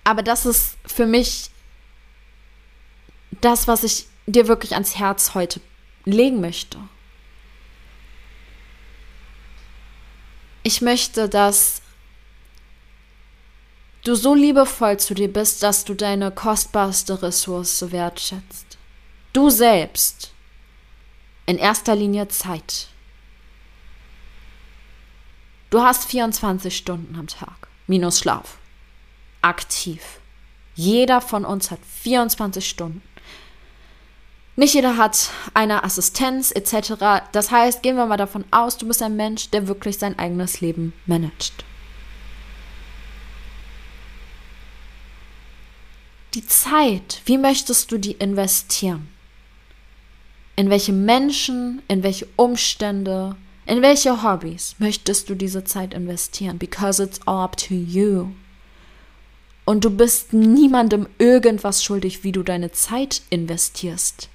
Aber 0.08 0.22
das 0.22 0.46
ist 0.46 0.78
für 0.86 1.04
mich 1.04 1.50
das, 3.42 3.68
was 3.68 3.84
ich 3.84 4.06
dir 4.24 4.48
wirklich 4.48 4.72
ans 4.72 4.98
Herz 4.98 5.34
heute 5.34 5.60
legen 6.06 6.40
möchte. 6.40 6.78
Ich 10.62 10.80
möchte, 10.80 11.28
dass 11.28 11.82
du 14.04 14.14
so 14.14 14.34
liebevoll 14.34 14.98
zu 14.98 15.12
dir 15.12 15.30
bist, 15.30 15.62
dass 15.62 15.84
du 15.84 15.92
deine 15.92 16.30
kostbarste 16.30 17.20
Ressource 17.22 17.92
wertschätzt. 17.92 18.78
Du 19.34 19.50
selbst. 19.50 20.32
In 21.44 21.58
erster 21.58 21.94
Linie 21.94 22.28
Zeit. 22.28 22.88
Du 25.68 25.82
hast 25.82 26.06
24 26.06 26.74
Stunden 26.74 27.14
am 27.14 27.26
Tag, 27.26 27.68
minus 27.86 28.20
Schlaf 28.20 28.57
aktiv. 29.42 30.20
Jeder 30.74 31.20
von 31.20 31.44
uns 31.44 31.70
hat 31.70 31.80
24 32.02 32.68
Stunden. 32.68 33.02
Nicht 34.58 34.74
jeder 34.74 34.96
hat 34.96 35.30
eine 35.54 35.84
Assistenz 35.84 36.50
etc. 36.50 37.24
Das 37.30 37.52
heißt, 37.52 37.82
gehen 37.82 37.96
wir 37.96 38.06
mal 38.06 38.16
davon 38.16 38.44
aus, 38.50 38.76
du 38.76 38.88
bist 38.88 39.02
ein 39.02 39.14
Mensch, 39.14 39.50
der 39.50 39.68
wirklich 39.68 39.98
sein 39.98 40.18
eigenes 40.18 40.60
Leben 40.60 40.92
managt. 41.06 41.64
Die 46.34 46.44
Zeit, 46.44 47.22
wie 47.24 47.38
möchtest 47.38 47.92
du 47.92 47.98
die 47.98 48.12
investieren? 48.12 49.08
In 50.56 50.70
welche 50.70 50.92
Menschen, 50.92 51.82
in 51.86 52.02
welche 52.02 52.26
Umstände, 52.34 53.36
in 53.64 53.80
welche 53.80 54.22
Hobbys 54.22 54.74
möchtest 54.78 55.30
du 55.30 55.36
diese 55.36 55.62
Zeit 55.62 55.94
investieren? 55.94 56.58
Because 56.58 57.00
it's 57.00 57.20
all 57.26 57.44
up 57.44 57.56
to 57.56 57.74
you. 57.74 58.30
Und 59.68 59.84
du 59.84 59.90
bist 59.90 60.32
niemandem 60.32 61.06
irgendwas 61.18 61.84
schuldig, 61.84 62.24
wie 62.24 62.32
du 62.32 62.42
deine 62.42 62.72
Zeit 62.72 63.20
investierst. 63.28 64.30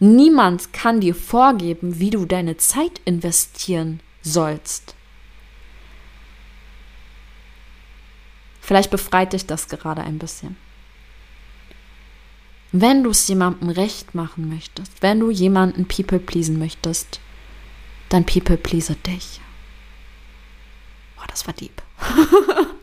Niemand 0.00 0.72
kann 0.72 1.00
dir 1.00 1.14
vorgeben, 1.14 2.00
wie 2.00 2.10
du 2.10 2.26
deine 2.26 2.56
Zeit 2.56 3.00
investieren 3.04 4.00
sollst. 4.22 4.96
Vielleicht 8.60 8.90
befreit 8.90 9.34
dich 9.34 9.46
das 9.46 9.68
gerade 9.68 10.02
ein 10.02 10.18
bisschen. 10.18 10.56
Wenn 12.72 13.04
du 13.04 13.10
es 13.10 13.28
jemandem 13.28 13.68
recht 13.68 14.16
machen 14.16 14.48
möchtest, 14.48 15.00
wenn 15.00 15.20
du 15.20 15.30
jemanden 15.30 15.86
people 15.86 16.18
pleasen 16.18 16.58
möchtest, 16.58 17.20
dann 18.08 18.26
people 18.26 18.56
please 18.56 18.92
dich. 18.96 19.40
Boah, 21.14 21.28
das 21.28 21.46
war 21.46 21.54
deep. 21.54 21.80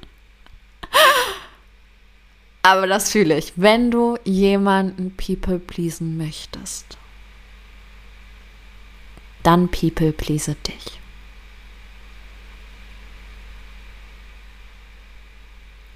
Aber 2.63 2.85
das 2.87 3.11
fühle 3.11 3.37
ich. 3.37 3.53
Wenn 3.55 3.89
du 3.89 4.17
jemanden 4.23 5.15
people 5.17 5.59
pleasen 5.59 6.17
möchtest, 6.17 6.97
dann 9.43 9.69
people 9.69 10.11
please 10.11 10.55
dich. 10.55 10.99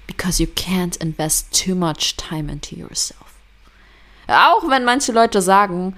Because 0.06 0.42
you 0.42 0.48
can't 0.48 0.96
invest 1.00 1.52
too 1.52 1.74
much 1.74 2.16
time 2.16 2.50
into 2.50 2.74
yourself. 2.74 3.34
Auch 4.26 4.68
wenn 4.68 4.84
manche 4.84 5.12
Leute 5.12 5.40
sagen, 5.40 5.96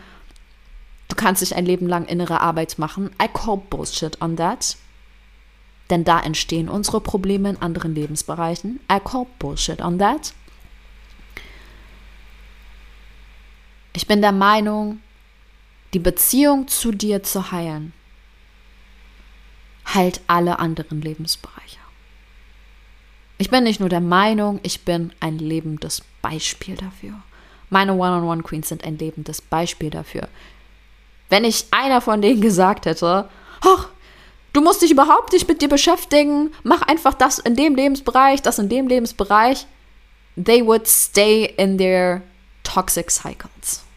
du 1.08 1.16
kannst 1.16 1.40
dich 1.40 1.54
ein 1.54 1.64
Leben 1.64 1.86
lang 1.86 2.04
innere 2.04 2.42
Arbeit 2.42 2.78
machen. 2.78 3.10
I 3.22 3.28
call 3.32 3.56
bullshit 3.70 4.20
on 4.20 4.36
that. 4.36 4.76
Denn 5.88 6.04
da 6.04 6.20
entstehen 6.20 6.68
unsere 6.68 7.00
Probleme 7.00 7.48
in 7.48 7.62
anderen 7.62 7.94
Lebensbereichen. 7.94 8.80
I 8.92 9.00
call 9.02 9.26
bullshit 9.38 9.80
on 9.80 9.98
that. 9.98 10.34
Ich 13.99 14.07
bin 14.07 14.22
der 14.22 14.30
Meinung, 14.30 15.01
die 15.92 15.99
Beziehung 15.99 16.68
zu 16.68 16.92
dir 16.92 17.24
zu 17.24 17.51
heilen, 17.51 17.92
heilt 19.92 20.20
alle 20.28 20.61
anderen 20.61 21.03
Lebensbereiche. 21.03 21.80
Ich 23.38 23.51
bin 23.51 23.64
nicht 23.64 23.80
nur 23.80 23.88
der 23.88 23.99
Meinung, 24.01 24.61
ich 24.62 24.84
bin 24.84 25.12
ein 25.18 25.40
lebendes 25.40 26.03
Beispiel 26.22 26.76
dafür. 26.76 27.14
Meine 27.70 27.94
One-on-One-Queens 27.94 28.68
sind 28.68 28.84
ein 28.84 28.99
lebendes 28.99 29.42
Beispiel 29.42 29.90
dafür. 29.90 30.28
Wenn 31.28 31.42
ich 31.42 31.66
einer 31.72 32.01
von 32.01 32.22
denen 32.22 32.40
gesagt 32.40 32.86
hätte, 32.86 33.28
ach, 33.62 33.88
du 34.53 34.61
musst 34.61 34.80
dich 34.80 34.92
überhaupt 34.92 35.32
nicht 35.32 35.49
mit 35.49 35.61
dir 35.61 35.68
beschäftigen, 35.68 36.53
mach 36.62 36.82
einfach 36.82 37.14
das 37.14 37.40
in 37.40 37.57
dem 37.57 37.74
Lebensbereich, 37.74 38.42
das 38.42 38.61
in 38.61 38.68
dem 38.68 38.86
Lebensbereich, 38.86 39.66
they 40.36 40.64
would 40.64 40.86
stay 40.86 41.53
in 41.57 41.78
their 41.78 42.22
toxic 42.62 43.11
cycles 43.11 43.88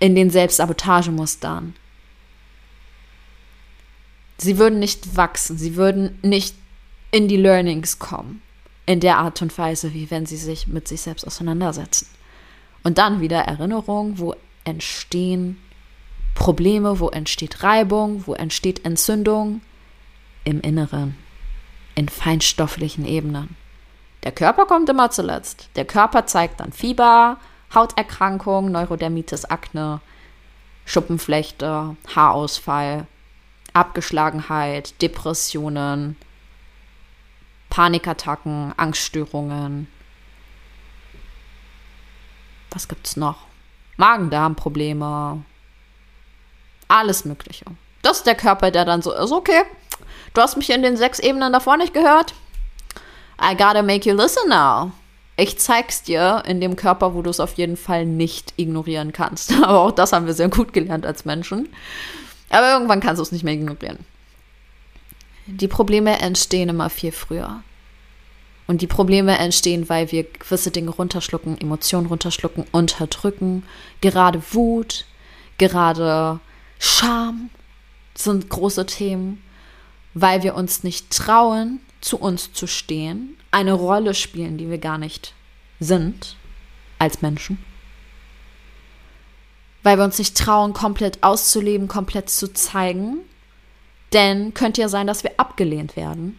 in 0.00 0.14
den 0.14 0.30
Selbstsabotagemustern. 0.30 1.74
Sie 4.38 4.58
würden 4.58 4.78
nicht 4.78 5.16
wachsen, 5.16 5.58
sie 5.58 5.76
würden 5.76 6.18
nicht 6.22 6.54
in 7.10 7.26
die 7.26 7.36
Learnings 7.36 7.98
kommen, 7.98 8.42
in 8.86 9.00
der 9.00 9.18
Art 9.18 9.42
und 9.42 9.56
Weise, 9.58 9.94
wie 9.94 10.10
wenn 10.10 10.26
sie 10.26 10.36
sich 10.36 10.68
mit 10.68 10.86
sich 10.86 11.00
selbst 11.00 11.26
auseinandersetzen. 11.26 12.06
Und 12.84 12.98
dann 12.98 13.20
wieder 13.20 13.40
Erinnerung, 13.40 14.18
wo 14.18 14.34
entstehen 14.64 15.58
Probleme, 16.34 17.00
wo 17.00 17.08
entsteht 17.08 17.64
Reibung, 17.64 18.26
wo 18.26 18.34
entsteht 18.34 18.84
Entzündung 18.84 19.60
im 20.44 20.60
Inneren, 20.60 21.16
in 21.96 22.08
feinstofflichen 22.08 23.04
Ebenen. 23.04 23.56
Der 24.22 24.32
Körper 24.32 24.66
kommt 24.66 24.88
immer 24.88 25.10
zuletzt. 25.10 25.68
Der 25.74 25.84
Körper 25.84 26.26
zeigt 26.26 26.60
dann 26.60 26.72
Fieber, 26.72 27.38
Hauterkrankung, 27.74 28.70
Neurodermitis, 28.72 29.44
Akne, 29.44 30.00
Schuppenflechte, 30.84 31.96
Haarausfall, 32.14 33.06
Abgeschlagenheit, 33.74 35.00
Depressionen, 35.02 36.16
Panikattacken, 37.68 38.72
Angststörungen. 38.76 39.86
Was 42.70 42.88
gibt's 42.88 43.16
noch? 43.16 43.46
Magen-Darm-Probleme. 43.98 45.42
Alles 46.88 47.24
Mögliche. 47.24 47.66
Das 48.02 48.18
ist 48.18 48.26
der 48.26 48.34
Körper, 48.34 48.70
der 48.70 48.84
dann 48.84 49.02
so 49.02 49.12
ist, 49.12 49.32
okay, 49.32 49.64
du 50.32 50.40
hast 50.40 50.56
mich 50.56 50.70
in 50.70 50.82
den 50.82 50.96
sechs 50.96 51.18
Ebenen 51.18 51.52
davor 51.52 51.76
nicht 51.76 51.92
gehört. 51.92 52.34
I 53.40 53.54
gotta 53.54 53.82
make 53.82 54.08
you 54.08 54.16
listen 54.16 54.48
now 54.48 54.92
ich 55.38 55.56
zeig's 55.58 56.02
dir 56.02 56.42
in 56.46 56.60
dem 56.60 56.74
Körper, 56.74 57.14
wo 57.14 57.22
du 57.22 57.30
es 57.30 57.38
auf 57.38 57.54
jeden 57.54 57.76
Fall 57.76 58.04
nicht 58.04 58.54
ignorieren 58.56 59.12
kannst. 59.12 59.52
Aber 59.62 59.80
auch 59.80 59.92
das 59.92 60.12
haben 60.12 60.26
wir 60.26 60.34
sehr 60.34 60.48
gut 60.48 60.72
gelernt 60.72 61.06
als 61.06 61.24
Menschen. 61.24 61.68
Aber 62.50 62.72
irgendwann 62.72 63.00
kannst 63.00 63.20
du 63.20 63.22
es 63.22 63.32
nicht 63.32 63.44
mehr 63.44 63.54
ignorieren. 63.54 63.98
die 65.46 65.68
Probleme 65.68 66.20
entstehen 66.20 66.68
immer 66.68 66.90
viel 66.90 67.12
früher. 67.12 67.62
Und 68.66 68.82
die 68.82 68.86
Probleme 68.86 69.38
entstehen, 69.38 69.88
weil 69.88 70.10
wir 70.12 70.24
gewisse 70.24 70.70
Dinge 70.72 70.90
runterschlucken, 70.90 71.58
Emotionen 71.58 72.06
runterschlucken, 72.06 72.64
unterdrücken. 72.72 73.62
Gerade 74.00 74.42
Wut, 74.50 75.06
gerade 75.56 76.40
Scham 76.80 77.48
sind 78.14 78.50
große 78.50 78.86
Themen, 78.86 79.42
weil 80.14 80.42
wir 80.42 80.54
uns 80.56 80.82
nicht 80.82 81.10
trauen, 81.10 81.80
zu 82.00 82.18
uns 82.18 82.52
zu 82.52 82.66
stehen, 82.66 83.37
eine 83.50 83.72
Rolle 83.72 84.14
spielen, 84.14 84.58
die 84.58 84.70
wir 84.70 84.78
gar 84.78 84.98
nicht 84.98 85.34
sind 85.80 86.36
als 86.98 87.22
Menschen. 87.22 87.58
Weil 89.82 89.96
wir 89.96 90.04
uns 90.04 90.18
nicht 90.18 90.36
trauen, 90.36 90.72
komplett 90.72 91.22
auszuleben, 91.22 91.88
komplett 91.88 92.28
zu 92.30 92.52
zeigen. 92.52 93.18
Denn 94.12 94.54
könnte 94.54 94.80
ja 94.80 94.88
sein, 94.88 95.06
dass 95.06 95.22
wir 95.22 95.38
abgelehnt 95.38 95.96
werden. 95.96 96.38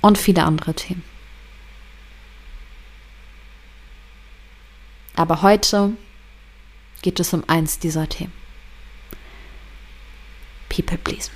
Und 0.00 0.18
viele 0.18 0.42
andere 0.42 0.74
Themen. 0.74 1.04
Aber 5.14 5.42
heute 5.42 5.92
geht 7.02 7.20
es 7.20 7.32
um 7.32 7.44
eins 7.46 7.78
dieser 7.78 8.08
Themen. 8.08 8.32
People 10.68 10.98
Please. 10.98 11.30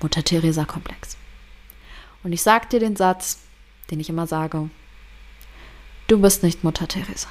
Mutter 0.00 0.22
Teresa 0.22 0.64
Komplex. 0.64 1.16
Und 2.22 2.32
ich 2.32 2.42
sage 2.42 2.66
dir 2.68 2.80
den 2.80 2.96
Satz, 2.96 3.38
den 3.90 4.00
ich 4.00 4.08
immer 4.08 4.26
sage, 4.26 4.68
du 6.08 6.20
bist 6.20 6.42
nicht 6.42 6.64
Mutter 6.64 6.88
Teresa. 6.88 7.28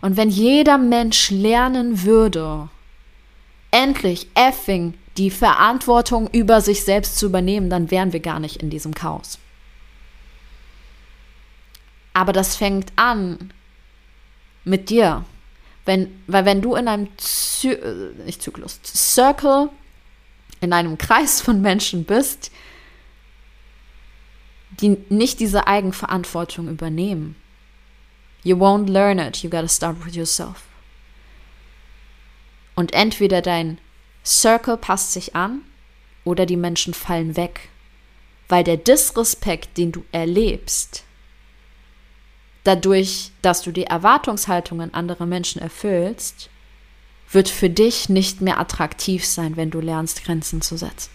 Und 0.00 0.16
wenn 0.16 0.30
jeder 0.30 0.78
Mensch 0.78 1.30
lernen 1.30 2.04
würde, 2.04 2.68
endlich 3.70 4.28
effing 4.34 4.94
die 5.16 5.30
Verantwortung 5.30 6.28
über 6.30 6.60
sich 6.60 6.84
selbst 6.84 7.18
zu 7.18 7.26
übernehmen, 7.26 7.68
dann 7.68 7.90
wären 7.90 8.12
wir 8.12 8.20
gar 8.20 8.40
nicht 8.40 8.62
in 8.62 8.70
diesem 8.70 8.94
Chaos. 8.94 9.38
Aber 12.14 12.32
das 12.32 12.56
fängt 12.56 12.92
an 12.96 13.52
mit 14.64 14.90
dir. 14.90 15.24
Wenn, 15.84 16.22
weil 16.26 16.44
wenn 16.44 16.62
du 16.62 16.74
in 16.74 16.88
einem 16.88 17.08
Zy 17.18 17.72
äh, 17.72 18.12
nicht 18.24 18.42
Zyklus, 18.42 18.80
Circle 18.84 19.70
in 20.60 20.72
einem 20.72 20.98
Kreis 20.98 21.40
von 21.40 21.62
Menschen 21.62 22.04
bist, 22.04 22.50
die 24.80 24.96
nicht 25.08 25.40
diese 25.40 25.66
Eigenverantwortung 25.66 26.68
übernehmen. 26.68 27.36
You 28.42 28.56
won't 28.56 28.88
learn 28.88 29.18
it, 29.18 29.42
you 29.42 29.50
gotta 29.50 29.68
start 29.68 30.04
with 30.04 30.14
yourself. 30.14 30.62
Und 32.74 32.94
entweder 32.94 33.42
dein 33.42 33.78
Circle 34.24 34.76
passt 34.76 35.12
sich 35.12 35.34
an 35.34 35.62
oder 36.24 36.46
die 36.46 36.56
Menschen 36.56 36.94
fallen 36.94 37.36
weg, 37.36 37.68
weil 38.48 38.64
der 38.64 38.76
Disrespekt, 38.76 39.76
den 39.76 39.92
du 39.92 40.04
erlebst, 40.12 41.04
dadurch, 42.64 43.32
dass 43.42 43.62
du 43.62 43.72
die 43.72 43.84
Erwartungshaltungen 43.84 44.94
anderer 44.94 45.26
Menschen 45.26 45.60
erfüllst, 45.60 46.50
wird 47.30 47.48
für 47.48 47.70
dich 47.70 48.08
nicht 48.08 48.40
mehr 48.40 48.58
attraktiv 48.58 49.24
sein, 49.24 49.56
wenn 49.56 49.70
du 49.70 49.80
lernst, 49.80 50.24
Grenzen 50.24 50.62
zu 50.62 50.76
setzen. 50.76 51.10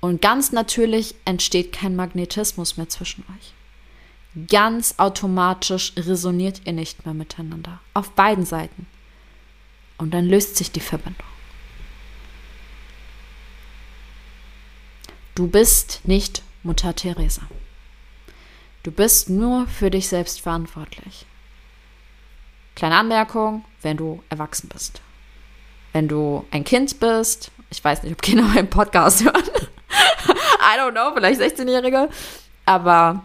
Und 0.00 0.20
ganz 0.20 0.50
natürlich 0.50 1.14
entsteht 1.24 1.72
kein 1.72 1.94
Magnetismus 1.94 2.76
mehr 2.76 2.88
zwischen 2.88 3.24
euch. 3.36 4.48
Ganz 4.48 4.94
automatisch 4.96 5.92
resoniert 5.96 6.62
ihr 6.64 6.72
nicht 6.72 7.04
mehr 7.04 7.14
miteinander. 7.14 7.80
Auf 7.94 8.10
beiden 8.10 8.44
Seiten. 8.44 8.86
Und 9.98 10.12
dann 10.12 10.24
löst 10.24 10.56
sich 10.56 10.72
die 10.72 10.80
Verbindung. 10.80 11.26
Du 15.34 15.46
bist 15.46 16.00
nicht 16.04 16.42
Mutter 16.62 16.96
Teresa. 16.96 17.42
Du 18.82 18.90
bist 18.90 19.30
nur 19.30 19.68
für 19.68 19.90
dich 19.90 20.08
selbst 20.08 20.40
verantwortlich. 20.40 21.26
Kleine 22.74 22.96
Anmerkung, 22.96 23.64
wenn 23.82 23.96
du 23.96 24.22
erwachsen 24.28 24.68
bist. 24.68 25.00
Wenn 25.92 26.08
du 26.08 26.46
ein 26.50 26.64
Kind 26.64 27.00
bist, 27.00 27.50
ich 27.70 27.82
weiß 27.82 28.02
nicht, 28.02 28.12
ob 28.12 28.22
Kinder 28.22 28.44
meinen 28.44 28.70
Podcast 28.70 29.24
hören. 29.24 29.42
I 29.92 30.78
don't 30.78 30.92
know, 30.92 31.12
vielleicht 31.14 31.40
16-Jährige. 31.40 32.08
Aber 32.64 33.24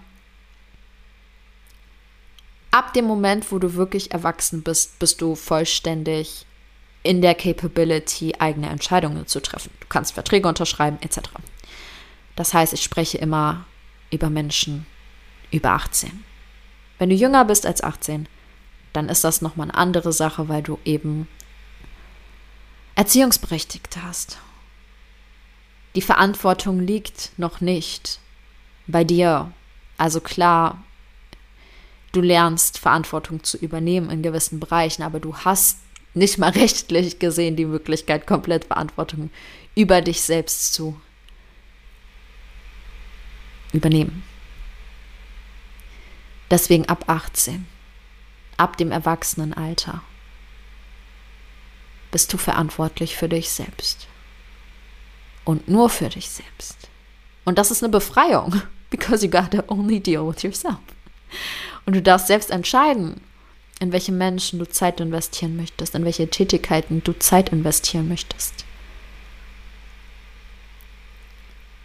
ab 2.71 2.93
dem 2.93 3.05
Moment, 3.05 3.51
wo 3.51 3.59
du 3.59 3.75
wirklich 3.75 4.11
erwachsen 4.11 4.63
bist, 4.63 4.99
bist 4.99 5.21
du 5.21 5.35
vollständig 5.35 6.45
in 7.03 7.21
der 7.21 7.35
Capability, 7.35 8.35
eigene 8.37 8.69
Entscheidungen 8.69 9.27
zu 9.27 9.39
treffen. 9.39 9.71
Du 9.79 9.87
kannst 9.87 10.13
Verträge 10.13 10.47
unterschreiben, 10.47 10.97
etc. 11.01 11.19
Das 12.35 12.53
heißt, 12.53 12.73
ich 12.73 12.83
spreche 12.83 13.17
immer 13.17 13.65
über 14.11 14.29
Menschen 14.29 14.85
über 15.51 15.69
18. 15.71 16.23
Wenn 16.99 17.09
du 17.09 17.15
jünger 17.15 17.45
bist 17.45 17.65
als 17.65 17.81
18, 17.81 18.27
dann 18.97 19.09
ist 19.09 19.23
das 19.23 19.43
nochmal 19.43 19.69
eine 19.69 19.77
andere 19.77 20.11
Sache, 20.11 20.49
weil 20.49 20.63
du 20.63 20.79
eben 20.83 21.27
Erziehungsberechtigte 22.95 24.01
hast. 24.01 24.39
Die 25.93 26.01
Verantwortung 26.01 26.79
liegt 26.79 27.29
noch 27.37 27.61
nicht 27.61 28.19
bei 28.87 29.03
dir. 29.03 29.53
Also 29.97 30.19
klar, 30.19 30.83
du 32.11 32.21
lernst 32.21 32.79
Verantwortung 32.79 33.43
zu 33.43 33.57
übernehmen 33.57 34.09
in 34.09 34.23
gewissen 34.23 34.59
Bereichen, 34.59 35.03
aber 35.03 35.19
du 35.19 35.35
hast 35.35 35.77
nicht 36.15 36.39
mal 36.39 36.49
rechtlich 36.63 37.19
gesehen 37.19 37.55
die 37.55 37.65
Möglichkeit, 37.65 38.25
komplett 38.25 38.65
Verantwortung 38.65 39.29
über 39.75 40.01
dich 40.01 40.21
selbst 40.21 40.73
zu 40.73 40.99
übernehmen. 43.73 44.23
Deswegen 46.49 46.89
ab 46.89 47.03
18 47.05 47.67
ab 48.57 48.77
dem 48.77 48.91
Erwachsenenalter 48.91 50.01
bist 52.11 52.33
du 52.33 52.37
verantwortlich 52.37 53.15
für 53.15 53.29
dich 53.29 53.49
selbst. 53.49 54.07
Und 55.45 55.69
nur 55.69 55.89
für 55.89 56.09
dich 56.09 56.29
selbst. 56.29 56.89
Und 57.45 57.57
das 57.57 57.71
ist 57.71 57.83
eine 57.83 57.91
Befreiung, 57.91 58.61
because 58.89 59.23
you 59.23 59.31
gotta 59.31 59.63
only 59.67 59.99
deal 59.99 60.27
with 60.27 60.43
yourself. 60.43 60.79
Und 61.85 61.95
du 61.95 62.01
darfst 62.01 62.27
selbst 62.27 62.51
entscheiden, 62.51 63.21
in 63.79 63.91
welche 63.91 64.11
Menschen 64.11 64.59
du 64.59 64.67
Zeit 64.67 64.99
investieren 64.99 65.55
möchtest, 65.55 65.93
in 65.95 66.03
welche 66.03 66.27
Tätigkeiten 66.29 67.03
du 67.03 67.13
Zeit 67.13 67.49
investieren 67.49 68.07
möchtest. 68.07 68.65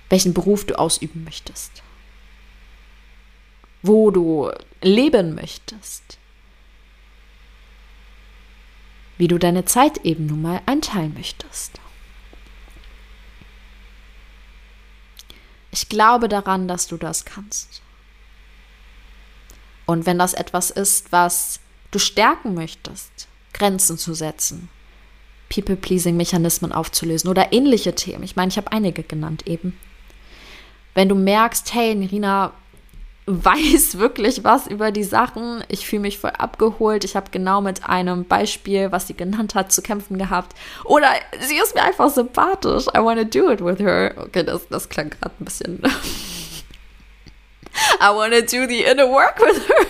Welchen 0.09 0.35
Beruf 0.35 0.65
du 0.65 0.79
ausüben 0.79 1.25
möchtest. 1.25 1.83
Wo 3.83 4.11
du 4.11 4.51
leben 4.81 5.35
möchtest 5.35 6.19
wie 9.19 9.29
du 9.29 9.39
deine 9.39 9.65
Zeit 9.65 9.99
eben 9.99 10.27
nun 10.27 10.43
mal 10.43 10.61
einteilen 10.67 11.15
möchtest. 11.15 11.81
Ich 15.71 15.89
glaube 15.89 16.29
daran, 16.29 16.69
dass 16.69 16.87
du 16.87 16.97
das 16.97 17.25
kannst. 17.25 17.83
Und 19.87 20.07
wenn 20.07 20.19
das 20.19 20.35
etwas 20.35 20.71
ist, 20.71 21.13
was 21.13 21.61
du 21.91 21.99
stärken 21.99 22.55
möchtest, 22.55 23.29
Grenzen 23.53 23.99
zu 23.99 24.15
setzen, 24.15 24.69
People-Pleasing-Mechanismen 25.49 26.73
aufzulösen 26.73 27.29
oder 27.29 27.53
ähnliche 27.53 27.95
Themen. 27.95 28.23
Ich 28.23 28.37
meine, 28.37 28.49
ich 28.49 28.57
habe 28.57 28.73
einige 28.73 29.03
genannt 29.03 29.47
eben. 29.47 29.79
Wenn 30.95 31.09
du 31.09 31.15
merkst, 31.15 31.75
hey, 31.75 31.95
Nirina, 31.95 32.53
weiß 33.27 33.99
wirklich 33.99 34.45
was 34.45 34.67
über 34.67 34.91
die 34.91 35.05
Sachen. 35.05 35.63
Ich 35.69 35.87
fühle 35.87 36.03
mich 36.03 36.19
voll 36.19 36.31
abgeholt. 36.31 37.05
Ich 37.05 37.17
habe 37.17 37.31
genau 37.31 37.61
mit 37.61 37.89
einem 37.89 38.25
Beispiel, 38.25 38.91
was 38.93 39.07
sie 39.07 39.15
genannt 39.15 39.55
hat, 39.55 39.73
zu 39.73 39.83
kämpfen 39.83 40.19
gehabt. 40.19 40.57
Oder 40.85 41.09
sie 41.41 41.57
ist 41.57 41.75
mir 41.75 41.83
einfach 41.83 42.11
sympathisch. 42.11 42.87
I 42.89 42.99
want 42.99 43.19
to 43.19 43.25
do 43.25 43.51
it 43.51 43.65
with 43.65 43.79
her. 43.79 44.15
Okay, 44.17 44.45
das, 44.45 44.67
das 44.69 44.89
klang 44.89 45.11
gerade 45.11 45.35
ein 45.41 45.45
bisschen. 45.45 45.83
I 48.01 48.09
want 48.15 48.35
to 48.35 48.41
do 48.41 48.67
the 48.67 48.83
inner 48.85 49.09
work 49.09 49.39
with 49.41 49.69
her. 49.69 49.87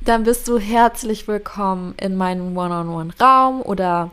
Dann 0.00 0.24
bist 0.24 0.48
du 0.48 0.58
herzlich 0.58 1.26
willkommen 1.28 1.94
in 1.98 2.14
meinem 2.16 2.54
One-on-One-Raum 2.56 3.62
oder 3.62 4.10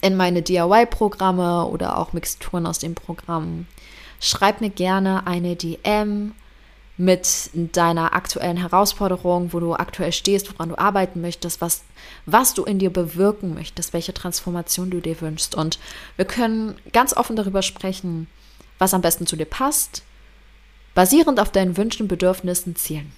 in 0.00 0.16
meine 0.16 0.40
DIY-Programme 0.40 1.66
oder 1.66 1.98
auch 1.98 2.14
Mixturen 2.14 2.66
aus 2.66 2.78
dem 2.78 2.94
Programm 2.94 3.66
schreib 4.22 4.60
mir 4.60 4.70
gerne 4.70 5.26
eine 5.26 5.56
DM 5.56 6.32
mit 6.96 7.50
deiner 7.54 8.14
aktuellen 8.14 8.56
Herausforderung, 8.56 9.52
wo 9.52 9.60
du 9.60 9.74
aktuell 9.74 10.12
stehst, 10.12 10.52
woran 10.52 10.68
du 10.68 10.78
arbeiten 10.78 11.20
möchtest, 11.20 11.60
was, 11.60 11.82
was 12.24 12.54
du 12.54 12.64
in 12.64 12.78
dir 12.78 12.90
bewirken 12.90 13.54
möchtest, 13.54 13.92
welche 13.92 14.14
Transformation 14.14 14.90
du 14.90 15.00
dir 15.00 15.20
wünschst. 15.20 15.54
Und 15.54 15.78
wir 16.16 16.24
können 16.24 16.76
ganz 16.92 17.14
offen 17.16 17.34
darüber 17.34 17.62
sprechen, 17.62 18.28
was 18.78 18.94
am 18.94 19.00
besten 19.00 19.26
zu 19.26 19.36
dir 19.36 19.46
passt, 19.46 20.04
basierend 20.94 21.40
auf 21.40 21.50
deinen 21.50 21.76
Wünschen, 21.76 22.06
Bedürfnissen, 22.08 22.76
Zielen. 22.76 23.12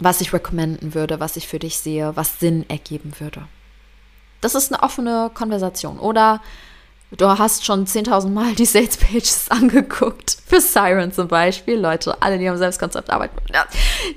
was 0.00 0.20
ich 0.20 0.32
recommenden 0.32 0.94
würde, 0.94 1.20
was 1.20 1.36
ich 1.36 1.46
für 1.46 1.58
dich 1.58 1.78
sehe, 1.78 2.16
was 2.16 2.40
Sinn 2.40 2.68
ergeben 2.68 3.12
würde. 3.18 3.46
Das 4.40 4.54
ist 4.54 4.72
eine 4.72 4.82
offene 4.82 5.30
Konversation. 5.34 5.98
Oder 5.98 6.40
du 7.10 7.26
hast 7.26 7.64
schon 7.64 7.86
10.000 7.86 8.28
Mal 8.28 8.54
die 8.54 8.64
Sales 8.64 8.96
Pages 8.96 9.46
angeguckt. 9.50 10.38
Für 10.46 10.60
Siren 10.60 11.12
zum 11.12 11.28
Beispiel. 11.28 11.78
Leute, 11.78 12.16
alle, 12.20 12.38
die 12.38 12.48
am 12.48 12.56
Selbstkonzept 12.56 13.10
arbeiten. 13.10 13.36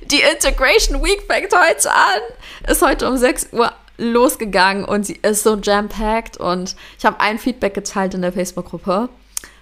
Die 0.05 0.21
Integration 0.21 1.01
Week 1.03 1.21
fängt 1.27 1.51
heute 1.53 1.91
an. 1.91 2.21
Ist 2.67 2.81
heute 2.81 3.07
um 3.07 3.17
6 3.17 3.49
Uhr 3.53 3.71
losgegangen 3.97 4.85
und 4.85 5.05
sie 5.05 5.19
ist 5.21 5.43
so 5.43 5.55
jam-packed. 5.55 6.37
Und 6.37 6.75
ich 6.97 7.05
habe 7.05 7.19
ein 7.19 7.37
Feedback 7.37 7.73
geteilt 7.73 8.13
in 8.13 8.21
der 8.21 8.33
Facebook-Gruppe 8.33 9.09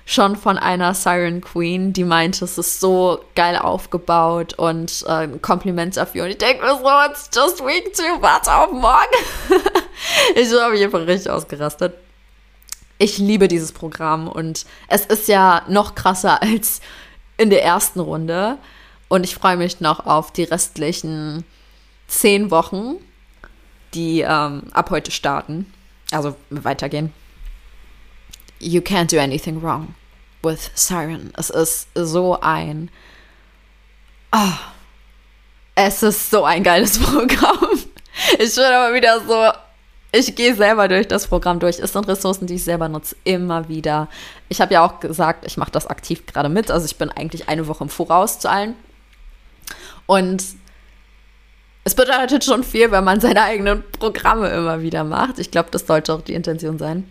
schon 0.09 0.35
von 0.35 0.57
einer 0.57 0.95
Siren 0.95 1.39
Queen, 1.39 1.93
die 1.93 2.03
meinte, 2.03 2.43
es 2.43 2.57
ist 2.57 2.79
so 2.79 3.19
geil 3.35 3.55
aufgebaut 3.55 4.55
und 4.55 5.05
äh, 5.07 5.27
Kompliment 5.39 5.97
dafür. 5.97 6.23
Und 6.23 6.31
ich 6.31 6.39
denke 6.39 6.63
mir 6.63 6.75
so, 6.75 7.11
it's 7.11 7.29
just 7.31 7.63
week 7.63 7.93
two, 7.93 8.19
warte 8.19 8.51
auf 8.51 8.71
morgen. 8.71 8.89
ich 10.35 10.51
habe 10.51 10.79
einfach 10.79 11.05
richtig 11.05 11.29
ausgerastet. 11.29 11.93
Ich 13.01 13.17
liebe 13.17 13.47
dieses 13.47 13.71
Programm 13.71 14.27
und 14.27 14.65
es 14.89 15.05
ist 15.05 15.29
ja 15.29 15.63
noch 15.69 15.95
krasser 15.95 16.41
als 16.43 16.81
in 17.37 17.49
der 17.49 17.63
ersten 17.63 18.01
Runde. 18.01 18.57
Und 19.07 19.23
ich 19.23 19.33
freue 19.33 19.57
mich 19.57 19.79
noch 19.79 20.05
auf 20.05 20.31
die 20.31 20.43
restlichen 20.43 21.43
zehn 22.07 22.51
Wochen, 22.51 22.97
die 23.93 24.21
ähm, 24.21 24.63
ab 24.71 24.91
heute 24.91 25.11
starten. 25.11 25.73
Also 26.11 26.35
weitergehen. 26.49 27.13
You 28.59 28.81
can't 28.81 29.09
do 29.11 29.19
anything 29.19 29.61
wrong 29.61 29.95
with 30.43 30.69
Siren. 30.75 31.31
Es 31.37 31.49
ist 31.49 31.87
so 31.95 32.39
ein. 32.41 32.91
Oh, 34.31 34.53
es 35.75 36.03
ist 36.03 36.29
so 36.29 36.43
ein 36.43 36.63
geiles 36.63 36.99
Programm. 37.03 37.79
Ich 38.37 38.55
bin 38.55 38.65
aber 38.65 38.93
wieder 38.93 39.21
so. 39.21 39.51
Ich 40.11 40.35
gehe 40.35 40.55
selber 40.55 40.87
durch 40.87 41.07
das 41.07 41.27
Programm 41.27 41.59
durch. 41.59 41.79
Es 41.79 41.93
sind 41.93 42.07
Ressourcen, 42.07 42.47
die 42.47 42.55
ich 42.55 42.63
selber 42.63 42.89
nutze, 42.89 43.15
immer 43.23 43.69
wieder. 43.69 44.07
Ich 44.47 44.59
habe 44.59 44.73
ja 44.73 44.83
auch 44.83 44.99
gesagt, 44.99 45.45
ich 45.45 45.57
mache 45.57 45.71
das 45.71 45.85
aktiv 45.85 46.25
gerade 46.25 46.49
mit. 46.49 46.71
Also 46.71 46.85
ich 46.85 46.97
bin 46.97 47.11
eigentlich 47.11 47.47
eine 47.47 47.67
Woche 47.67 47.83
im 47.83 47.89
Voraus 47.89 48.39
zu 48.39 48.49
allen. 48.49 48.75
Und 50.07 50.43
es 51.83 51.93
bedeutet 51.93 52.43
schon 52.43 52.63
viel, 52.63 52.91
wenn 52.91 53.03
man 53.03 53.21
seine 53.21 53.43
eigenen 53.43 53.83
Programme 53.99 54.49
immer 54.49 54.81
wieder 54.81 55.03
macht. 55.03 55.37
Ich 55.37 55.51
glaube, 55.51 55.69
das 55.71 55.85
sollte 55.85 56.13
auch 56.13 56.21
die 56.21 56.33
Intention 56.33 56.79
sein 56.79 57.05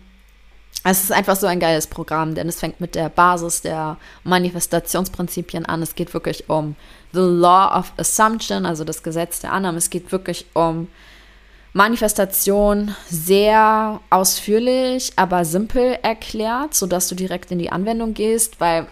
es 0.83 1.03
ist 1.03 1.11
einfach 1.11 1.35
so 1.35 1.45
ein 1.47 1.59
geiles 1.59 1.87
Programm, 1.87 2.35
denn 2.35 2.47
es 2.47 2.59
fängt 2.59 2.79
mit 2.79 2.95
der 2.95 3.09
Basis 3.09 3.61
der 3.61 3.97
Manifestationsprinzipien 4.23 5.65
an. 5.65 5.81
Es 5.81 5.95
geht 5.95 6.13
wirklich 6.13 6.49
um 6.49 6.75
the 7.11 7.19
Law 7.19 7.77
of 7.77 7.91
Assumption, 7.97 8.65
also 8.65 8.83
das 8.85 9.03
Gesetz 9.03 9.41
der 9.41 9.51
Annahme. 9.51 9.77
Es 9.77 9.89
geht 9.89 10.11
wirklich 10.11 10.45
um 10.53 10.87
Manifestation 11.73 12.95
sehr 13.09 13.99
ausführlich, 14.09 15.13
aber 15.15 15.45
simpel 15.45 15.97
erklärt, 16.01 16.73
sodass 16.73 17.07
du 17.07 17.15
direkt 17.15 17.51
in 17.51 17.59
die 17.59 17.71
Anwendung 17.71 18.13
gehst, 18.13 18.59
weil 18.59 18.87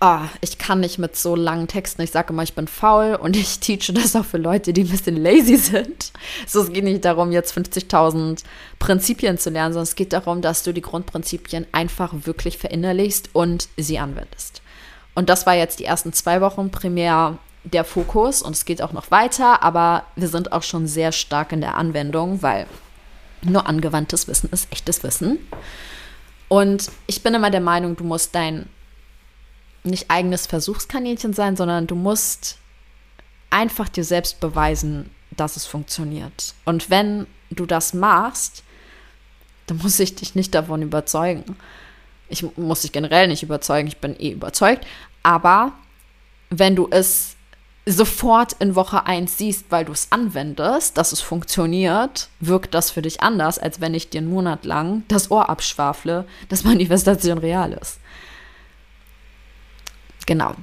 oh, 0.00 0.20
ich 0.40 0.58
kann 0.58 0.80
nicht 0.80 0.98
mit 0.98 1.16
so 1.16 1.36
langen 1.36 1.68
Texten. 1.68 2.02
Ich 2.02 2.10
sage 2.10 2.32
immer, 2.32 2.42
ich 2.42 2.54
bin 2.54 2.68
faul 2.68 3.14
und 3.14 3.36
ich 3.36 3.58
teache 3.60 3.92
das 3.92 4.16
auch 4.16 4.24
für 4.24 4.38
Leute, 4.38 4.72
die 4.72 4.82
ein 4.82 4.90
bisschen 4.90 5.16
lazy 5.16 5.56
sind. 5.56 6.12
So, 6.46 6.62
es 6.62 6.72
geht 6.72 6.84
nicht 6.84 7.04
darum, 7.04 7.32
jetzt 7.32 7.56
50.000 7.56 8.42
Prinzipien 8.78 9.38
zu 9.38 9.50
lernen, 9.50 9.72
sondern 9.72 9.84
es 9.84 9.96
geht 9.96 10.12
darum, 10.12 10.42
dass 10.42 10.62
du 10.62 10.72
die 10.72 10.82
Grundprinzipien 10.82 11.66
einfach 11.72 12.12
wirklich 12.24 12.58
verinnerlichst 12.58 13.30
und 13.32 13.68
sie 13.76 13.98
anwendest. 13.98 14.62
Und 15.14 15.28
das 15.28 15.46
war 15.46 15.54
jetzt 15.54 15.80
die 15.80 15.84
ersten 15.84 16.12
zwei 16.12 16.40
Wochen 16.40 16.70
primär 16.70 17.38
der 17.72 17.84
Fokus 17.84 18.42
und 18.42 18.54
es 18.54 18.64
geht 18.64 18.80
auch 18.80 18.92
noch 18.92 19.10
weiter, 19.10 19.62
aber 19.62 20.04
wir 20.14 20.28
sind 20.28 20.52
auch 20.52 20.62
schon 20.62 20.86
sehr 20.86 21.12
stark 21.12 21.52
in 21.52 21.60
der 21.60 21.74
Anwendung, 21.74 22.42
weil 22.42 22.66
nur 23.42 23.66
angewandtes 23.66 24.28
Wissen 24.28 24.48
ist 24.50 24.72
echtes 24.72 25.02
Wissen. 25.02 25.38
Und 26.48 26.90
ich 27.06 27.22
bin 27.22 27.34
immer 27.34 27.50
der 27.50 27.60
Meinung, 27.60 27.96
du 27.96 28.04
musst 28.04 28.34
dein 28.34 28.68
nicht 29.82 30.10
eigenes 30.10 30.46
Versuchskaninchen 30.46 31.32
sein, 31.32 31.56
sondern 31.56 31.86
du 31.86 31.96
musst 31.96 32.58
einfach 33.50 33.88
dir 33.88 34.04
selbst 34.04 34.40
beweisen, 34.40 35.10
dass 35.36 35.56
es 35.56 35.66
funktioniert. 35.66 36.54
Und 36.64 36.88
wenn 36.88 37.26
du 37.50 37.66
das 37.66 37.94
machst, 37.94 38.62
dann 39.66 39.78
muss 39.78 39.98
ich 39.98 40.14
dich 40.14 40.34
nicht 40.34 40.54
davon 40.54 40.82
überzeugen. 40.82 41.56
Ich 42.28 42.44
muss 42.56 42.82
dich 42.82 42.92
generell 42.92 43.28
nicht 43.28 43.42
überzeugen, 43.42 43.88
ich 43.88 43.98
bin 43.98 44.18
eh 44.18 44.30
überzeugt. 44.30 44.86
Aber 45.22 45.72
wenn 46.50 46.76
du 46.76 46.88
es 46.90 47.35
sofort 47.86 48.54
in 48.54 48.74
Woche 48.74 49.06
1 49.06 49.38
siehst, 49.38 49.66
weil 49.70 49.84
du 49.84 49.92
es 49.92 50.10
anwendest, 50.10 50.98
dass 50.98 51.12
es 51.12 51.20
funktioniert, 51.20 52.28
wirkt 52.40 52.74
das 52.74 52.90
für 52.90 53.02
dich 53.02 53.22
anders, 53.22 53.58
als 53.60 53.80
wenn 53.80 53.94
ich 53.94 54.10
dir 54.10 54.18
einen 54.18 54.30
Monat 54.30 54.64
lang 54.64 55.04
das 55.06 55.30
Ohr 55.30 55.48
abschwafle, 55.48 56.26
dass 56.48 56.64
Manifestation 56.64 57.38
real 57.38 57.72
ist. 57.72 58.00
Genau. 60.26 60.54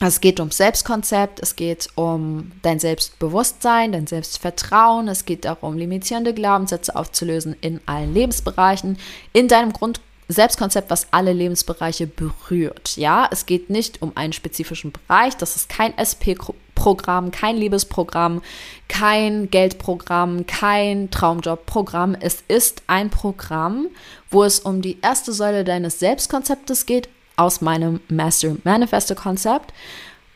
Es 0.00 0.20
geht 0.20 0.38
um 0.38 0.52
Selbstkonzept, 0.52 1.40
es 1.40 1.56
geht 1.56 1.88
um 1.96 2.52
dein 2.62 2.78
Selbstbewusstsein, 2.78 3.90
dein 3.90 4.06
Selbstvertrauen, 4.06 5.08
es 5.08 5.24
geht 5.24 5.44
darum, 5.44 5.76
limitierende 5.76 6.34
Glaubenssätze 6.34 6.94
aufzulösen 6.94 7.56
in 7.60 7.80
allen 7.86 8.14
Lebensbereichen, 8.14 8.96
in 9.32 9.48
deinem 9.48 9.72
Grund 9.72 10.00
Selbstkonzept, 10.28 10.90
was 10.90 11.06
alle 11.10 11.32
Lebensbereiche 11.32 12.06
berührt. 12.06 12.96
Ja, 12.96 13.28
es 13.30 13.46
geht 13.46 13.70
nicht 13.70 14.02
um 14.02 14.12
einen 14.14 14.34
spezifischen 14.34 14.92
Bereich, 14.92 15.36
das 15.36 15.56
ist 15.56 15.70
kein 15.70 15.96
SP-Programm, 15.96 17.30
kein 17.30 17.56
Liebesprogramm, 17.56 18.42
kein 18.88 19.50
Geldprogramm, 19.50 20.46
kein 20.46 21.10
Traumjobprogramm. 21.10 22.14
Es 22.20 22.42
ist 22.46 22.82
ein 22.86 23.08
Programm, 23.08 23.88
wo 24.30 24.44
es 24.44 24.60
um 24.60 24.82
die 24.82 24.98
erste 25.00 25.32
Säule 25.32 25.64
deines 25.64 25.98
Selbstkonzeptes 25.98 26.84
geht, 26.84 27.08
aus 27.36 27.60
meinem 27.60 28.00
Master 28.08 28.56
Manifesto 28.64 29.14
Konzept 29.14 29.72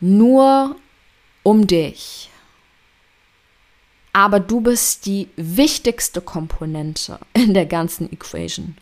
nur 0.01 0.77
um 1.43 1.67
dich. 1.67 2.31
Aber 4.13 4.41
du 4.41 4.61
bist 4.61 5.07
die 5.07 5.29
wichtigste 5.37 6.21
Komponente 6.21 7.19
in 7.35 7.55
der 7.55 7.67
ganzen 7.67 8.13
Equation. 8.13 8.77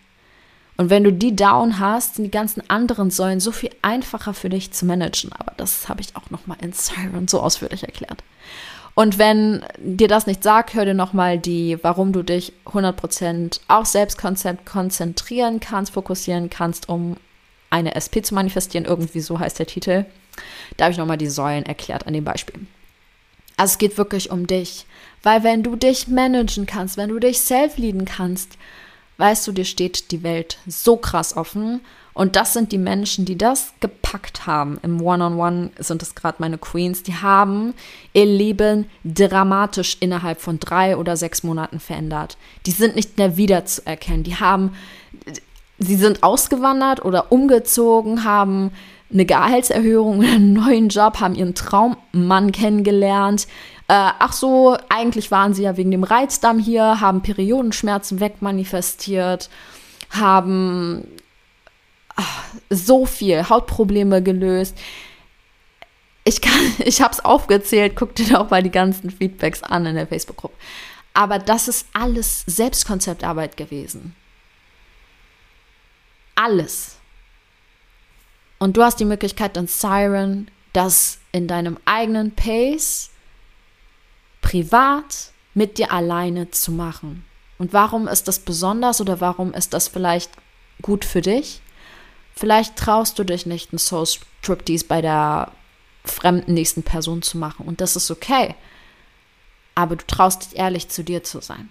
Und 0.80 0.88
wenn 0.88 1.04
du 1.04 1.12
die 1.12 1.36
down 1.36 1.78
hast, 1.78 2.14
sind 2.14 2.24
die 2.24 2.30
ganzen 2.30 2.62
anderen 2.70 3.10
Säulen 3.10 3.38
so 3.38 3.52
viel 3.52 3.68
einfacher 3.82 4.32
für 4.32 4.48
dich 4.48 4.72
zu 4.72 4.86
managen. 4.86 5.30
Aber 5.38 5.52
das 5.58 5.90
habe 5.90 6.00
ich 6.00 6.16
auch 6.16 6.30
noch 6.30 6.46
mal 6.46 6.56
in 6.62 6.72
Siren 6.72 7.28
so 7.28 7.42
ausführlich 7.42 7.84
erklärt. 7.84 8.24
Und 8.94 9.18
wenn 9.18 9.62
dir 9.76 10.08
das 10.08 10.26
nicht 10.26 10.42
sagt, 10.42 10.72
hör 10.72 10.86
dir 10.86 10.94
noch 10.94 11.12
mal 11.12 11.38
die, 11.38 11.76
warum 11.82 12.14
du 12.14 12.22
dich 12.22 12.54
100% 12.64 13.60
auf 13.68 13.84
Selbstkonzept 13.84 14.64
konzentrieren 14.64 15.60
kannst, 15.60 15.92
fokussieren 15.92 16.48
kannst, 16.48 16.88
um 16.88 17.18
eine 17.68 17.94
SP 18.00 18.24
zu 18.24 18.34
manifestieren, 18.34 18.86
irgendwie 18.86 19.20
so 19.20 19.38
heißt 19.38 19.58
der 19.58 19.66
Titel. 19.66 20.06
Da 20.78 20.84
habe 20.84 20.92
ich 20.92 20.98
nochmal 20.98 21.18
die 21.18 21.28
Säulen 21.28 21.66
erklärt 21.66 22.06
an 22.06 22.14
dem 22.14 22.24
Beispiel. 22.24 22.58
Also 23.58 23.72
es 23.72 23.78
geht 23.78 23.98
wirklich 23.98 24.30
um 24.30 24.46
dich, 24.46 24.86
weil 25.22 25.44
wenn 25.44 25.62
du 25.62 25.76
dich 25.76 26.08
managen 26.08 26.64
kannst, 26.64 26.96
wenn 26.96 27.10
du 27.10 27.18
dich 27.18 27.40
self-leaden 27.40 28.06
kannst, 28.06 28.56
weißt 29.20 29.46
du, 29.46 29.52
dir 29.52 29.64
steht 29.64 30.10
die 30.10 30.22
Welt 30.22 30.58
so 30.66 30.96
krass 30.96 31.36
offen. 31.36 31.80
Und 32.12 32.34
das 32.36 32.52
sind 32.52 32.72
die 32.72 32.78
Menschen, 32.78 33.24
die 33.24 33.38
das 33.38 33.72
gepackt 33.78 34.46
haben. 34.46 34.78
Im 34.82 35.00
One-on-One 35.00 35.70
-on 35.70 35.70
-One 35.70 35.82
sind 35.82 36.02
es 36.02 36.14
gerade 36.14 36.36
meine 36.40 36.58
Queens. 36.58 37.02
Die 37.02 37.14
haben 37.14 37.72
ihr 38.12 38.26
Leben 38.26 38.86
dramatisch 39.04 39.96
innerhalb 40.00 40.40
von 40.40 40.58
drei 40.58 40.96
oder 40.96 41.16
sechs 41.16 41.44
Monaten 41.44 41.78
verändert. 41.78 42.36
Die 42.66 42.72
sind 42.72 42.96
nicht 42.96 43.16
mehr 43.16 43.36
wiederzuerkennen. 43.36 44.24
Die 44.24 44.36
haben 44.36 44.72
sie 45.78 45.96
sind 45.96 46.22
ausgewandert 46.22 47.04
oder 47.04 47.32
umgezogen, 47.32 48.24
haben 48.24 48.70
eine 49.12 49.24
Gehaltserhöhung 49.24 50.18
oder 50.20 50.28
einen 50.28 50.52
neuen 50.52 50.88
Job, 50.88 51.20
haben 51.20 51.34
ihren 51.34 51.54
Traummann 51.54 52.52
kennengelernt. 52.52 53.48
Äh, 53.90 54.12
ach 54.18 54.32
so, 54.32 54.76
eigentlich 54.88 55.30
waren 55.30 55.54
sie 55.54 55.64
ja 55.64 55.76
wegen 55.76 55.90
dem 55.90 56.04
Reizdarm 56.04 56.58
hier, 56.58 57.00
haben 57.00 57.22
Periodenschmerzen 57.22 58.20
wegmanifestiert, 58.20 59.50
haben 60.10 61.04
ach, 62.14 62.44
so 62.70 63.04
viel 63.06 63.48
Hautprobleme 63.48 64.22
gelöst. 64.22 64.78
Ich 66.24 66.40
kann, 66.40 66.60
ich 66.78 67.02
habe 67.02 67.12
es 67.12 67.24
aufgezählt, 67.24 67.96
guck 67.96 68.14
dir 68.14 68.28
doch 68.28 68.50
mal 68.50 68.62
die 68.62 68.70
ganzen 68.70 69.10
Feedbacks 69.10 69.62
an 69.62 69.86
in 69.86 69.96
der 69.96 70.06
Facebook-Gruppe. 70.06 70.54
Aber 71.12 71.40
das 71.40 71.66
ist 71.66 71.86
alles 71.92 72.44
Selbstkonzeptarbeit 72.46 73.56
gewesen 73.56 74.14
alles. 76.40 76.96
Und 78.58 78.76
du 78.76 78.82
hast 78.82 79.00
die 79.00 79.04
Möglichkeit, 79.04 79.56
dann 79.56 79.66
Siren 79.66 80.50
das 80.72 81.18
in 81.32 81.48
deinem 81.48 81.78
eigenen 81.84 82.32
Pace 82.34 83.10
privat 84.50 85.30
mit 85.54 85.78
dir 85.78 85.92
alleine 85.92 86.50
zu 86.50 86.72
machen. 86.72 87.24
Und 87.58 87.72
warum 87.72 88.08
ist 88.08 88.26
das 88.26 88.40
besonders 88.40 89.00
oder 89.00 89.20
warum 89.20 89.54
ist 89.54 89.74
das 89.74 89.86
vielleicht 89.86 90.32
gut 90.82 91.04
für 91.04 91.20
dich? 91.20 91.60
Vielleicht 92.34 92.74
traust 92.74 93.16
du 93.18 93.24
dich 93.24 93.46
nicht, 93.46 93.70
einen 93.70 93.78
Soul 93.78 94.06
Striptease 94.06 94.86
bei 94.86 95.02
der 95.02 95.52
fremden 96.04 96.54
nächsten 96.54 96.82
Person 96.82 97.22
zu 97.22 97.38
machen. 97.38 97.64
Und 97.66 97.80
das 97.80 97.94
ist 97.94 98.10
okay. 98.10 98.56
Aber 99.76 99.94
du 99.94 100.04
traust 100.04 100.46
dich 100.46 100.58
ehrlich 100.58 100.88
zu 100.88 101.04
dir 101.04 101.22
zu 101.22 101.40
sein. 101.40 101.68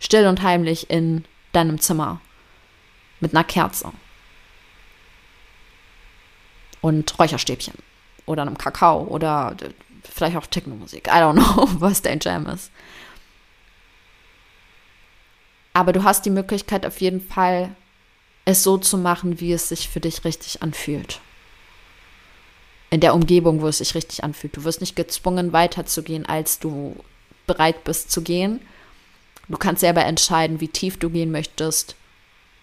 Still 0.00 0.26
und 0.26 0.42
heimlich 0.42 0.90
in 0.90 1.24
deinem 1.52 1.80
Zimmer. 1.80 2.20
Mit 3.20 3.34
einer 3.34 3.44
Kerze. 3.44 3.92
Und 6.80 7.16
Räucherstäbchen. 7.20 7.74
Oder 8.26 8.42
einem 8.42 8.58
Kakao. 8.58 9.04
Oder 9.04 9.54
vielleicht 10.02 10.36
auch 10.36 10.46
Techno-Musik. 10.46 11.08
I 11.08 11.18
don't 11.18 11.34
know, 11.34 11.68
was 11.80 12.02
dein 12.02 12.20
Jam 12.20 12.46
ist. 12.46 12.70
Aber 15.72 15.92
du 15.92 16.04
hast 16.04 16.26
die 16.26 16.30
Möglichkeit 16.30 16.84
auf 16.84 17.00
jeden 17.00 17.20
Fall, 17.20 17.74
es 18.44 18.62
so 18.62 18.76
zu 18.76 18.98
machen, 18.98 19.40
wie 19.40 19.52
es 19.52 19.68
sich 19.68 19.88
für 19.88 20.00
dich 20.00 20.24
richtig 20.24 20.62
anfühlt. 20.62 21.20
In 22.90 23.00
der 23.00 23.14
Umgebung, 23.14 23.62
wo 23.62 23.68
es 23.68 23.78
sich 23.78 23.94
richtig 23.94 24.22
anfühlt. 24.22 24.56
Du 24.56 24.64
wirst 24.64 24.80
nicht 24.80 24.96
gezwungen, 24.96 25.52
weiterzugehen, 25.52 26.26
als 26.26 26.58
du 26.58 26.96
bereit 27.46 27.84
bist 27.84 28.10
zu 28.10 28.22
gehen. 28.22 28.60
Du 29.48 29.56
kannst 29.56 29.80
selber 29.80 30.04
entscheiden, 30.04 30.60
wie 30.60 30.68
tief 30.68 30.98
du 30.98 31.08
gehen 31.08 31.30
möchtest 31.30 31.96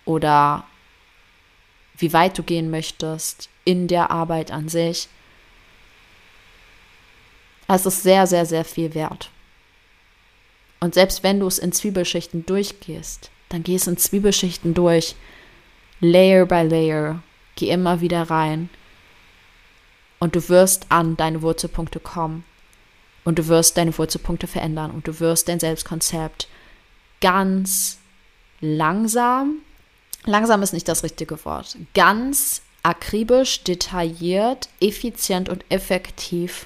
oder 0.06 0.66
wie 1.98 2.14
weit 2.14 2.38
du 2.38 2.44
gehen 2.44 2.70
möchtest 2.70 3.50
in 3.66 3.88
der 3.88 4.12
Arbeit 4.12 4.52
an 4.52 4.70
sich. 4.70 5.08
Es 7.72 7.86
ist 7.86 8.02
sehr, 8.02 8.26
sehr, 8.26 8.48
sehr 8.48 8.66
viel 8.66 8.96
wert. 8.96 9.30
Und 10.80 10.96
selbst 10.96 11.22
wenn 11.22 11.40
du 11.40 11.46
es 11.46 11.60
in 11.60 11.72
Zwiebelschichten 11.72 12.46
durchgehst, 12.46 13.30
dann 13.50 13.62
gehst 13.62 13.88
in 13.88 13.98
Zwiebelschichten 13.98 14.74
durch, 14.74 15.16
Layer 16.00 16.46
by 16.46 16.64
Layer, 16.64 17.22
geh 17.56 17.70
immer 17.70 18.02
wieder 18.02 18.24
rein. 18.24 18.70
Und 20.18 20.36
du 20.36 20.50
wirst 20.50 20.88
an 20.90 21.16
deine 21.16 21.42
Wurzelpunkte 21.42 22.00
kommen. 22.00 22.44
Und 23.24 23.38
du 23.38 23.48
wirst 23.48 23.78
deine 23.78 23.96
Wurzelpunkte 23.96 24.48
verändern. 24.48 24.92
Und 24.92 25.08
du 25.08 25.20
wirst 25.20 25.48
dein 25.48 25.60
Selbstkonzept 25.60 26.48
ganz 27.22 28.00
langsam, 28.62 29.58
langsam 30.26 30.64
ist 30.64 30.74
nicht 30.74 30.88
das 30.88 31.04
richtige 31.04 31.44
Wort, 31.46 31.78
ganz 31.94 32.62
akribisch, 32.82 33.64
detailliert, 33.64 34.70
effizient 34.80 35.50
und 35.50 35.66
effektiv 35.70 36.66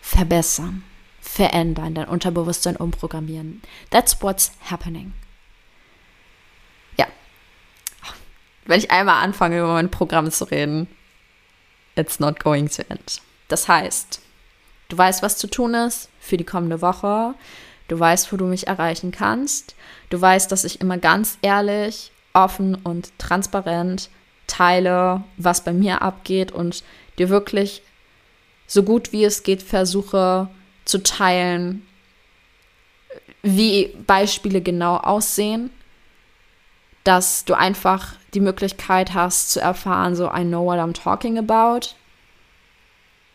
verbessern 0.00 0.82
verändern, 1.28 1.94
dein 1.94 2.08
Unterbewusstsein 2.08 2.76
umprogrammieren. 2.76 3.62
That's 3.90 4.20
what's 4.22 4.52
happening. 4.70 5.12
Ja. 6.96 7.06
Wenn 8.64 8.78
ich 8.78 8.90
einmal 8.90 9.22
anfange, 9.22 9.58
über 9.58 9.74
mein 9.74 9.90
Programm 9.90 10.30
zu 10.30 10.44
reden, 10.44 10.88
it's 11.96 12.18
not 12.18 12.42
going 12.42 12.68
to 12.68 12.82
end. 12.88 13.20
Das 13.48 13.68
heißt, 13.68 14.20
du 14.88 14.98
weißt, 14.98 15.22
was 15.22 15.38
zu 15.38 15.46
tun 15.48 15.74
ist 15.74 16.08
für 16.18 16.36
die 16.36 16.44
kommende 16.44 16.80
Woche. 16.80 17.34
Du 17.88 17.98
weißt, 17.98 18.32
wo 18.32 18.36
du 18.36 18.44
mich 18.44 18.66
erreichen 18.66 19.12
kannst. 19.12 19.74
Du 20.10 20.20
weißt, 20.20 20.50
dass 20.50 20.64
ich 20.64 20.80
immer 20.80 20.98
ganz 20.98 21.38
ehrlich, 21.42 22.10
offen 22.32 22.74
und 22.74 23.16
transparent 23.18 24.10
teile, 24.46 25.24
was 25.36 25.64
bei 25.64 25.72
mir 25.72 26.02
abgeht 26.02 26.52
und 26.52 26.82
dir 27.18 27.28
wirklich 27.28 27.82
so 28.68 28.84
gut 28.84 29.12
wie 29.12 29.24
es 29.24 29.42
geht 29.42 29.62
versuche, 29.62 30.48
zu 30.84 31.02
teilen, 31.02 31.84
wie 33.42 33.96
Beispiele 34.06 34.60
genau 34.60 34.98
aussehen, 34.98 35.70
dass 37.02 37.44
du 37.44 37.54
einfach 37.54 38.14
die 38.34 38.40
Möglichkeit 38.40 39.14
hast 39.14 39.50
zu 39.50 39.60
erfahren, 39.60 40.14
so 40.14 40.26
I 40.26 40.44
know 40.44 40.64
what 40.64 40.78
I'm 40.78 40.92
talking 40.92 41.38
about. 41.38 41.94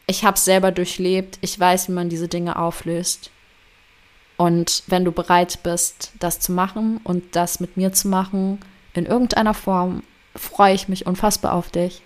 Ich 0.06 0.24
habe 0.24 0.36
es 0.36 0.46
selber 0.46 0.72
durchlebt, 0.72 1.40
ich 1.42 1.60
weiß, 1.60 1.90
wie 1.90 1.94
man 1.94 2.10
diese 2.10 2.28
Dinge 2.28 2.58
auflöst. 2.58 3.32
Und 4.38 4.84
wenn 4.88 5.06
du 5.06 5.12
bereit 5.12 5.60
bist, 5.64 6.12
das 6.20 6.40
zu 6.40 6.52
machen 6.52 7.00
und 7.04 7.36
das 7.36 7.60
mit 7.60 7.78
mir 7.78 7.94
zu 7.94 8.08
machen, 8.08 8.60
in 8.94 9.06
irgendeiner 9.06 9.54
Form, 9.54 10.04
freue 10.36 10.76
ich 10.76 10.88
mich 10.88 11.08
unfassbar 11.08 11.54
auf 11.54 11.70
dich. 11.70 12.02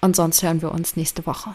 Und 0.00 0.16
sonst 0.16 0.42
hören 0.42 0.62
wir 0.62 0.72
uns 0.72 0.96
nächste 0.96 1.26
Woche. 1.26 1.54